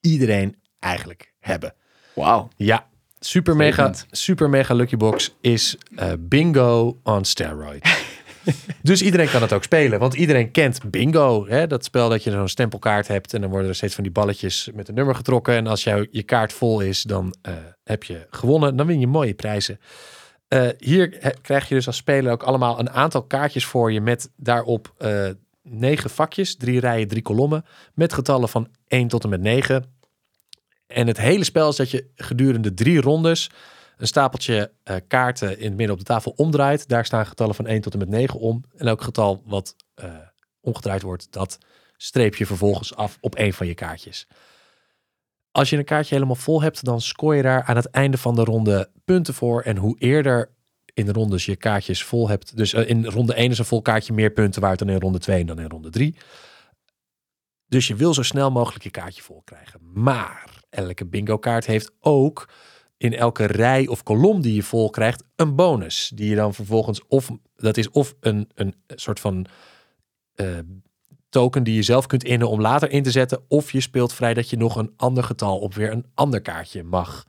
iedereen 0.00 0.56
eigenlijk 0.78 1.32
hebben. 1.38 1.74
Wauw. 2.14 2.48
Ja, 2.56 2.86
Super 3.20 3.56
Mega. 3.56 3.94
Super 4.10 4.48
Mega 4.50 4.74
Lucky 4.74 4.96
Box 4.96 5.34
is 5.40 5.76
eh, 5.96 6.12
bingo 6.18 7.00
on 7.02 7.24
steroid. 7.24 8.06
dus 8.82 9.02
iedereen 9.02 9.30
kan 9.30 9.42
het 9.42 9.52
ook 9.52 9.62
spelen, 9.62 9.98
want 9.98 10.14
iedereen 10.14 10.50
kent 10.50 10.90
bingo. 10.90 11.46
Hè? 11.46 11.66
Dat 11.66 11.84
spel 11.84 12.08
dat 12.08 12.24
je 12.24 12.30
zo'n 12.30 12.48
stempelkaart 12.48 13.08
hebt 13.08 13.34
en 13.34 13.40
dan 13.40 13.50
worden 13.50 13.68
er 13.68 13.74
steeds 13.74 13.94
van 13.94 14.04
die 14.04 14.12
balletjes 14.12 14.70
met 14.74 14.88
een 14.88 14.94
nummer 14.94 15.14
getrokken. 15.14 15.54
En 15.54 15.66
als 15.66 15.84
jouw 15.84 16.06
je 16.10 16.22
kaart 16.22 16.52
vol 16.52 16.80
is, 16.80 17.02
dan 17.02 17.34
eh, 17.42 17.52
heb 17.84 18.04
je 18.04 18.26
gewonnen. 18.30 18.76
Dan 18.76 18.86
win 18.86 19.00
je 19.00 19.06
mooie 19.06 19.34
prijzen. 19.34 19.80
Eh, 20.48 20.68
hier 20.78 21.34
krijg 21.42 21.68
je 21.68 21.74
dus 21.74 21.86
als 21.86 21.96
speler 21.96 22.32
ook 22.32 22.42
allemaal 22.42 22.78
een 22.78 22.90
aantal 22.90 23.22
kaartjes 23.22 23.64
voor 23.64 23.92
je 23.92 24.00
met 24.00 24.30
daarop 24.36 24.94
eh, 24.98 25.28
negen 25.62 26.10
vakjes, 26.10 26.56
drie 26.56 26.80
rijen, 26.80 27.08
drie 27.08 27.22
kolommen, 27.22 27.64
met 27.94 28.12
getallen 28.12 28.48
van 28.48 28.68
1 28.86 29.08
tot 29.08 29.24
en 29.24 29.30
met 29.30 29.40
9. 29.40 29.84
En 30.86 31.06
het 31.06 31.18
hele 31.18 31.44
spel 31.44 31.68
is 31.68 31.76
dat 31.76 31.90
je 31.90 32.10
gedurende 32.16 32.74
drie 32.74 33.00
rondes 33.00 33.50
een 33.98 34.06
stapeltje 34.06 34.72
eh, 34.82 34.96
kaarten 35.08 35.58
in 35.58 35.64
het 35.64 35.76
midden 35.76 35.92
op 35.92 35.98
de 35.98 36.06
tafel 36.06 36.32
omdraait. 36.36 36.88
Daar 36.88 37.04
staan 37.04 37.26
getallen 37.26 37.54
van 37.54 37.66
1 37.66 37.80
tot 37.80 37.92
en 37.92 37.98
met 37.98 38.08
9 38.08 38.40
om. 38.40 38.64
En 38.76 38.86
elk 38.86 39.02
getal 39.02 39.42
wat 39.46 39.76
eh, 39.94 40.10
omgedraaid 40.60 41.02
wordt, 41.02 41.32
dat 41.32 41.58
streep 41.96 42.34
je 42.34 42.46
vervolgens 42.46 42.94
af 42.94 43.18
op 43.20 43.34
één 43.34 43.52
van 43.52 43.66
je 43.66 43.74
kaartjes. 43.74 44.26
Als 45.50 45.70
je 45.70 45.76
een 45.76 45.84
kaartje 45.84 46.14
helemaal 46.14 46.36
vol 46.36 46.62
hebt, 46.62 46.84
dan 46.84 47.00
scoor 47.00 47.34
je 47.34 47.42
daar 47.42 47.62
aan 47.62 47.76
het 47.76 47.90
einde 47.90 48.18
van 48.18 48.34
de 48.34 48.44
ronde 48.44 48.90
punten 49.04 49.34
voor. 49.34 49.62
En 49.62 49.76
hoe 49.76 49.98
eerder 49.98 50.50
in 50.94 51.06
de 51.06 51.12
rondes 51.12 51.44
je 51.44 51.56
kaartjes 51.56 52.04
vol 52.04 52.28
hebt. 52.28 52.56
Dus 52.56 52.72
eh, 52.72 52.88
in 52.88 53.06
ronde 53.06 53.34
1 53.34 53.50
is 53.50 53.58
een 53.58 53.64
vol 53.64 53.82
kaartje 53.82 54.12
meer 54.12 54.30
punten 54.30 54.60
waard 54.60 54.78
dan 54.78 54.88
in 54.88 55.00
ronde 55.00 55.18
2 55.18 55.40
en 55.40 55.46
dan 55.46 55.58
in 55.58 55.68
ronde 55.68 55.90
3. 55.90 56.16
Dus 57.66 57.86
je 57.86 57.94
wil 57.94 58.14
zo 58.14 58.22
snel 58.22 58.50
mogelijk 58.50 58.84
je 58.84 58.90
kaartje 58.90 59.22
vol 59.22 59.42
krijgen. 59.44 59.80
Maar 59.94 60.62
elke 60.70 61.06
bingo 61.06 61.38
kaart 61.38 61.66
heeft 61.66 61.92
ook 62.00 62.48
in 62.98 63.14
elke 63.14 63.44
rij 63.44 63.86
of 63.86 64.02
kolom 64.02 64.40
die 64.40 64.54
je 64.54 64.62
vol 64.62 64.90
krijgt 64.90 65.24
een 65.36 65.54
bonus. 65.54 66.12
Die 66.14 66.28
je 66.28 66.36
dan 66.36 66.54
vervolgens 66.54 67.06
of 67.06 67.30
dat 67.56 67.76
is 67.76 67.90
of 67.90 68.14
een, 68.20 68.50
een 68.54 68.74
soort 68.86 69.20
van 69.20 69.46
eh, 70.34 70.58
token 71.28 71.62
die 71.62 71.74
je 71.74 71.82
zelf 71.82 72.06
kunt 72.06 72.24
innen 72.24 72.48
om 72.48 72.60
later 72.60 72.90
in 72.90 73.02
te 73.02 73.10
zetten. 73.10 73.40
Of 73.48 73.72
je 73.72 73.80
speelt 73.80 74.12
vrij 74.12 74.34
dat 74.34 74.50
je 74.50 74.56
nog 74.56 74.76
een 74.76 74.92
ander 74.96 75.24
getal 75.24 75.58
op 75.58 75.74
weer 75.74 75.92
een 75.92 76.06
ander 76.14 76.40
kaartje 76.40 76.82
mag 76.82 77.26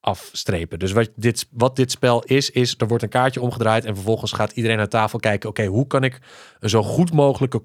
afstrepen. 0.00 0.78
Dus 0.78 0.92
wat 0.92 1.10
dit, 1.16 1.46
wat 1.50 1.76
dit 1.76 1.90
spel 1.90 2.22
is, 2.22 2.50
is 2.50 2.74
er 2.78 2.86
wordt 2.86 3.02
een 3.02 3.08
kaartje 3.08 3.40
omgedraaid 3.40 3.84
en 3.84 3.94
vervolgens 3.94 4.32
gaat 4.32 4.52
iedereen 4.52 4.78
aan 4.80 4.88
tafel 4.88 5.18
kijken, 5.18 5.48
oké, 5.48 5.66
hoe 5.66 5.86
kan 5.86 6.04
ik 6.04 6.20
een 6.60 6.68
zo 6.68 6.82
goed 6.82 7.12
mogelijke 7.12 7.62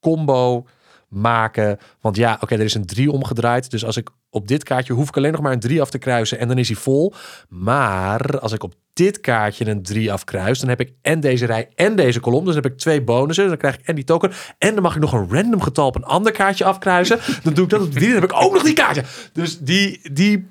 combo 0.00 0.66
maken? 1.08 1.78
Want 2.00 2.16
ja, 2.16 2.38
oké, 2.40 2.54
er 2.54 2.60
is 2.60 2.74
een 2.74 2.86
3 2.86 3.10
omgedraaid, 3.10 3.70
dus 3.70 3.84
als 3.84 3.96
ik 3.96 4.10
op 4.34 4.48
dit 4.48 4.62
kaartje 4.64 4.92
hoef 4.92 5.08
ik 5.08 5.16
alleen 5.16 5.32
nog 5.32 5.40
maar 5.40 5.52
een 5.52 5.60
3 5.60 5.80
af 5.80 5.90
te 5.90 5.98
kruisen 5.98 6.38
en 6.38 6.48
dan 6.48 6.58
is 6.58 6.68
hij 6.68 6.76
vol. 6.76 7.14
Maar 7.48 8.38
als 8.40 8.52
ik 8.52 8.62
op 8.62 8.74
dit 8.92 9.20
kaartje 9.20 9.66
een 9.68 9.82
3 9.82 10.12
afkruis, 10.12 10.58
dan 10.60 10.68
heb 10.68 10.80
ik 10.80 10.92
en 11.02 11.20
deze 11.20 11.46
rij 11.46 11.68
en 11.74 11.96
deze 11.96 12.20
kolom. 12.20 12.44
Dus 12.44 12.54
dan 12.54 12.62
heb 12.62 12.72
ik 12.72 12.78
twee 12.78 13.02
bonussen. 13.02 13.48
Dan 13.48 13.56
krijg 13.56 13.74
ik 13.78 13.86
en 13.86 13.94
die 13.94 14.04
token. 14.04 14.32
En 14.58 14.74
dan 14.74 14.82
mag 14.82 14.94
ik 14.94 15.00
nog 15.00 15.12
een 15.12 15.30
random 15.30 15.60
getal 15.60 15.86
op 15.86 15.96
een 15.96 16.04
ander 16.04 16.32
kaartje 16.32 16.64
afkruisen. 16.64 17.18
Dan 17.42 17.54
doe 17.54 17.64
ik 17.64 17.70
dat 17.70 17.80
op 17.80 17.92
die. 17.92 18.12
Dan 18.12 18.20
heb 18.20 18.30
ik 18.30 18.42
ook 18.42 18.52
nog 18.52 18.62
die 18.62 18.72
kaartje. 18.74 19.04
Dus 19.32 19.58
die, 19.58 20.12
die 20.12 20.46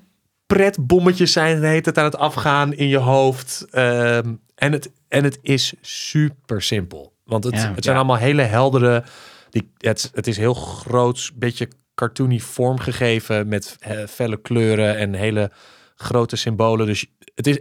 pretbommetjes 0.45 1.31
zijn 1.31 1.59
de 1.61 1.67
hele 1.67 1.81
tijd 1.81 1.97
aan 1.97 2.03
het 2.05 2.17
afgaan 2.17 2.73
in 2.73 2.87
je 2.87 2.97
hoofd. 2.97 3.65
Ehm, 3.71 4.33
en, 4.55 4.71
het, 4.71 4.91
en 5.07 5.23
het 5.23 5.39
is 5.41 5.73
super 5.81 6.61
simpel. 6.61 7.13
Want 7.25 7.43
het, 7.43 7.53
Ja. 7.53 7.59
het 7.73 7.83
zijn 7.83 7.95
Ja. 7.95 8.01
allemaal 8.01 8.21
hele 8.21 8.41
heldere... 8.41 9.03
Die, 9.49 9.71
het, 9.77 10.11
het 10.13 10.27
is 10.27 10.37
heel 10.37 10.53
groot, 10.53 11.31
beetje 11.35 11.67
cartoony 12.01 12.39
vormgegeven 12.39 13.47
met 13.47 13.75
eh, 13.79 14.05
felle 14.05 14.41
kleuren 14.41 14.97
en 14.97 15.13
hele 15.13 15.51
grote 15.95 16.35
symbolen. 16.35 16.85
Dus 16.85 17.05
het 17.35 17.47
is 17.47 17.59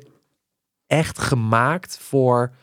echt 0.86 1.18
gemaakt 1.18 1.98
voor... 1.98 2.54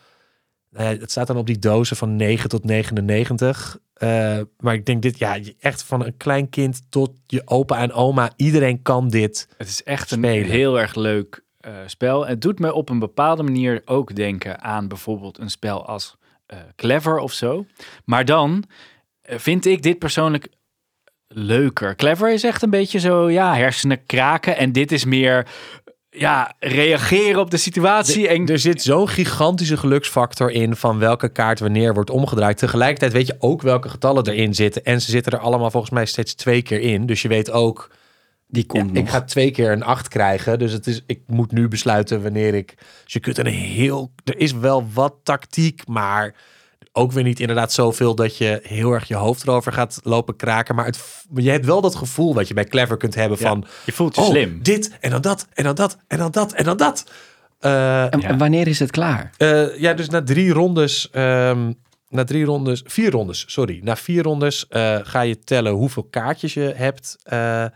ja, 0.70 0.82
het 0.82 1.10
staat 1.10 1.26
dan 1.26 1.36
op 1.36 1.46
die 1.46 1.58
dozen 1.58 1.96
van 1.96 2.16
9 2.16 2.48
tot 2.48 2.64
99. 2.64 3.78
Eh, 3.94 4.38
maar 4.58 4.74
ik 4.74 4.86
denk 4.86 5.02
dit, 5.02 5.18
ja, 5.18 5.38
echt 5.60 5.82
van 5.82 6.04
een 6.04 6.16
klein 6.16 6.48
kind 6.48 6.82
tot 6.88 7.10
je 7.26 7.42
opa 7.44 7.78
en 7.78 7.92
oma. 7.92 8.32
Iedereen 8.36 8.82
kan 8.82 9.08
dit. 9.08 9.48
Het 9.56 9.68
is 9.68 9.82
echt 9.82 10.10
een 10.10 10.18
Spelen. 10.18 10.50
heel 10.50 10.80
erg 10.80 10.94
leuk 10.94 11.42
eh, 11.60 11.74
spel. 11.86 12.26
Het 12.26 12.42
doet 12.42 12.58
me 12.58 12.72
op 12.72 12.88
een 12.88 12.98
bepaalde 12.98 13.42
manier 13.42 13.82
ook 13.84 14.14
denken 14.14 14.60
aan 14.60 14.88
bijvoorbeeld 14.88 15.38
een 15.38 15.50
spel 15.50 15.86
als 15.86 16.16
eh, 16.46 16.58
Clever 16.76 17.18
of 17.18 17.32
zo. 17.32 17.66
Maar 18.04 18.24
dan 18.24 18.64
eh, 19.20 19.38
vind 19.38 19.66
ik 19.66 19.82
dit 19.82 19.98
persoonlijk 19.98 20.48
leuker. 21.28 21.96
Clever 21.96 22.32
is 22.32 22.44
echt 22.44 22.62
een 22.62 22.70
beetje 22.70 22.98
zo, 22.98 23.30
ja, 23.30 23.54
hersenen 23.54 24.06
kraken. 24.06 24.56
En 24.56 24.72
dit 24.72 24.92
is 24.92 25.04
meer, 25.04 25.46
ja, 26.10 26.54
reageren 26.58 27.40
op 27.40 27.50
de 27.50 27.56
situatie. 27.56 28.28
En 28.28 28.46
Er 28.46 28.58
zit 28.58 28.82
zo'n 28.82 29.08
gigantische 29.08 29.76
geluksfactor 29.76 30.50
in 30.50 30.76
van 30.76 30.98
welke 30.98 31.28
kaart 31.28 31.60
wanneer 31.60 31.94
wordt 31.94 32.10
omgedraaid. 32.10 32.58
Tegelijkertijd 32.58 33.12
weet 33.12 33.26
je 33.26 33.36
ook 33.38 33.62
welke 33.62 33.88
getallen 33.88 34.26
erin 34.26 34.54
zitten. 34.54 34.84
En 34.84 35.00
ze 35.00 35.10
zitten 35.10 35.32
er 35.32 35.38
allemaal 35.38 35.70
volgens 35.70 35.92
mij 35.92 36.06
steeds 36.06 36.34
twee 36.34 36.62
keer 36.62 36.80
in. 36.80 37.06
Dus 37.06 37.22
je 37.22 37.28
weet 37.28 37.50
ook, 37.50 37.90
Die 38.46 38.66
komt 38.66 38.96
ik 38.96 39.08
ga 39.08 39.22
twee 39.22 39.50
keer 39.50 39.72
een 39.72 39.82
8 39.82 40.08
krijgen. 40.08 40.58
Dus 40.58 40.72
het 40.72 40.86
is, 40.86 41.02
ik 41.06 41.20
moet 41.26 41.52
nu 41.52 41.68
besluiten 41.68 42.22
wanneer 42.22 42.54
ik. 42.54 42.74
Dus 43.04 43.12
je 43.12 43.20
kunt 43.20 43.38
een 43.38 43.46
heel. 43.46 44.12
Er 44.24 44.38
is 44.38 44.52
wel 44.52 44.86
wat 44.92 45.14
tactiek, 45.22 45.86
maar 45.86 46.34
ook 46.98 47.12
weer 47.12 47.22
niet 47.22 47.40
inderdaad 47.40 47.72
zoveel 47.72 48.14
dat 48.14 48.36
je 48.36 48.60
heel 48.62 48.92
erg 48.92 49.08
je 49.08 49.14
hoofd 49.14 49.42
erover 49.42 49.72
gaat 49.72 50.00
lopen 50.02 50.36
kraken. 50.36 50.74
Maar 50.74 50.84
het, 50.86 51.00
je 51.34 51.50
hebt 51.50 51.66
wel 51.66 51.80
dat 51.80 51.94
gevoel 51.94 52.34
wat 52.34 52.48
je 52.48 52.54
bij 52.54 52.64
Clever 52.64 52.96
kunt 52.96 53.14
hebben 53.14 53.38
Ja, 53.40 53.48
van. 53.48 53.64
je 53.86 53.92
voelt 53.92 54.14
je 54.14 54.20
oh, 54.20 54.26
slim. 54.28 54.62
dit 54.62 54.96
en 55.00 55.10
dan 55.10 55.20
dat 55.20 55.46
en 55.54 55.64
dan 55.64 55.74
dat 55.74 55.96
en 56.06 56.18
dan 56.18 56.30
dat 56.30 56.52
en 56.52 56.64
dan 56.64 56.76
dat. 56.76 57.04
Eh, 57.58 58.02
En, 58.12 58.20
Ja. 58.20 58.28
en 58.28 58.38
wanneer 58.38 58.66
is 58.68 58.78
het 58.78 58.90
klaar? 58.90 59.30
eh, 59.36 59.78
ja, 59.80 59.94
dus 59.94 60.08
na 60.08 60.22
drie 60.22 60.52
rondes, 60.52 61.10
ehm, 61.10 61.72
na 62.08 62.24
drie 62.24 62.44
rondes, 62.44 62.82
vier 62.86 63.10
rondes, 63.10 63.44
sorry. 63.48 63.80
Na 63.82 63.96
vier 63.96 64.22
rondes 64.22 64.66
eh, 64.68 64.98
ga 65.02 65.20
je 65.20 65.38
tellen 65.38 65.72
hoeveel 65.72 66.04
kaartjes 66.10 66.54
je 66.54 66.72
hebt 66.76 67.16
eh, 67.22 67.64
eh, 67.64 67.70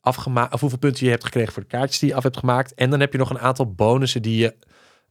afgemaakt, 0.00 0.52
of 0.54 0.60
hoeveel 0.60 0.78
punten 0.78 1.04
je 1.04 1.10
hebt 1.10 1.24
gekregen 1.24 1.52
voor 1.52 1.62
de 1.62 1.68
kaartjes 1.68 1.98
die 1.98 2.08
je 2.08 2.14
af 2.14 2.22
hebt 2.22 2.36
gemaakt. 2.36 2.74
En 2.74 2.90
dan 2.90 3.00
heb 3.00 3.12
je 3.12 3.18
nog 3.18 3.30
een 3.30 3.38
aantal 3.38 3.72
bonussen 3.74 4.22
die 4.22 4.36
je 4.38 4.54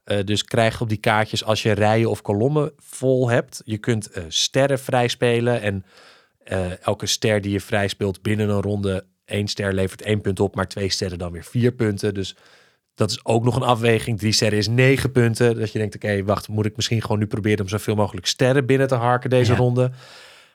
eh, 0.08 0.24
dus 0.24 0.44
krijgt 0.44 0.80
op 0.80 0.88
die 0.88 0.98
kaartjes 0.98 1.44
als 1.44 1.62
je 1.62 1.72
rijen 1.72 2.10
of 2.10 2.22
kolommen 2.22 2.72
vol 2.76 3.30
hebt. 3.30 3.62
Je 3.64 3.78
kunt 3.78 4.10
eh, 4.10 4.22
sterren 4.28 4.78
vrij 4.78 5.08
spelen 5.08 5.60
en 5.60 5.84
eh, 6.44 6.86
elke 6.86 7.06
ster 7.06 7.40
die 7.40 7.52
je 7.52 7.60
vrij 7.60 7.88
speelt 7.88 8.22
binnen 8.22 8.48
een 8.48 8.62
ronde, 8.62 9.04
één 9.24 9.48
ster 9.48 9.74
levert 9.74 10.02
één 10.02 10.20
punt 10.20 10.40
op, 10.40 10.54
maar 10.54 10.68
twee 10.68 10.88
sterren 10.88 11.18
dan 11.18 11.32
weer 11.32 11.44
vier 11.44 11.72
punten. 11.72 12.14
Dus 12.14 12.36
dat 12.94 13.10
is 13.10 13.24
ook 13.24 13.44
nog 13.44 13.56
een 13.56 13.62
afweging. 13.62 14.18
Drie 14.18 14.32
sterren 14.32 14.58
is 14.58 14.68
negen 14.68 15.12
punten. 15.12 15.58
Dat 15.58 15.72
je 15.72 15.78
denkt, 15.78 15.94
oké, 15.94 16.24
wacht, 16.24 16.48
moet 16.48 16.66
ik 16.66 16.76
misschien 16.76 17.02
gewoon 17.02 17.18
nu 17.18 17.26
proberen 17.26 17.60
om 17.60 17.68
zoveel 17.68 17.94
mogelijk 17.94 18.26
sterren 18.26 18.66
binnen 18.66 18.88
te 18.88 18.94
harken 18.94 19.30
deze 19.30 19.52
Ja. 19.52 19.58
ronde. 19.58 19.90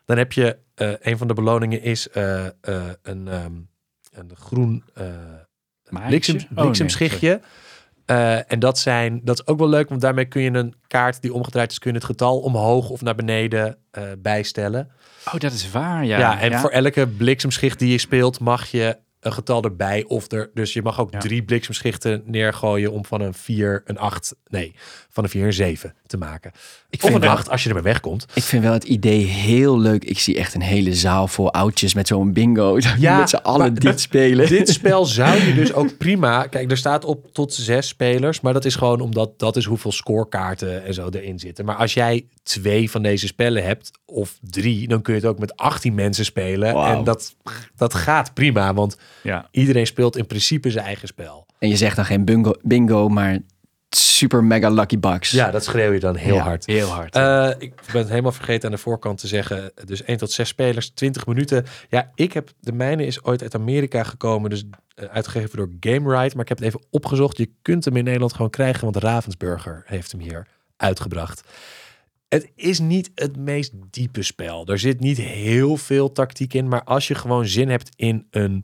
Dan 0.06 0.18
heb 0.18 0.32
je, 0.34 0.58
een 1.02 1.18
van 1.18 1.28
de 1.28 1.34
beloningen 1.34 1.82
is 1.82 2.08
een, 2.12 3.28
ehm, 3.28 3.54
een 4.12 4.32
groen 4.36 4.84
eh 4.94 5.06
Maatje? 5.90 6.08
bliksem, 6.08 6.36
Oh, 6.56 6.72
nee, 6.72 7.40
Eh, 8.06 8.52
en 8.52 8.60
dat 8.60 8.80
zijn, 8.80 9.22
dat 9.24 9.40
is 9.40 9.48
ook 9.48 9.60
wel 9.60 9.70
leuk, 9.70 9.90
want 9.90 10.02
daarmee 10.02 10.26
kun 10.26 10.42
je 10.42 10.52
een 10.54 10.74
kaart 10.88 11.22
die 11.22 11.34
omgedraaid 11.34 11.72
is, 11.72 11.80
kun 11.80 11.92
je 11.92 11.98
het 11.98 12.06
getal 12.06 12.40
omhoog 12.40 12.90
of 12.90 13.02
naar 13.02 13.16
beneden 13.16 13.78
eh, 13.92 14.04
bijstellen. 14.18 14.92
Oh, 15.34 15.40
dat 15.40 15.52
is 15.52 15.72
waar, 15.72 16.06
ja. 16.06 16.18
Ja, 16.20 16.40
en 16.40 16.60
voor 16.60 16.70
elke 16.70 17.08
bliksemschicht 17.08 17.80
die 17.80 17.92
je 17.92 17.98
speelt, 17.98 18.40
mag 18.40 18.66
je 18.68 18.98
een 19.20 19.34
getal 19.34 19.64
erbij. 19.64 20.04
Of 20.08 20.32
er, 20.32 20.50
dus 20.54 20.74
je 20.74 20.82
mag 20.82 21.00
ook 21.00 21.12
Ja. 21.12 21.20
drie 21.20 21.44
bliksemschichten 21.44 22.22
neergooien 22.26 22.92
om 22.92 23.06
van 23.06 23.22
een 23.22 23.34
4 23.34 23.82
een 23.86 23.98
8, 23.98 24.36
nee, 24.48 24.76
van 25.10 25.24
een 25.24 25.30
4 25.30 25.46
een 25.46 25.54
7 25.54 25.96
te 26.06 26.18
maken. 26.18 26.52
Ik 26.94 27.04
Of 27.04 27.10
vind, 27.10 27.22
een 27.24 27.28
wel, 27.30 27.38
8 27.38 27.50
als 27.50 27.62
je 27.64 27.68
er 27.70 27.76
maar 27.76 27.84
wegkomt. 27.84 28.26
ik 28.34 28.44
vind 28.44 28.64
wel 28.64 28.74
het 28.74 28.84
idee 28.84 29.24
heel 29.26 29.80
leuk. 29.80 30.04
Ik 30.06 30.20
zie 30.20 30.38
echt 30.38 30.54
een 30.54 30.62
hele 30.62 30.94
zaal 30.96 31.28
vol 31.28 31.52
oudjes 31.54 31.94
met 31.94 32.08
zo'n 32.08 32.34
bingo. 32.34 32.78
Ja, 33.00 33.18
met 33.18 33.30
z'n 33.30 33.36
allen 33.36 33.60
maar 33.60 33.74
dit 33.80 34.00
spelen. 34.02 34.48
Dit 34.48 34.70
spel 34.80 35.06
zou 35.06 35.42
je 35.46 35.54
dus 35.54 35.74
ook 35.74 35.98
prima. 35.98 36.48
Kijk, 36.48 36.72
er 36.72 36.78
staat 36.78 37.06
op 37.06 37.34
tot 37.34 37.54
zes 37.54 37.88
spelers. 37.88 38.42
Maar 38.42 38.54
dat 38.54 38.66
is 38.66 38.76
gewoon 38.76 39.00
omdat 39.02 39.40
dat 39.40 39.56
is 39.56 39.66
hoeveel 39.66 39.92
scorekaarten 39.92 40.84
en 40.86 40.94
zo 40.94 41.10
erin 41.10 41.40
zitten. 41.40 41.66
Maar 41.66 41.76
als 41.76 41.94
jij 41.94 42.26
twee 42.44 42.92
van 42.92 43.02
deze 43.04 43.28
spellen 43.28 43.64
hebt, 43.64 43.92
of 44.06 44.38
drie, 44.42 44.88
dan 44.88 45.02
kun 45.02 45.14
je 45.14 45.20
het 45.20 45.30
ook 45.30 45.40
met 45.40 45.58
18 45.58 45.94
mensen 45.94 46.26
spelen. 46.26 46.76
En 46.76 47.04
dat, 47.04 47.36
dat 47.76 47.94
gaat 47.94 48.34
prima. 48.34 48.74
Want 48.74 48.98
Ja. 49.24 49.48
iedereen 49.52 49.88
speelt 49.88 50.18
in 50.18 50.28
principe 50.28 50.72
zijn 50.72 50.86
eigen 50.86 51.08
spel. 51.08 51.46
En 51.60 51.70
je 51.70 51.78
zegt 51.78 51.96
dan 51.96 52.06
geen 52.06 52.26
bingo, 52.26 52.54
bingo 52.62 53.10
maar 53.10 53.40
super 53.96 54.44
mega 54.44 54.70
lucky 54.70 55.00
bucks. 55.00 55.32
Ja, 55.32 55.52
dat 55.52 55.64
schreeuw 55.64 55.92
je 55.92 56.00
dan 56.00 56.16
heel 56.16 56.36
Ja. 56.36 56.42
hard. 56.44 56.66
Heel 56.66 56.88
hard. 56.88 57.16
Eh, 57.16 57.50
ik 57.58 57.74
ben 57.92 58.02
het 58.02 58.10
helemaal 58.10 58.32
vergeten 58.32 58.66
aan 58.70 58.76
de 58.76 58.82
voorkant 58.82 59.18
te 59.20 59.28
zeggen. 59.28 59.72
Dus 59.86 60.04
1 60.04 60.18
tot 60.18 60.32
6 60.32 60.48
spelers, 60.48 60.90
20 60.90 61.26
minuten. 61.26 61.66
Ja, 61.90 62.12
ik 62.16 62.34
heb 62.34 62.50
de 62.60 62.72
mijne 62.72 63.06
is 63.06 63.24
ooit 63.24 63.42
uit 63.42 63.56
Amerika 63.56 64.04
gekomen. 64.04 64.50
Dus 64.50 64.64
eh, 64.96 65.06
uitgegeven 65.06 65.58
door 65.58 65.70
Game 65.80 66.16
Ride. 66.22 66.36
Maar 66.36 66.44
ik 66.44 66.50
heb 66.50 66.58
het 66.58 66.68
even 66.68 66.82
opgezocht. 66.90 67.38
Je 67.38 67.50
kunt 67.62 67.86
hem 67.86 67.96
in 67.96 68.04
Nederland 68.04 68.34
gewoon 68.34 68.50
krijgen. 68.50 68.84
Want 68.84 68.96
Ravensburger 68.98 69.84
heeft 69.86 70.12
hem 70.12 70.22
hier 70.22 70.48
uitgebracht. 70.78 71.44
Het 72.28 72.52
is 72.56 72.80
niet 72.80 73.12
het 73.16 73.38
meest 73.38 73.72
diepe 73.90 74.24
spel. 74.24 74.66
Er 74.68 74.80
zit 74.80 75.00
niet 75.00 75.18
heel 75.18 75.78
veel 75.78 76.12
tactiek 76.12 76.54
in. 76.54 76.68
Maar 76.68 76.84
als 76.84 77.08
je 77.08 77.16
gewoon 77.16 77.46
zin 77.48 77.70
hebt 77.70 77.90
in 77.96 78.28
een 78.32 78.64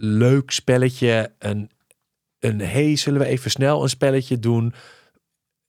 leuk 0.00 0.50
spelletje. 0.50 1.32
Een, 1.38 1.70
een 2.40 2.60
hey, 2.60 2.96
zullen 2.96 3.20
we 3.20 3.26
even 3.26 3.50
snel 3.50 3.82
een 3.82 3.88
spelletje 3.88 4.38
doen? 4.38 4.74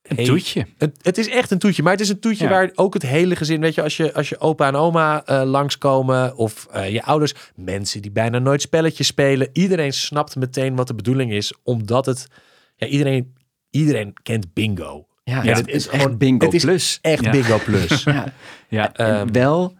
een 0.01 0.15
Hey, 0.15 0.25
toetje. 0.25 0.65
het, 0.77 0.97
het 1.01 1.17
is 1.17 1.29
echt 1.29 1.51
een 1.51 1.59
toetje, 1.59 1.83
maar 1.83 1.91
het 1.91 2.01
is 2.01 2.09
een 2.09 2.19
toetje 2.19 2.43
Ja. 2.43 2.49
waar 2.49 2.71
ook 2.75 2.93
het 2.93 3.03
hele 3.03 3.35
gezin, 3.35 3.61
weet 3.61 3.75
je, 3.75 3.81
als 3.83 3.97
je, 3.97 4.13
als 4.13 4.29
je 4.29 4.39
opa 4.39 4.67
en 4.67 4.75
oma 4.75 5.25
eh, 5.25 5.41
langskomen 5.45 6.35
of 6.35 6.67
eh, 6.71 6.89
je 6.89 7.03
ouders, 7.03 7.33
mensen 7.55 8.01
die 8.01 8.11
bijna 8.11 8.39
nooit 8.39 8.61
spelletjes 8.61 9.07
spelen, 9.07 9.49
iedereen 9.53 9.93
snapt 9.93 10.35
meteen 10.35 10.75
wat 10.75 10.87
de 10.87 10.95
bedoeling 10.95 11.31
is, 11.31 11.53
omdat 11.63 12.05
het, 12.05 12.27
ja, 12.75 12.87
iedereen, 12.87 13.35
iedereen 13.69 14.13
kent 14.23 14.53
bingo. 14.53 15.05
Ja, 15.23 15.43
Ja, 15.43 15.49
het 15.49 15.57
het 15.57 15.67
is 15.67 15.73
is 15.73 15.87
echt 15.87 16.01
gewoon- 16.01 16.17
bingo 16.17 16.45
het 16.45 16.53
is- 16.55 16.63
plus. 16.63 16.99
Echt 17.01 17.23
Ja. 17.23 17.31
bingo 17.31 17.57
plus. 17.65 18.03
Ja. 18.03 18.33
Ja. 18.69 19.25
Wel, 19.31 19.75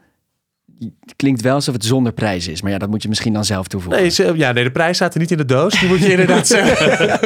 het 1.06 1.14
klinkt 1.16 1.42
wel 1.42 1.54
alsof 1.54 1.74
het 1.74 1.86
zonder 1.86 2.14
prijs 2.14 2.48
is. 2.48 2.62
Maar 2.62 2.72
ja, 2.72 2.78
dat 2.78 2.90
moet 2.90 3.02
je 3.04 3.10
misschien 3.10 3.34
dan 3.34 3.46
zelf 3.46 3.68
toevoegen. 3.68 4.02
Nee, 4.02 4.10
ze- 4.10 4.32
ja, 4.36 4.52
nee, 4.52 4.64
de 4.64 4.72
prijs 4.72 4.96
staat 4.96 5.14
er 5.14 5.20
niet 5.20 5.32
in 5.32 5.38
de 5.38 5.46
doos. 5.46 5.80
Die 5.80 5.90
moet 5.90 6.00
je 6.00 6.12
inderdaad 6.12 6.48
zeggen. 6.58 7.20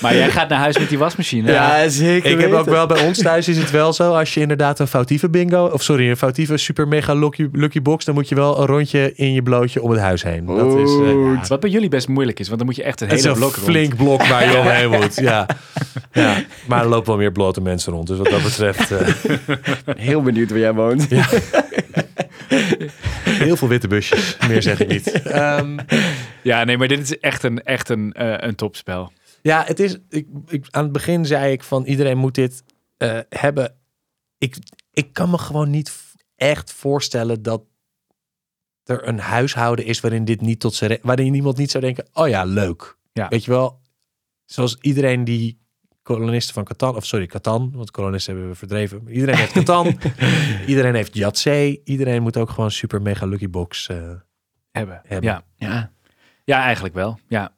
Maar 0.00 0.16
jij 0.16 0.30
gaat 0.30 0.48
naar 0.48 0.58
huis 0.58 0.78
met 0.78 0.88
die 0.88 0.98
wasmachine. 0.98 1.52
Ja, 1.52 1.88
zeker 1.88 2.30
Ik 2.30 2.40
heb 2.40 2.52
ook 2.52 2.64
wel 2.66 2.86
bij 2.86 3.06
ons 3.06 3.18
thuis 3.18 3.48
is 3.48 3.56
het 3.58 3.70
wel 3.70 3.92
zo. 3.92 4.12
Als 4.14 4.34
je 4.34 4.40
inderdaad 4.40 4.78
een 4.78 4.86
foutieve 4.86 5.28
bingo, 5.30 5.64
of 5.66 5.82
sorry, 5.82 6.10
een 6.10 6.16
foutieve 6.16 6.56
super 6.56 6.88
mega 6.88 7.14
lucky, 7.14 7.48
lucky 7.52 7.82
box, 7.82 8.04
dan 8.04 8.14
moet 8.14 8.28
je 8.28 8.34
wel 8.34 8.60
een 8.60 8.66
rondje 8.66 9.12
in 9.14 9.32
je 9.32 9.42
blootje 9.42 9.82
om 9.82 9.90
het 9.90 10.00
huis 10.00 10.22
heen. 10.22 10.44
Dat 10.46 10.78
is, 10.78 10.90
eh, 10.90 11.08
ja, 11.08 11.40
Wat 11.48 11.60
bij 11.60 11.70
jullie 11.70 11.88
best 11.88 12.08
moeilijk 12.08 12.40
is, 12.40 12.46
want 12.46 12.58
dan 12.58 12.66
moet 12.66 12.76
je 12.76 12.82
echt 12.82 13.00
een 13.00 13.08
hele 13.08 13.22
blok 13.32 13.54
rond. 13.54 13.68
flink 13.68 13.96
blok 13.96 14.26
waar 14.26 14.50
je 14.50 14.58
omheen 14.62 14.90
moet. 14.90 15.16
Ja. 15.16 15.46
ja. 16.12 16.34
Maar 16.66 16.82
er 16.82 16.88
lopen 16.88 17.06
wel 17.08 17.16
meer 17.16 17.32
blote 17.32 17.60
mensen 17.60 17.92
rond. 17.92 18.06
Dus 18.06 18.18
wat 18.18 18.30
dat 18.30 18.42
betreft 18.42 18.90
eh, 18.90 18.98
Heel 19.96 20.22
benieuwd 20.22 20.50
waar 20.50 20.58
jij 20.58 20.72
woont. 20.74 21.06
heel 23.24 23.56
veel 23.56 23.68
witte 23.68 23.88
busjes. 23.88 24.36
Meer 24.48 24.62
zeg 24.62 24.80
ik 24.80 24.88
niet. 24.88 25.22
Ehm, 25.22 25.78
Ja, 26.42 26.64
nee, 26.64 26.78
maar 26.78 26.88
dit 26.88 27.00
is 27.00 27.18
echt 27.18 27.42
een, 27.42 27.62
echt 27.62 27.88
een, 27.88 28.12
eh, 28.12 28.34
een 28.36 28.54
topspel. 28.54 29.12
ja, 29.42 29.64
het 29.66 29.80
is. 29.80 29.96
Ik, 30.08 30.26
ik, 30.46 30.66
aan 30.70 30.82
het 30.82 30.92
begin 30.92 31.26
zei 31.26 31.52
ik 31.52 31.62
van 31.62 31.84
iedereen 31.84 32.18
moet 32.18 32.34
dit 32.34 32.62
eh, 32.96 33.18
hebben. 33.28 33.76
Ik, 34.38 34.56
ik 34.92 35.12
kan 35.12 35.30
me 35.30 35.38
gewoon 35.38 35.70
niet 35.70 35.92
echt 36.36 36.72
voorstellen 36.72 37.42
dat 37.42 37.62
er 38.84 39.08
een 39.08 39.18
huishouden 39.18 39.84
is 39.84 40.00
waarin 40.00 40.24
dit 40.24 40.40
niet 40.40 40.60
tot 40.60 40.74
zijn 40.74 40.98
waarin 41.02 41.34
iemand 41.34 41.56
niet 41.56 41.70
zou 41.70 41.84
denken: 41.84 42.06
oh 42.12 42.28
ja, 42.28 42.44
leuk. 42.44 42.96
Ja. 43.12 43.28
Weet 43.28 43.44
je 43.44 43.50
wel, 43.50 43.80
zoals 44.44 44.76
iedereen 44.80 45.24
die 45.24 45.60
kolonisten 46.02 46.54
van 46.54 46.64
Catan, 46.64 46.96
of 46.96 47.06
sorry, 47.06 47.26
Catan, 47.26 47.72
want 47.74 47.90
kolonisten 47.90 48.32
hebben 48.32 48.50
we 48.52 48.58
verdreven. 48.58 49.02
Iedereen 49.08 49.36
heeft 49.36 49.52
Catan, 49.52 49.98
iedereen 50.66 50.94
heeft 50.94 51.14
Yatzee, 51.16 51.80
iedereen 51.84 52.22
moet 52.22 52.36
ook 52.36 52.50
gewoon 52.50 52.70
super 52.70 53.02
mega 53.02 53.26
lucky 53.26 53.48
box 53.50 53.88
eh, 53.88 53.96
Hebben. 54.70 55.00
Hebben. 55.06 55.30
Ja. 55.30 55.42
Ja, 55.56 55.90
ja, 56.44 56.62
eigenlijk 56.62 56.94
wel. 56.94 57.18
Ja. 57.28 57.52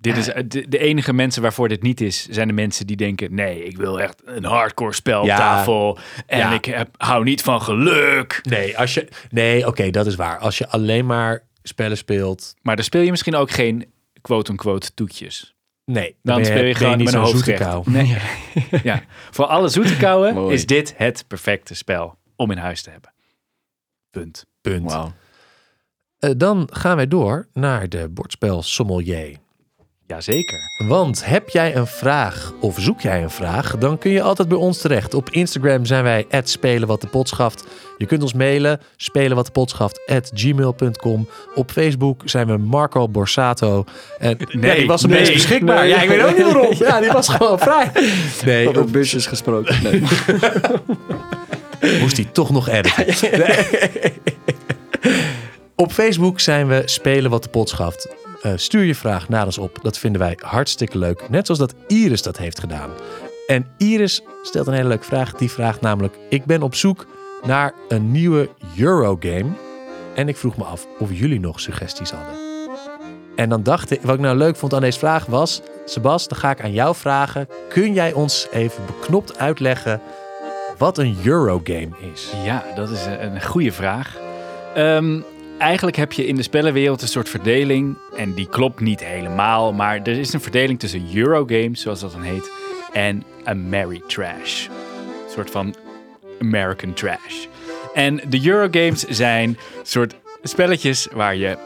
Dit 0.00 0.12
Ja. 0.12 0.18
is, 0.18 0.28
eh, 0.28 0.42
de, 0.46 0.68
de 0.68 0.78
enige 0.78 1.12
mensen 1.12 1.42
waarvoor 1.42 1.68
dit 1.68 1.82
niet 1.82 2.00
is, 2.00 2.28
zijn 2.30 2.48
de 2.48 2.54
mensen 2.54 2.86
die 2.86 2.96
denken: 2.96 3.34
nee, 3.34 3.64
ik 3.64 3.76
wil 3.76 4.00
echt 4.00 4.22
een 4.24 4.44
hardcore 4.44 4.92
spel 4.92 5.20
op 5.20 5.26
Ja. 5.26 5.36
tafel. 5.36 5.98
En 6.26 6.38
Ja. 6.38 6.52
ik 6.52 6.64
heb, 6.64 6.88
hou 6.96 7.24
niet 7.24 7.42
van 7.42 7.62
geluk. 7.62 8.40
Nee, 8.42 8.78
als 8.78 8.94
je, 8.94 9.08
nee 9.30 9.66
oké, 9.66 9.90
dat 9.90 10.06
is 10.06 10.14
waar. 10.14 10.38
Als 10.38 10.58
je 10.58 10.68
alleen 10.68 11.06
maar 11.06 11.46
spellen 11.62 11.96
speelt, 11.96 12.54
Maar 12.62 12.76
dan 12.76 12.84
speel 12.84 13.00
je 13.02 13.10
misschien 13.10 13.34
ook 13.34 13.50
geen 13.50 13.92
quote-unquote 14.20 14.94
toetjes. 14.94 15.56
Nee. 15.88 16.16
Dan 16.22 16.44
speel 16.44 16.64
je 16.64 16.74
gewoon 16.74 16.96
niet 16.96 17.04
met 17.04 17.14
een 17.14 17.20
hoofdgerecht. 17.20 17.86
Nee. 17.86 18.16
ja. 18.82 19.02
Voor 19.30 19.46
alle 19.46 19.68
zoete 19.68 19.96
kouwen 19.96 20.50
is 20.50 20.66
dit 20.66 20.94
het 20.96 21.24
perfecte 21.26 21.74
spel 21.74 22.18
om 22.36 22.50
in 22.50 22.58
huis 22.58 22.82
te 22.82 22.90
hebben. 22.90 23.12
Punt. 24.10 24.46
Punt. 24.60 24.92
wauw. 24.92 25.12
Eh, 26.18 26.30
dan 26.36 26.68
gaan 26.72 26.96
wij 26.96 27.08
door 27.08 27.48
naar 27.52 27.88
de 27.88 28.08
bordspel 28.08 28.62
sommelier. 28.62 29.36
Jazeker. 30.08 30.70
Want 30.76 31.24
heb 31.24 31.48
jij 31.48 31.76
een 31.76 31.86
vraag 31.86 32.52
of 32.60 32.76
zoek 32.78 33.00
jij 33.00 33.22
een 33.22 33.30
vraag, 33.30 33.76
dan 33.78 33.98
kun 33.98 34.10
je 34.10 34.22
altijd 34.22 34.48
bij 34.48 34.56
ons 34.58 34.78
terecht. 34.80 35.14
Op 35.14 35.30
Instagram 35.30 35.84
zijn 35.86 36.02
wij 36.02 36.26
spelen 36.42 36.88
wat 36.88 37.00
de 37.00 37.06
pot 37.06 37.28
schaft. 37.28 37.64
Je 37.98 38.06
kunt 38.06 38.22
ons 38.22 38.32
mailen 38.32 38.80
spelen 38.96 39.36
wat 39.36 39.46
de 39.46 39.52
pot 39.52 39.70
schaft 39.70 40.00
gmail.com. 40.34 41.28
Op 41.54 41.70
Facebook 41.70 42.22
zijn 42.24 42.46
we 42.46 42.56
Marco 42.56 43.08
Borsato. 43.08 43.84
En 44.18 44.36
Nee, 44.52 44.70
ja, 44.70 44.76
die 44.78 44.86
was 44.86 45.04
nee, 45.04 45.12
opeens 45.14 45.32
beschikbaar. 45.32 45.80
nee. 45.80 45.88
Ja, 45.88 46.02
ik 46.02 46.08
weet 46.08 46.22
ook 46.22 46.36
niet 46.36 46.52
waarom. 46.52 46.74
Ja, 46.88 47.00
die 47.00 47.10
was 47.10 47.28
gewoon 47.28 47.58
vrij. 47.58 47.90
Nee, 48.44 48.68
Over 48.68 48.82
op, 48.82 48.92
busjes 48.92 49.26
gesproken. 49.26 49.82
Nee. 49.82 50.00
moest 52.00 52.16
hij 52.16 52.28
toch 52.32 52.50
nog 52.50 52.68
editen. 52.68 53.06
Nee. 53.38 54.12
Op 55.76 55.92
Facebook 55.92 56.40
zijn 56.40 56.68
we 56.68 56.82
Spelen 56.84 57.30
wat 57.30 57.42
de 57.42 57.48
pot 57.48 57.68
schaft. 57.68 58.08
Eh, 58.42 58.52
stuur 58.56 58.84
je 58.84 58.94
vraag 58.94 59.28
naar 59.28 59.44
ons 59.44 59.58
op. 59.58 59.78
Dat 59.82 59.98
vinden 59.98 60.20
wij 60.20 60.38
hartstikke 60.40 60.98
leuk. 60.98 61.28
Net 61.28 61.46
zoals 61.46 61.60
dat 61.60 61.74
Iris 61.86 62.22
dat 62.22 62.36
heeft 62.36 62.60
gedaan. 62.60 62.90
En 63.46 63.66
Iris 63.76 64.22
stelt 64.42 64.66
een 64.66 64.72
hele 64.72 64.88
leuke 64.88 65.04
vraag. 65.04 65.34
Die 65.34 65.50
vraagt 65.50 65.80
namelijk: 65.80 66.16
Ik 66.28 66.44
ben 66.44 66.62
op 66.62 66.74
zoek 66.74 67.06
naar 67.42 67.72
een 67.88 68.10
nieuwe 68.10 68.48
Eurogame. 68.78 69.50
En 70.14 70.28
ik 70.28 70.36
vroeg 70.36 70.56
me 70.56 70.64
af 70.64 70.86
of 70.98 71.08
jullie 71.12 71.40
nog 71.40 71.60
suggesties 71.60 72.10
hadden. 72.10 72.34
En 73.36 73.48
dan 73.48 73.62
dacht 73.62 73.90
ik, 73.90 74.02
wat 74.02 74.14
ik 74.14 74.20
nou 74.20 74.36
leuk 74.36 74.56
vond 74.56 74.74
aan 74.74 74.80
deze 74.80 74.98
vraag 74.98 75.26
was: 75.26 75.62
Sebas, 75.84 76.28
dan 76.28 76.38
ga 76.38 76.50
ik 76.50 76.62
aan 76.62 76.72
jou 76.72 76.94
vragen. 76.94 77.48
Kun 77.68 77.92
jij 77.92 78.12
ons 78.12 78.46
even 78.50 78.86
beknopt 78.86 79.38
uitleggen 79.38 80.00
wat 80.78 80.98
een 80.98 81.18
Eurogame 81.24 81.90
is? 82.12 82.32
Ja, 82.44 82.64
dat 82.74 82.90
is 82.90 83.04
een, 83.04 83.42
goede 83.42 83.72
vraag. 83.72 84.16
Ehm, 84.74 85.20
eigenlijk 85.58 85.96
heb 85.96 86.12
je 86.12 86.26
in 86.26 86.36
de 86.36 86.42
spellenwereld 86.42 87.02
een 87.02 87.08
soort 87.08 87.28
verdeling. 87.28 87.96
En 88.16 88.34
die 88.34 88.48
klopt 88.48 88.80
niet 88.80 89.04
helemaal. 89.04 89.72
Maar 89.72 89.96
er 89.96 90.18
is 90.18 90.32
een 90.32 90.40
verdeling 90.40 90.78
tussen 90.78 91.08
Eurogames, 91.14 91.80
zoals 91.80 92.00
dat 92.00 92.12
dan 92.12 92.22
heet. 92.22 92.50
En 92.92 93.24
Ameritrash. 93.44 94.66
Een 94.66 95.32
soort 95.34 95.50
van 95.50 95.74
American 96.40 96.92
Trash. 96.92 97.46
En 97.94 98.20
de 98.28 98.46
Eurogames 98.46 99.04
zijn 99.08 99.58
soort 99.82 100.14
spelletjes 100.42 101.08
waar 101.12 101.36
je 101.36 101.58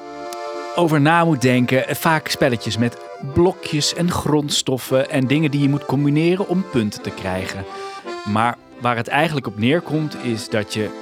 over 0.76 1.00
na 1.00 1.24
moet 1.24 1.42
denken. 1.42 1.96
Vaak 1.96 2.28
spelletjes 2.28 2.76
met 2.76 2.98
blokjes 3.34 3.94
en 3.94 4.10
grondstoffen 4.10 5.10
en 5.10 5.26
dingen 5.26 5.50
die 5.50 5.62
je 5.62 5.68
moet 5.68 5.84
combineren 5.84 6.48
om 6.48 6.64
punten 6.70 7.02
te 7.02 7.10
krijgen. 7.10 7.64
Maar 8.24 8.56
waar 8.80 8.96
het 8.96 9.08
eigenlijk 9.08 9.46
op 9.46 9.58
neerkomt 9.58 10.16
is 10.24 10.48
dat 10.48 10.74
je 10.74 11.01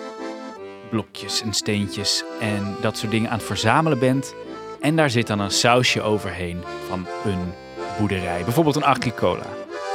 blokjes 0.91 1.43
en 1.43 1.53
steentjes 1.53 2.25
en 2.41 2.77
dat 2.81 2.97
soort 2.97 3.11
dingen 3.11 3.31
aan 3.31 3.37
het 3.37 3.47
verzamelen 3.47 3.99
bent. 3.99 4.35
En 4.81 4.97
daar 4.97 5.11
zit 5.11 5.27
dan 5.27 5.41
een 5.41 5.51
sausje 5.51 6.03
overheen 6.03 6.63
van 6.89 7.07
een 7.25 7.53
boerderij. 7.99 8.45
Bijvoorbeeld 8.45 8.77
een 8.77 8.85
agricola. 8.85 9.47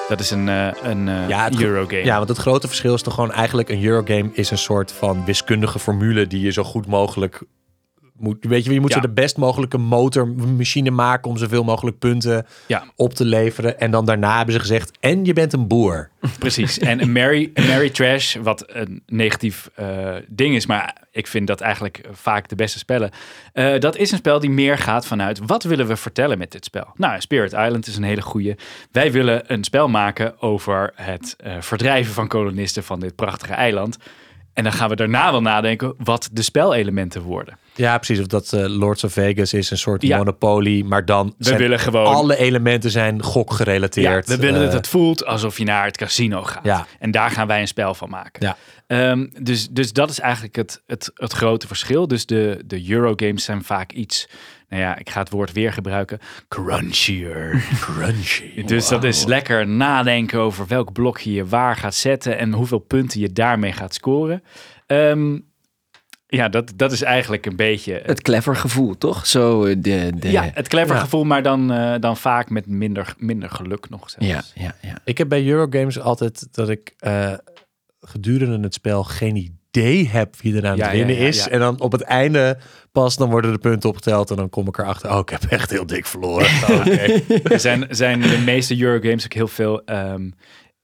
Dat 0.08 0.20
is 0.20 0.32
een, 0.32 0.50
eh, 0.50 0.68
een 0.84 1.08
eh, 1.08 1.30
Ja, 1.30 1.50
Eurogame. 1.60 2.04
Ja, 2.06 2.18
want 2.18 2.30
het 2.30 2.38
grote 2.38 2.68
verschil 2.68 2.93
is 2.93 3.02
toch 3.02 3.14
gewoon 3.14 3.32
eigenlijk 3.32 3.70
een 3.70 3.84
Eurogame 3.84 4.30
is 4.34 4.52
een 4.52 4.58
soort 4.58 4.91
van 4.91 5.26
wiskundige 5.26 5.80
formule 5.80 6.28
die 6.28 6.41
je 6.41 6.52
zo 6.52 6.64
goed 6.64 6.88
mogelijk 6.88 7.41
moet. 8.18 8.38
Weet 8.45 8.66
je, 8.66 8.74
je 8.74 8.80
moet 8.80 8.89
Ja. 8.89 8.95
zo 8.95 9.01
de 9.01 9.13
best 9.13 9.38
mogelijke 9.38 9.78
motormachine 9.78 10.91
maken 10.91 11.30
om 11.32 11.38
zoveel 11.38 11.63
mogelijk 11.63 11.99
punten 11.99 12.45
Ja. 12.68 12.84
op 12.95 13.13
te 13.13 13.26
leveren. 13.26 13.80
En 13.80 13.91
dan 13.91 14.05
daarna 14.05 14.36
hebben 14.36 14.53
ze 14.53 14.59
gezegd, 14.59 14.91
en 14.99 15.26
je 15.26 15.34
bent 15.34 15.53
een 15.53 15.68
boer. 15.68 16.09
Precies. 16.39 16.80
En 16.80 17.11
Mary, 17.11 17.51
Mary 17.68 17.89
Trash, 17.89 18.36
wat 18.36 18.63
een 18.68 19.03
negatief 19.05 19.70
eh, 19.76 20.16
ding 20.28 20.55
is, 20.55 20.66
maar 20.66 20.95
ik 21.11 21.28
vind 21.28 21.47
dat 21.47 21.61
eigenlijk 21.61 22.01
vaak 22.11 22.47
de 22.49 22.55
beste 22.55 22.78
spellen. 22.78 23.11
Eh, 23.53 23.80
dat 23.80 23.95
is 23.97 24.11
een 24.11 24.18
spel 24.18 24.39
die 24.39 24.49
meer 24.49 24.78
gaat 24.78 25.05
vanuit 25.07 25.39
wat 25.45 25.63
willen 25.63 25.88
we 25.88 25.95
vertellen 25.95 26.38
met 26.38 26.51
dit 26.51 26.66
spel? 26.66 26.88
Nou, 26.95 27.20
Spirit 27.22 27.51
Island 27.53 27.88
is 27.88 27.97
een 27.97 28.03
hele 28.03 28.22
goede. 28.22 28.57
Wij 28.91 29.11
willen 29.11 29.53
een 29.53 29.63
spel 29.63 29.88
maken 29.88 30.41
over 30.41 30.91
het 30.95 31.36
eh, 31.38 31.53
verdrijven 31.59 32.13
van 32.13 32.28
kolonisten 32.28 32.84
van 32.84 32.99
dit 32.99 33.16
prachtige 33.16 33.53
eiland. 33.53 33.97
En 34.53 34.63
dan 34.63 34.74
gaan 34.74 34.89
we 34.89 34.95
daarna 34.95 35.32
wel 35.32 35.41
nadenken 35.41 35.93
wat 35.97 36.30
de 36.32 36.41
spelelementen 36.41 37.22
worden. 37.22 37.57
Ja, 37.76 37.97
precies. 37.97 38.19
Of 38.19 38.28
dat 38.28 38.53
eh, 38.53 38.65
Lords 38.67 39.03
of 39.03 39.13
Vegas 39.13 39.53
is 39.53 39.71
een 39.71 39.78
soort 39.78 40.01
Ja. 40.01 40.17
Monopoly, 40.17 40.82
maar 40.82 41.05
dan 41.05 41.34
We 41.38 41.43
zijn 41.45 41.57
willen 41.57 41.80
gewoon. 41.80 42.05
alle 42.13 42.38
elementen 42.38 42.91
zijn 42.91 43.15
ja, 43.15 43.23
gokgerelateerd. 43.23 44.28
we 44.28 44.38
willen 44.38 44.59
dat 44.59 44.69
Eh, 44.69 44.76
het 44.76 44.88
voelt 44.88 45.26
alsof 45.26 45.57
je 45.57 45.63
naar 45.63 45.86
het 45.86 45.97
casino 45.97 46.43
gaat. 46.43 46.63
Ja. 46.65 46.86
En 46.99 47.11
daar 47.11 47.32
gaan 47.32 47.47
wij 47.47 47.61
een 47.61 47.67
spel 47.67 47.93
van 47.93 48.09
maken. 48.09 48.45
Ja. 48.45 48.57
Ehm, 48.88 49.28
dus, 49.41 49.67
dus 49.69 49.93
dat 49.93 50.09
is 50.09 50.19
eigenlijk 50.19 50.55
het, 50.55 50.82
het, 50.86 51.11
het 51.13 51.34
grote 51.34 51.67
verschil. 51.67 52.07
Dus 52.07 52.26
de, 52.26 52.61
de 52.65 52.89
Eurogames 52.91 53.43
zijn 53.43 53.63
vaak 53.63 53.91
iets, 53.91 54.28
nou 54.69 54.82
ja, 54.82 54.97
ik 54.97 55.09
ga 55.09 55.19
het 55.19 55.30
woord 55.30 55.51
weer 55.51 55.73
gebruiken, 55.73 56.19
crunchier. 56.47 57.63
crunchy. 57.80 58.63
Dus 58.63 58.88
dat 58.88 59.03
is 59.03 59.26
lekker 59.26 59.67
nadenken 59.67 60.39
over 60.39 60.67
welk 60.67 60.93
blokje 60.93 61.34
je 61.34 61.45
waar 61.45 61.76
gaat 61.76 61.95
zetten 61.95 62.38
en 62.38 62.53
hoeveel 62.53 62.80
punten 62.80 63.19
je 63.19 63.32
daarmee 63.34 63.71
gaat 63.71 63.93
scoren. 63.93 64.43
Ehm, 64.86 65.38
ja, 66.36 66.49
dat, 66.49 66.71
dat 66.75 66.91
is 66.91 67.01
eigenlijk 67.01 67.45
een 67.45 67.55
beetje 67.55 68.01
Het 68.03 68.21
clever 68.21 68.55
gevoel, 68.55 68.97
toch? 68.97 69.25
Zo 69.25 69.63
eh, 69.65 69.75
de... 69.79 70.11
de 70.19 70.31
ja, 70.31 70.49
het 70.53 70.67
clever 70.67 70.95
Ja. 70.95 71.01
gevoel, 71.01 71.23
maar 71.23 71.43
dan, 71.43 71.71
eh, 71.71 71.93
dan 71.99 72.17
vaak 72.17 72.49
met 72.49 72.67
minder, 72.67 73.13
minder 73.17 73.49
geluk 73.49 73.89
nog 73.89 74.09
zelfs. 74.09 74.51
ja, 74.55 74.63
ja, 74.63 74.75
ja. 74.89 74.97
Ik 75.05 75.17
heb 75.17 75.29
bij 75.29 75.47
Eurogames 75.47 75.99
altijd 75.99 76.47
dat 76.51 76.69
ik 76.69 76.93
eh, 76.97 77.33
gedurende 78.01 78.59
het 78.59 78.73
spel 78.73 79.03
geen 79.03 79.36
idee 79.36 80.09
heb 80.09 80.36
wie 80.41 80.55
er 80.57 80.67
aan 80.67 80.75
Ja, 80.77 80.83
het 80.86 80.95
winnen 80.95 81.15
ja, 81.15 81.21
ja, 81.21 81.27
is. 81.27 81.43
ja. 81.43 81.49
En 81.49 81.59
dan 81.59 81.79
op 81.79 81.91
het 81.91 82.01
einde 82.01 82.57
pas 82.91 83.15
dan 83.17 83.29
worden 83.29 83.51
de 83.51 83.57
punten 83.57 83.89
opgeteld 83.89 84.29
en 84.29 84.36
dan 84.36 84.49
kom 84.49 84.67
ik 84.67 84.77
erachter. 84.77 85.11
Oh, 85.11 85.19
ik 85.19 85.29
heb 85.29 85.43
echt 85.43 85.69
heel 85.69 85.86
dik 85.86 86.05
verloren. 86.05 86.47
Oh. 86.69 86.88
Er 87.51 87.59
zijn, 87.59 87.86
zijn 87.89 88.21
de 88.21 88.41
meeste 88.45 88.81
Eurogames 88.81 89.23
ook 89.25 89.33
heel 89.33 89.47
veel 89.47 89.83
ehm, 89.86 90.29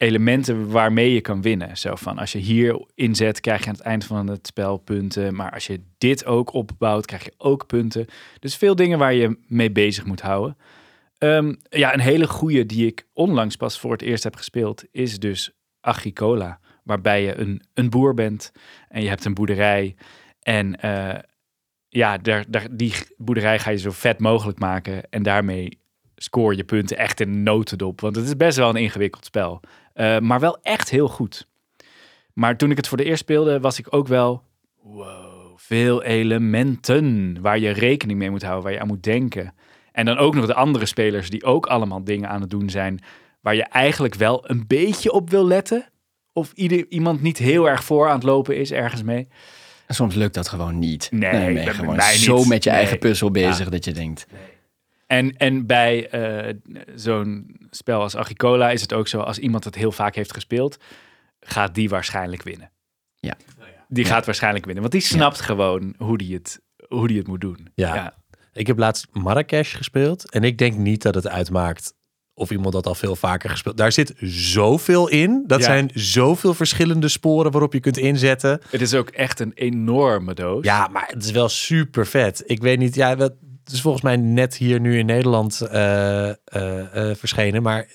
elementen 0.02 0.70
waarmee 0.70 1.14
je 1.14 1.22
kan 1.22 1.42
winnen. 1.42 1.78
Zo 1.78 1.96
van, 1.96 2.18
als 2.18 2.32
je 2.32 2.38
hier 2.38 2.86
inzet, 2.96 3.40
krijg 3.40 3.62
je 3.62 3.68
aan 3.68 3.74
het 3.74 3.84
eind 3.84 4.06
van 4.06 4.28
het 4.28 4.48
spel 4.48 4.78
punten. 4.78 5.36
Maar 5.36 5.52
als 5.52 5.68
je 5.68 5.82
dit 5.98 6.26
ook 6.26 6.54
opbouwt, 6.54 7.06
krijg 7.06 7.24
je 7.24 7.34
ook 7.38 7.68
punten. 7.68 8.06
Dus 8.40 8.56
veel 8.56 8.76
dingen 8.76 8.98
waar 8.98 9.14
je 9.14 9.38
mee 9.48 9.72
bezig 9.72 10.06
moet 10.06 10.22
houden. 10.22 10.58
Ehm, 11.18 11.54
ja, 11.70 11.94
een 11.94 12.00
hele 12.00 12.28
goede 12.28 12.66
die 12.66 12.86
ik 12.86 13.08
onlangs 13.14 13.56
pas 13.56 13.80
voor 13.80 13.92
het 13.92 14.02
eerst 14.02 14.24
heb 14.24 14.36
gespeeld, 14.36 14.84
is 14.92 15.20
dus 15.20 15.52
Agricola. 15.82 16.60
Waarbij 16.84 17.24
je 17.24 17.38
een, 17.38 17.62
een 17.74 17.90
boer 17.90 18.14
bent 18.14 18.52
en 18.88 19.02
je 19.02 19.10
hebt 19.10 19.26
een 19.26 19.34
boerderij. 19.34 19.96
En 20.42 20.76
eh, 20.76 21.20
ja, 21.90 22.18
daar, 22.18 22.46
daar, 22.48 22.68
die 22.72 22.94
boerderij 23.18 23.60
ga 23.60 23.70
je 23.70 23.78
zo 23.78 23.92
vet 23.92 24.20
mogelijk 24.20 24.60
maken. 24.60 25.10
En 25.10 25.24
daarmee 25.24 25.80
score 26.16 26.56
je 26.56 26.64
punten 26.64 26.98
echt 26.98 27.20
in 27.20 27.44
notendop. 27.44 28.02
Want 28.02 28.16
het 28.16 28.26
is 28.26 28.36
best 28.36 28.58
wel 28.58 28.70
een 28.70 28.76
ingewikkeld 28.76 29.26
spel. 29.26 29.62
Eh, 30.02 30.20
maar 30.20 30.40
wel 30.40 30.58
echt 30.62 30.90
heel 30.90 31.08
goed. 31.08 31.48
Maar 32.34 32.58
toen 32.58 32.72
ik 32.72 32.78
het 32.78 32.88
voor 32.88 32.98
de 32.98 33.04
eerst 33.04 33.22
speelde, 33.22 33.60
was 33.60 33.80
ik 33.80 33.88
ook 33.90 34.08
wel... 34.08 34.44
Wow, 34.84 35.58
veel 35.58 36.04
elementen 36.04 37.38
waar 37.42 37.60
je 37.60 37.70
rekening 37.70 38.20
mee 38.20 38.30
moet 38.30 38.42
houden, 38.42 38.64
waar 38.64 38.74
je 38.74 38.80
aan 38.80 38.88
moet 38.88 39.04
denken. 39.04 39.54
En 39.92 40.06
dan 40.06 40.18
ook 40.18 40.36
nog 40.36 40.46
de 40.46 40.54
andere 40.54 40.86
spelers 40.86 41.30
die 41.30 41.44
ook 41.44 41.66
allemaal 41.66 42.04
dingen 42.04 42.30
aan 42.30 42.42
het 42.42 42.50
doen 42.50 42.70
zijn... 42.70 43.00
waar 43.42 43.56
je 43.56 43.64
eigenlijk 43.64 44.16
wel 44.16 44.50
een 44.50 44.64
beetje 44.68 45.12
op 45.12 45.30
wil 45.30 45.48
letten. 45.48 45.86
Of 46.34 46.52
ieder, 46.54 46.86
iemand 46.90 47.22
niet 47.22 47.38
heel 47.38 47.70
erg 47.70 47.84
voor 47.84 48.08
aan 48.08 48.16
het 48.16 48.24
lopen 48.24 48.58
is 48.58 48.72
ergens 48.72 49.04
mee. 49.04 49.28
En 49.88 49.96
Soms 49.96 50.16
lukt 50.16 50.34
dat 50.34 50.48
gewoon 50.50 50.80
niet. 50.80 51.08
Nee, 51.12 51.32
Dan 51.32 51.54
ben 51.54 51.64
je 51.64 51.70
gewoon 51.70 52.02
zo 52.02 52.38
niet. 52.38 52.48
met 52.48 52.64
je 52.64 52.70
Nee. 52.70 52.80
eigen 52.80 53.00
puzzel 53.00 53.32
bezig 53.32 53.70
dat 53.70 53.86
je 53.86 53.92
denkt... 53.92 54.26
En, 55.12 55.38
en 55.38 55.66
bij 55.66 56.10
eh, 56.10 56.54
zo'n 56.96 57.56
spel 57.70 58.02
als 58.02 58.16
Agricola 58.16 58.70
is 58.72 58.82
het 58.82 58.94
ook 58.94 59.08
zo, 59.08 59.20
als 59.20 59.38
iemand 59.40 59.64
het 59.64 59.76
heel 59.76 59.92
vaak 59.92 60.16
heeft 60.16 60.34
gespeeld, 60.34 60.78
gaat 61.40 61.76
die 61.76 61.90
waarschijnlijk 61.90 62.44
winnen. 62.44 62.72
Ja. 63.20 63.38
Die 63.88 64.06
gaat 64.06 64.26
waarschijnlijk 64.26 64.66
winnen, 64.66 64.82
want 64.84 64.94
die 64.96 65.04
snapt 65.12 65.42
gewoon 65.42 65.94
hoe 65.98 66.18
die 66.18 66.34
het, 66.34 66.62
hoe 66.88 67.08
die 67.08 67.18
het 67.18 67.28
moet 67.28 67.42
doen. 67.42 67.68
Ja. 67.76 68.14
Ik 68.54 68.68
heb 68.68 68.78
laatst 68.78 69.08
Marrakesh 69.12 69.76
gespeeld. 69.76 70.32
En 70.32 70.44
ik 70.44 70.58
denk 70.58 70.76
niet 70.78 71.02
dat 71.02 71.16
het 71.16 71.28
uitmaakt 71.28 71.94
of 72.34 72.52
iemand 72.52 72.74
dat 72.74 72.86
al 72.86 72.96
veel 72.96 73.16
vaker 73.16 73.50
gespeeld. 73.50 73.78
Daar 73.78 73.92
zit 73.92 74.14
zoveel 74.26 75.08
in. 75.10 75.44
Dat 75.48 75.60
Ja. 75.60 75.66
zijn 75.66 75.90
zoveel 75.94 76.54
verschillende 76.54 77.08
sporen 77.08 77.52
waarop 77.52 77.74
je 77.74 77.80
kunt 77.80 77.98
inzetten. 77.98 78.62
Het 78.70 78.82
is 78.82 78.94
ook 78.94 79.10
echt 79.10 79.40
een 79.40 79.52
enorme 79.54 80.34
doos. 80.34 80.66
Ja, 80.66 80.88
maar 80.88 81.08
het 81.08 81.24
is 81.24 81.32
wel 81.32 81.50
super 81.50 82.08
vet. 82.08 82.44
Ik 82.46 82.62
weet 82.62 82.80
niet, 82.80 82.96
ja, 82.96 83.16
dat 83.16 83.34
het 83.64 83.74
is 83.74 83.82
volgens 83.82 84.04
mij 84.04 84.16
net 84.18 84.56
hier 84.58 84.80
nu 84.80 84.98
in 84.98 85.06
Nederland 85.06 85.62
eh, 85.62 86.30
eh, 86.30 86.36
eh, 87.10 87.16
verschenen. 87.18 87.62
Maar 87.62 87.88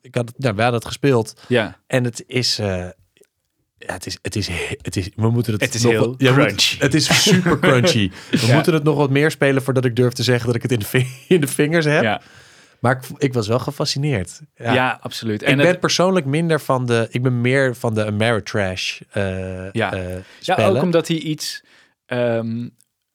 ik 0.00 0.14
had, 0.14 0.32
nou, 0.36 0.54
we 0.54 0.62
hadden 0.62 0.78
het 0.80 0.84
gespeeld. 0.88 1.40
Ja. 1.48 1.76
En 1.86 2.04
het 2.04 2.24
is. 2.26 2.56
ja, 2.56 3.92
het 3.92 4.06
is, 4.06 4.18
het 4.22 4.36
is, 4.36 4.48
he- 4.48 4.76
het 4.82 4.96
is, 4.96 5.08
we 5.16 5.30
moeten 5.30 5.52
het, 5.52 5.62
Het 5.62 5.74
is 5.74 5.82
nog 5.82 5.92
heel 5.92 6.06
wat- 6.06 6.20
ja, 6.20 6.34
het 6.84 6.94
is 6.94 7.22
super 7.22 7.58
crunchy. 7.58 8.10
We 8.30 8.46
Ja. 8.46 8.54
moeten 8.54 8.74
het 8.74 8.82
nog 8.82 8.96
wat 8.96 9.10
meer 9.10 9.30
spelen 9.30 9.62
voordat 9.62 9.84
ik 9.84 9.96
durf 9.96 10.12
te 10.12 10.22
zeggen 10.22 10.46
dat 10.46 10.54
ik 10.54 10.62
het 10.62 10.72
in 10.72 10.78
de, 10.78 11.06
in 11.34 11.40
de 11.40 11.46
vingers 11.46 11.84
heb. 11.84 12.02
Ja. 12.02 12.20
Maar 12.80 12.96
ik, 12.96 13.18
ik 13.18 13.32
was 13.32 13.48
wel 13.48 13.58
gefascineerd. 13.58 14.40
Ja. 14.54 14.72
Ja, 14.74 14.98
absoluut. 15.02 15.42
ik 15.42 15.48
En 15.48 15.56
ben 15.56 15.66
het- 15.66 15.80
persoonlijk 15.80 16.26
minder 16.26 16.60
van 16.60 16.86
de, 16.86 17.06
ik 17.10 17.22
ben 17.22 17.40
meer 17.40 17.74
van 17.76 17.94
de 17.94 18.06
Ameritrash 18.06 19.00
Ja. 19.12 19.92
eh, 19.92 20.16
Ja, 20.40 20.56
ook 20.56 20.82
omdat 20.82 21.06
die 21.06 21.20
iets 21.20 21.62
ehm, 22.06 22.68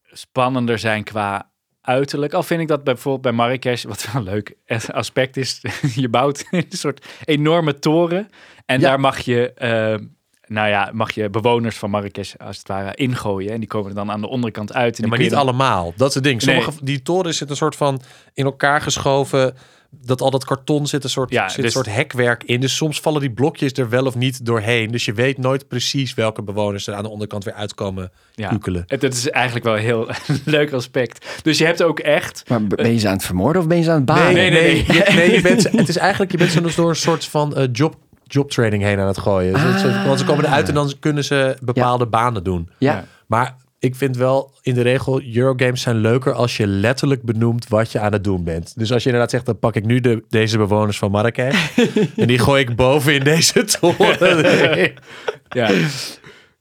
spannender 0.03 0.79
zijn 0.79 1.03
qua 1.03 1.51
uiterlijk. 1.85 2.33
Al 2.33 2.43
vind 2.43 2.61
ik 2.61 2.67
dat 2.67 2.83
bijvoorbeeld 2.83 3.21
bij 3.21 3.31
Marrakesh, 3.31 3.83
wat 3.83 4.07
wel 4.11 4.21
een 4.21 4.27
leuk 4.33 4.55
aspect 4.91 5.37
is. 5.37 5.61
je 5.95 6.09
bouwt 6.09 6.45
een 6.51 6.65
soort 6.69 7.05
enorme 7.25 7.79
toren. 7.79 8.29
En 8.65 8.79
Ja. 8.79 8.87
daar 8.87 8.99
mag 8.99 9.19
je, 9.19 9.53
ehm, 9.53 10.03
nou 10.45 10.67
ja, 10.69 10.89
mag 10.93 11.11
je 11.11 11.29
bewoners 11.29 11.77
van 11.77 11.89
Marrakesh 11.89 12.33
als 12.37 12.57
het 12.57 12.67
ware 12.67 12.95
ingooien. 12.95 13.51
En 13.51 13.59
die 13.59 13.67
komen 13.67 13.89
er 13.89 13.95
dan 13.95 14.11
aan 14.11 14.21
de 14.21 14.27
onderkant 14.27 14.73
uit. 14.73 14.97
En 14.97 15.03
Ja, 15.03 15.09
maar 15.09 15.19
niet 15.19 15.29
dan- 15.29 15.39
allemaal. 15.39 15.93
Dat 15.97 16.07
is 16.09 16.15
het 16.15 16.23
ding. 16.23 16.43
Nee. 16.43 16.55
Sommige 16.61 16.83
die 16.85 17.01
toren 17.01 17.29
zitten 17.31 17.49
een 17.49 17.55
soort 17.55 17.75
van 17.75 18.01
in 18.33 18.45
elkaar 18.45 18.81
geschoven. 18.81 19.55
Dat 20.03 20.21
al 20.21 20.29
dat 20.31 20.45
karton 20.45 20.87
zit 20.87 21.03
een 21.03 21.09
soort, 21.09 21.31
Ja, 21.31 21.47
zit 21.49 21.57
een 21.57 21.63
dus- 21.63 21.73
soort 21.73 21.85
hekwerk 21.93 22.43
in. 22.43 22.59
Dus 22.59 22.75
soms 22.75 22.99
vallen 22.99 23.21
die 23.21 23.31
blokjes 23.31 23.71
er 23.73 23.89
wel 23.89 24.05
of 24.05 24.15
niet 24.15 24.45
doorheen. 24.45 24.91
Dus 24.91 25.05
je 25.05 25.13
weet 25.13 25.37
nooit 25.37 25.67
precies 25.67 26.13
welke 26.13 26.41
bewoners 26.43 26.87
er 26.87 26.93
aan 26.93 27.03
de 27.03 27.09
onderkant 27.09 27.43
weer 27.43 27.53
uitkomen 27.53 28.11
Ja. 28.33 28.49
kukelen. 28.49 28.83
Het- 28.87 29.01
Dat 29.01 29.13
is 29.13 29.29
eigenlijk 29.29 29.65
wel 29.65 29.75
een 29.75 29.81
heel 29.83 30.07
leuk 30.45 30.71
aspect. 30.73 31.25
Dus 31.43 31.57
je 31.57 31.65
hebt 31.65 31.83
ook 31.83 31.99
echt... 31.99 32.43
Maar 32.49 32.63
ben 32.67 32.91
je 32.93 32.99
ze 32.99 33.07
aan 33.07 33.13
het 33.13 33.25
vermoorden 33.25 33.61
of 33.61 33.67
ben 33.67 33.77
je 33.77 33.83
ze 33.83 33.89
aan 33.89 33.95
het 33.95 34.05
baren? 34.05 34.33
Nee, 34.33 34.49
nee, 34.51 34.61
nee. 34.61 34.95
Je, 34.97 35.11
nee 35.15 35.31
je 35.31 35.41
bent, 35.41 35.71
het 35.71 35.89
is 35.89 35.97
eigenlijk, 35.97 36.31
je 36.31 36.37
bent 36.37 36.51
zo 36.51 36.61
door 36.81 36.89
een 36.89 36.95
soort 36.95 37.25
van 37.25 37.55
eh, 37.55 37.63
job, 37.71 37.95
jobtraining 38.23 38.83
heen 38.83 38.99
aan 38.99 39.07
het 39.07 39.17
gooien. 39.17 39.53
Dus 39.53 39.83
Ah. 39.83 40.05
Want 40.05 40.19
ze 40.19 40.25
komen 40.25 40.45
eruit 40.45 40.67
en 40.67 40.73
dan 40.73 40.93
kunnen 40.99 41.23
ze 41.23 41.57
bepaalde 41.61 42.05
banen 42.07 42.43
doen. 42.43 42.69
Ja. 42.77 43.05
Maar 43.27 43.55
ik 43.79 43.95
vind 43.95 44.17
wel 44.17 44.53
in 44.61 44.73
de 44.73 44.81
regel, 44.81 45.21
Eurogames 45.21 45.81
zijn 45.81 45.95
leuker 45.95 46.33
als 46.33 46.57
je 46.57 46.67
letterlijk 46.67 47.23
benoemt 47.23 47.67
wat 47.67 47.91
je 47.91 47.99
aan 47.99 48.13
het 48.13 48.23
doen 48.23 48.43
bent. 48.43 48.77
Dus 48.77 48.91
als 48.91 49.03
je 49.03 49.09
inderdaad 49.09 49.31
zegt, 49.31 49.45
dan 49.45 49.59
pak 49.59 49.75
ik 49.75 49.85
nu 49.85 49.99
de, 49.99 50.23
deze 50.29 50.57
bewoners 50.57 50.97
van 50.97 51.11
Marrakesh 51.11 51.77
en 52.15 52.27
die 52.27 52.39
gooi 52.39 52.61
ik 52.61 52.75
boven 52.75 53.13
in 53.13 53.23
deze 53.23 53.63
toren. 53.63 54.93
Ja, 55.49 55.71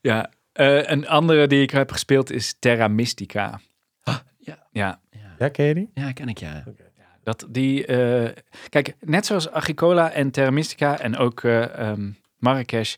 ja. 0.00 0.30
Eh, 0.52 0.88
een 0.88 1.08
andere 1.08 1.46
die 1.46 1.62
ik 1.62 1.70
heb 1.70 1.90
gespeeld 1.90 2.30
is 2.30 2.56
Terra 2.58 2.88
Mystica. 2.88 3.60
ja. 4.38 4.66
Ja, 4.72 5.00
ja, 5.38 5.48
ken 5.48 5.66
je 5.66 5.74
die? 5.74 5.90
Ja, 5.94 6.12
ken 6.12 6.28
ik 6.28 6.38
ja. 6.38 6.64
dat 7.22 7.46
die... 7.50 7.86
eh, 7.86 8.30
kijk, 8.68 8.94
net 9.00 9.26
zoals 9.26 9.50
Agricola 9.50 10.10
en 10.10 10.30
Terra 10.30 10.50
Mystica 10.50 10.98
en 10.98 11.16
ook 11.16 11.44
eh 11.44 11.78
ehm, 11.78 12.10
Marrakesh. 12.38 12.94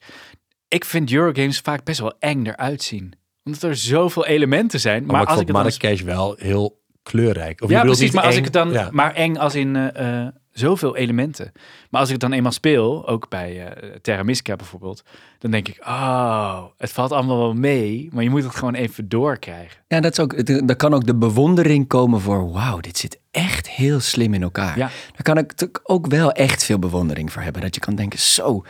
Ik 0.69 0.85
vind 0.85 1.13
Eurogames 1.13 1.61
vaak 1.61 1.85
best 1.85 2.01
wel 2.01 2.15
eng 2.19 2.47
eruit 2.47 2.83
zien. 2.83 3.15
Omdat 3.47 3.63
er 3.63 3.77
zoveel 3.77 4.27
elementen 4.27 4.81
zijn. 4.81 5.03
Maar, 5.03 5.13
Maar, 5.13 5.23
ik 5.23 5.29
als 5.29 5.37
vond 5.37 5.49
ik 5.49 5.55
het 5.55 5.65
dan 5.65 5.73
Marrakesh 5.73 6.03
wel 6.03 6.35
heel 6.39 6.85
kleurrijk. 7.03 7.63
Of 7.63 7.69
je 7.69 7.75
ja, 7.75 7.83
precies. 7.83 8.11
Maar 8.11 8.25
als 8.25 8.33
eng? 8.33 8.39
ik 8.39 8.45
het 8.45 8.53
dan, 8.53 8.71
Ja. 8.73 8.89
maar 8.93 9.15
eng 9.15 9.37
als 9.37 9.55
in 9.55 9.77
eh, 9.77 10.23
eh, 10.25 10.29
zoveel 10.51 10.97
elementen. 10.97 11.53
Maar 11.91 12.01
als 12.01 12.09
ik 12.09 12.15
het 12.21 12.23
dan 12.31 12.33
eenmaal 12.33 12.53
speel, 12.53 13.09
ook 13.09 13.29
bij 13.29 13.67
eh 13.67 13.91
Terra 14.03 14.23
Mystica 14.23 14.57
bijvoorbeeld, 14.57 15.03
dan 15.39 15.51
denk 15.51 15.69
ik, 15.69 15.79
oh, 15.87 16.65
het 16.77 16.93
valt 16.93 17.13
allemaal 17.13 17.39
wel 17.39 17.55
mee, 17.55 18.09
maar 18.13 18.23
je 18.23 18.31
moet 18.31 18.43
het 18.43 18.55
gewoon 18.57 18.75
even 18.75 19.09
doorkrijgen. 19.09 19.81
Ja, 19.89 20.01
dat 20.01 20.13
is 20.13 20.19
ook, 20.21 20.47
daar 20.67 20.77
kan 20.77 20.95
ook 20.95 21.07
de 21.07 21.15
bewondering 21.17 21.87
komen 21.87 22.21
voor, 22.21 22.53
wauw, 22.53 22.81
dit 22.81 22.99
zit 22.99 23.21
echt 23.31 23.69
heel 23.71 24.01
slim 24.01 24.35
in 24.35 24.43
elkaar. 24.43 24.79
Ja. 24.79 24.91
Daar 25.13 25.23
kan 25.23 25.39
ik 25.39 25.81
ook 25.83 26.07
wel 26.07 26.33
echt 26.33 26.65
veel 26.65 26.79
bewondering 26.79 27.33
voor 27.33 27.43
hebben. 27.43 27.63
Dat 27.63 27.75
je 27.75 27.81
kan 27.81 27.95
denken, 27.95 28.19
zo, 28.19 28.63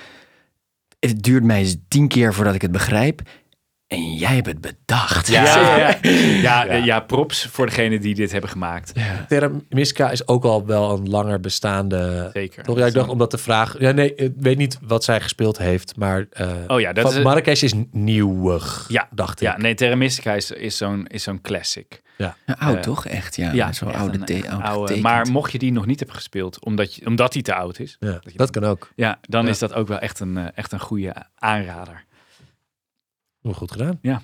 het 1.00 1.22
duurt 1.22 1.44
mij 1.44 1.58
eens 1.58 1.76
tien 1.88 2.08
keer 2.08 2.34
voordat 2.34 2.54
ik 2.54 2.62
het 2.62 2.72
begrijp. 2.72 3.20
En 3.86 4.14
jij 4.14 4.34
hebt 4.34 4.46
het 4.46 4.60
bedacht. 4.60 5.28
Ja, 5.36 5.42
ja, 5.44 5.76
ja. 5.78 5.98
ja, 6.42 6.66
eh, 6.66 6.84
ja, 6.84 7.00
props 7.00 7.46
voor 7.46 7.66
degene 7.66 7.98
die 7.98 8.14
dit 8.14 8.32
hebben 8.32 8.50
gemaakt. 8.50 8.92
Terra 9.28 9.50
Mystica 9.68 10.10
is 10.10 10.28
ook 10.28 10.44
al 10.44 10.66
wel 10.66 10.90
een 10.98 11.08
langer 11.08 11.40
bestaande... 11.40 12.30
Zeker. 12.32 12.64
Toch? 12.64 12.78
Ja, 12.78 12.86
ik 12.86 12.92
dacht 12.92 13.08
omdat 13.08 13.30
de 13.30 13.38
vraag... 13.38 13.76
Ja, 13.78 13.90
nee, 13.90 14.14
ik 14.14 14.32
weet 14.36 14.56
niet 14.58 14.78
wat 14.82 15.04
zij 15.04 15.20
gespeeld 15.20 15.58
heeft, 15.58 15.96
maar... 15.96 16.26
eh 16.30 16.48
Oh 16.66 16.80
ja, 16.80 16.92
dat 16.92 17.04
van 17.08 17.16
is 17.16 17.22
Marrakesh 17.24 17.62
is 17.62 17.72
nieuwig, 17.90 18.84
Ja, 18.88 19.08
dacht 19.10 19.40
ik. 19.40 19.46
Ja, 19.48 19.56
nee, 19.56 19.74
Terra 19.74 19.94
Mystica 19.96 20.32
is, 20.32 20.50
is 20.50 20.76
zo'n 20.76 21.06
is 21.06 21.22
zo'n 21.22 21.40
classic. 21.40 22.02
Ja, 22.16 22.36
oud 22.58 22.76
Eh, 22.76 22.82
toch? 22.82 23.06
Echt, 23.06 23.36
ja. 23.36 23.52
Ja, 23.52 23.72
Zo'n 23.72 23.94
oude, 23.94 24.48
oude-. 24.62 25.00
Maar 25.00 25.26
mocht 25.26 25.52
je 25.52 25.58
die 25.58 25.72
nog 25.72 25.86
niet 25.86 25.98
hebben 25.98 26.16
gespeeld, 26.16 26.64
omdat, 26.64 26.94
je, 26.94 27.06
omdat 27.06 27.32
die 27.32 27.42
te 27.42 27.54
oud 27.54 27.78
is, 27.78 27.96
Ja, 28.00 28.18
je 28.22 28.32
dat 28.36 28.50
kan 28.50 28.64
ook. 28.64 28.90
ja, 28.94 29.18
dan 29.22 29.44
Ja. 29.44 29.50
is 29.50 29.58
dat 29.58 29.74
ook 29.74 29.88
wel 29.88 29.98
echt 29.98 30.20
een, 30.20 30.52
echt 30.54 30.72
een 30.72 30.80
goede 30.80 31.14
aanrader. 31.34 32.04
Goed 33.54 33.72
gedaan. 33.72 33.98
Ja. 34.02 34.22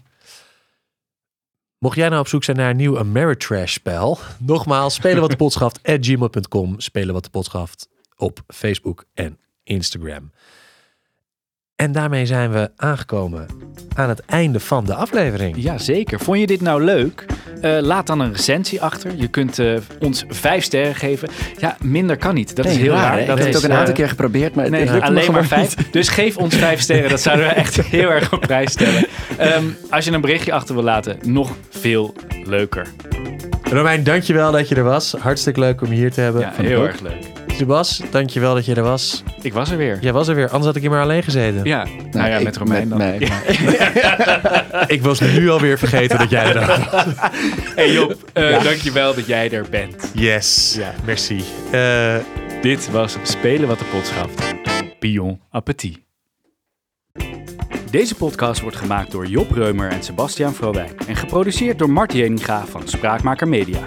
Mocht 1.78 1.96
jij 1.96 2.08
nou 2.08 2.20
op 2.20 2.28
zoek 2.28 2.44
zijn 2.44 2.56
naar 2.56 2.70
een 2.70 2.76
nieuw 2.76 2.98
Ameritrash 2.98 3.72
spel, 3.72 4.18
nogmaals, 4.38 4.94
spelen 4.94 5.20
wat 5.20 5.30
de 5.30 5.36
pot 5.44 5.52
schaft 5.52 5.82
at 5.82 6.06
gmail.com, 6.06 6.80
spelen 6.80 7.14
wat 7.14 7.24
de 7.24 7.30
pot 7.30 7.44
schaft 7.44 7.88
op 8.16 8.42
Facebook 8.46 9.04
en 9.14 9.38
Instagram. 9.62 10.30
En 11.82 11.92
daarmee 11.92 12.26
zijn 12.26 12.50
we 12.52 12.70
aangekomen 12.76 13.46
aan 13.94 14.08
het 14.08 14.20
einde 14.24 14.60
van 14.60 14.84
de 14.84 14.94
aflevering. 14.94 15.56
Ja, 15.58 15.78
zeker. 15.78 16.20
Vond 16.20 16.38
je 16.38 16.46
dit 16.46 16.60
nou 16.60 16.84
leuk? 16.84 17.26
Eh, 17.60 17.78
laat 17.80 18.06
dan 18.06 18.20
een 18.20 18.32
recensie 18.32 18.82
achter. 18.82 19.10
Je 19.16 19.28
kunt 19.28 19.58
eh, 19.58 19.74
ons 20.00 20.24
vijf 20.28 20.64
sterren 20.64 20.94
geven. 20.94 21.28
Ja, 21.58 21.76
minder 21.80 22.16
kan 22.16 22.34
niet. 22.34 22.56
Dat 22.56 22.64
Nee, 22.64 22.74
is 22.74 22.80
heel 22.80 22.92
raar. 22.92 23.10
Dat 23.10 23.20
ik 23.20 23.26
heb 23.26 23.38
het 23.38 23.56
ook 23.56 23.62
een 23.70 23.72
aantal 23.72 23.94
keer 23.94 24.08
geprobeerd, 24.08 24.54
maar 24.54 24.64
het, 24.64 24.72
Nee, 24.72 24.82
het 24.82 24.92
lukt 24.92 25.04
alleen 25.04 25.32
maar 25.32 25.44
vijf. 25.44 25.76
niet. 25.76 25.92
Dus 25.92 26.08
geef 26.08 26.36
ons 26.36 26.54
vijf 26.56 26.80
sterren. 26.80 27.10
Dat 27.10 27.20
zouden 27.20 27.46
we 27.46 27.52
echt 27.52 27.80
heel 27.82 28.10
erg 28.10 28.32
op 28.32 28.40
prijs 28.40 28.72
stellen. 28.72 29.06
Ehm, 29.36 29.64
als 29.90 30.04
je 30.04 30.12
een 30.12 30.20
berichtje 30.20 30.52
achter 30.52 30.74
wil 30.74 30.84
laten, 30.84 31.16
nog 31.24 31.50
veel 31.70 32.14
leuker. 32.44 32.86
Romein, 33.62 34.04
dankjewel 34.04 34.52
dat 34.52 34.68
je 34.68 34.74
er 34.74 34.84
was. 34.84 35.14
Hartstikke 35.18 35.60
leuk 35.60 35.80
om 35.82 35.88
je 35.88 35.94
hier 35.94 36.12
te 36.12 36.20
hebben. 36.20 36.40
Ja, 36.40 36.48
ik 36.58 36.66
heel 36.66 36.86
erg 36.86 37.00
leuk. 37.00 37.41
Sebas, 37.56 38.00
dankjewel 38.10 38.54
dat 38.54 38.64
je 38.64 38.74
er 38.74 38.82
was. 38.82 39.22
Ik 39.42 39.52
was 39.52 39.70
er 39.70 39.76
weer. 39.76 39.98
Jij 40.00 40.12
was 40.12 40.28
er 40.28 40.34
weer, 40.34 40.44
anders 40.48 40.64
had 40.64 40.76
ik 40.76 40.80
hier 40.82 40.90
maar 40.90 41.02
alleen 41.02 41.22
gezeten. 41.22 41.64
Ja, 41.64 41.86
nou 42.10 42.28
ja, 42.28 42.36
ik- 42.36 42.44
met 42.44 42.56
Romein 42.56 42.88
dan. 42.88 42.98
Ja. 43.18 43.28
maar- 43.28 44.84
Ik 44.96 45.02
was 45.02 45.20
nu 45.20 45.50
alweer 45.50 45.78
vergeten 45.78 46.18
dat 46.18 46.30
jij 46.30 46.54
er 46.54 46.66
was. 46.66 47.04
Hey 47.74 47.92
Job, 47.92 48.16
eh, 48.32 48.62
dankjewel 48.62 49.14
dat 49.14 49.26
jij 49.26 49.50
er 49.50 49.66
bent. 49.70 50.10
Yes, 50.14 50.74
Ja. 50.78 50.92
merci. 51.04 51.44
Eh, 51.70 52.16
Dit 52.62 52.90
was 52.90 53.16
Spelen 53.22 53.68
wat 53.68 53.78
de 53.78 53.84
pot 53.84 54.06
schaft. 54.06 54.54
Pion 54.98 55.40
Appetit. 55.50 55.98
Deze 57.90 58.14
podcast 58.14 58.60
wordt 58.60 58.76
gemaakt 58.76 59.10
door 59.10 59.26
Job 59.26 59.50
Reumer 59.50 59.90
en 59.90 60.02
Sebastiaan 60.02 60.54
Vrowijk 60.54 61.00
en 61.06 61.16
geproduceerd 61.16 61.78
door 61.78 61.90
Mart 61.90 62.12
Jeninga 62.12 62.64
van 62.66 62.82
Spraakmaker 62.88 63.48
Media. 63.48 63.78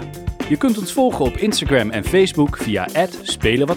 Je 0.48 0.56
kunt 0.56 0.78
ons 0.78 0.92
volgen 0.92 1.24
op 1.24 1.36
Instagram 1.36 1.90
en 1.90 2.04
Facebook 2.04 2.56
via 2.56 2.88
Spelen. 3.22 3.76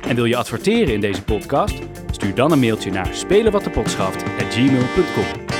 En 0.00 0.14
wil 0.14 0.24
je 0.24 0.36
adverteren 0.36 0.94
in 0.94 1.00
deze 1.00 1.22
podcast? 1.22 1.78
Stuur 2.10 2.34
dan 2.34 2.52
een 2.52 2.60
mailtje 2.60 2.90
naar 2.90 3.14
spelenwatdepotschaft@gmail.com. 3.14 5.51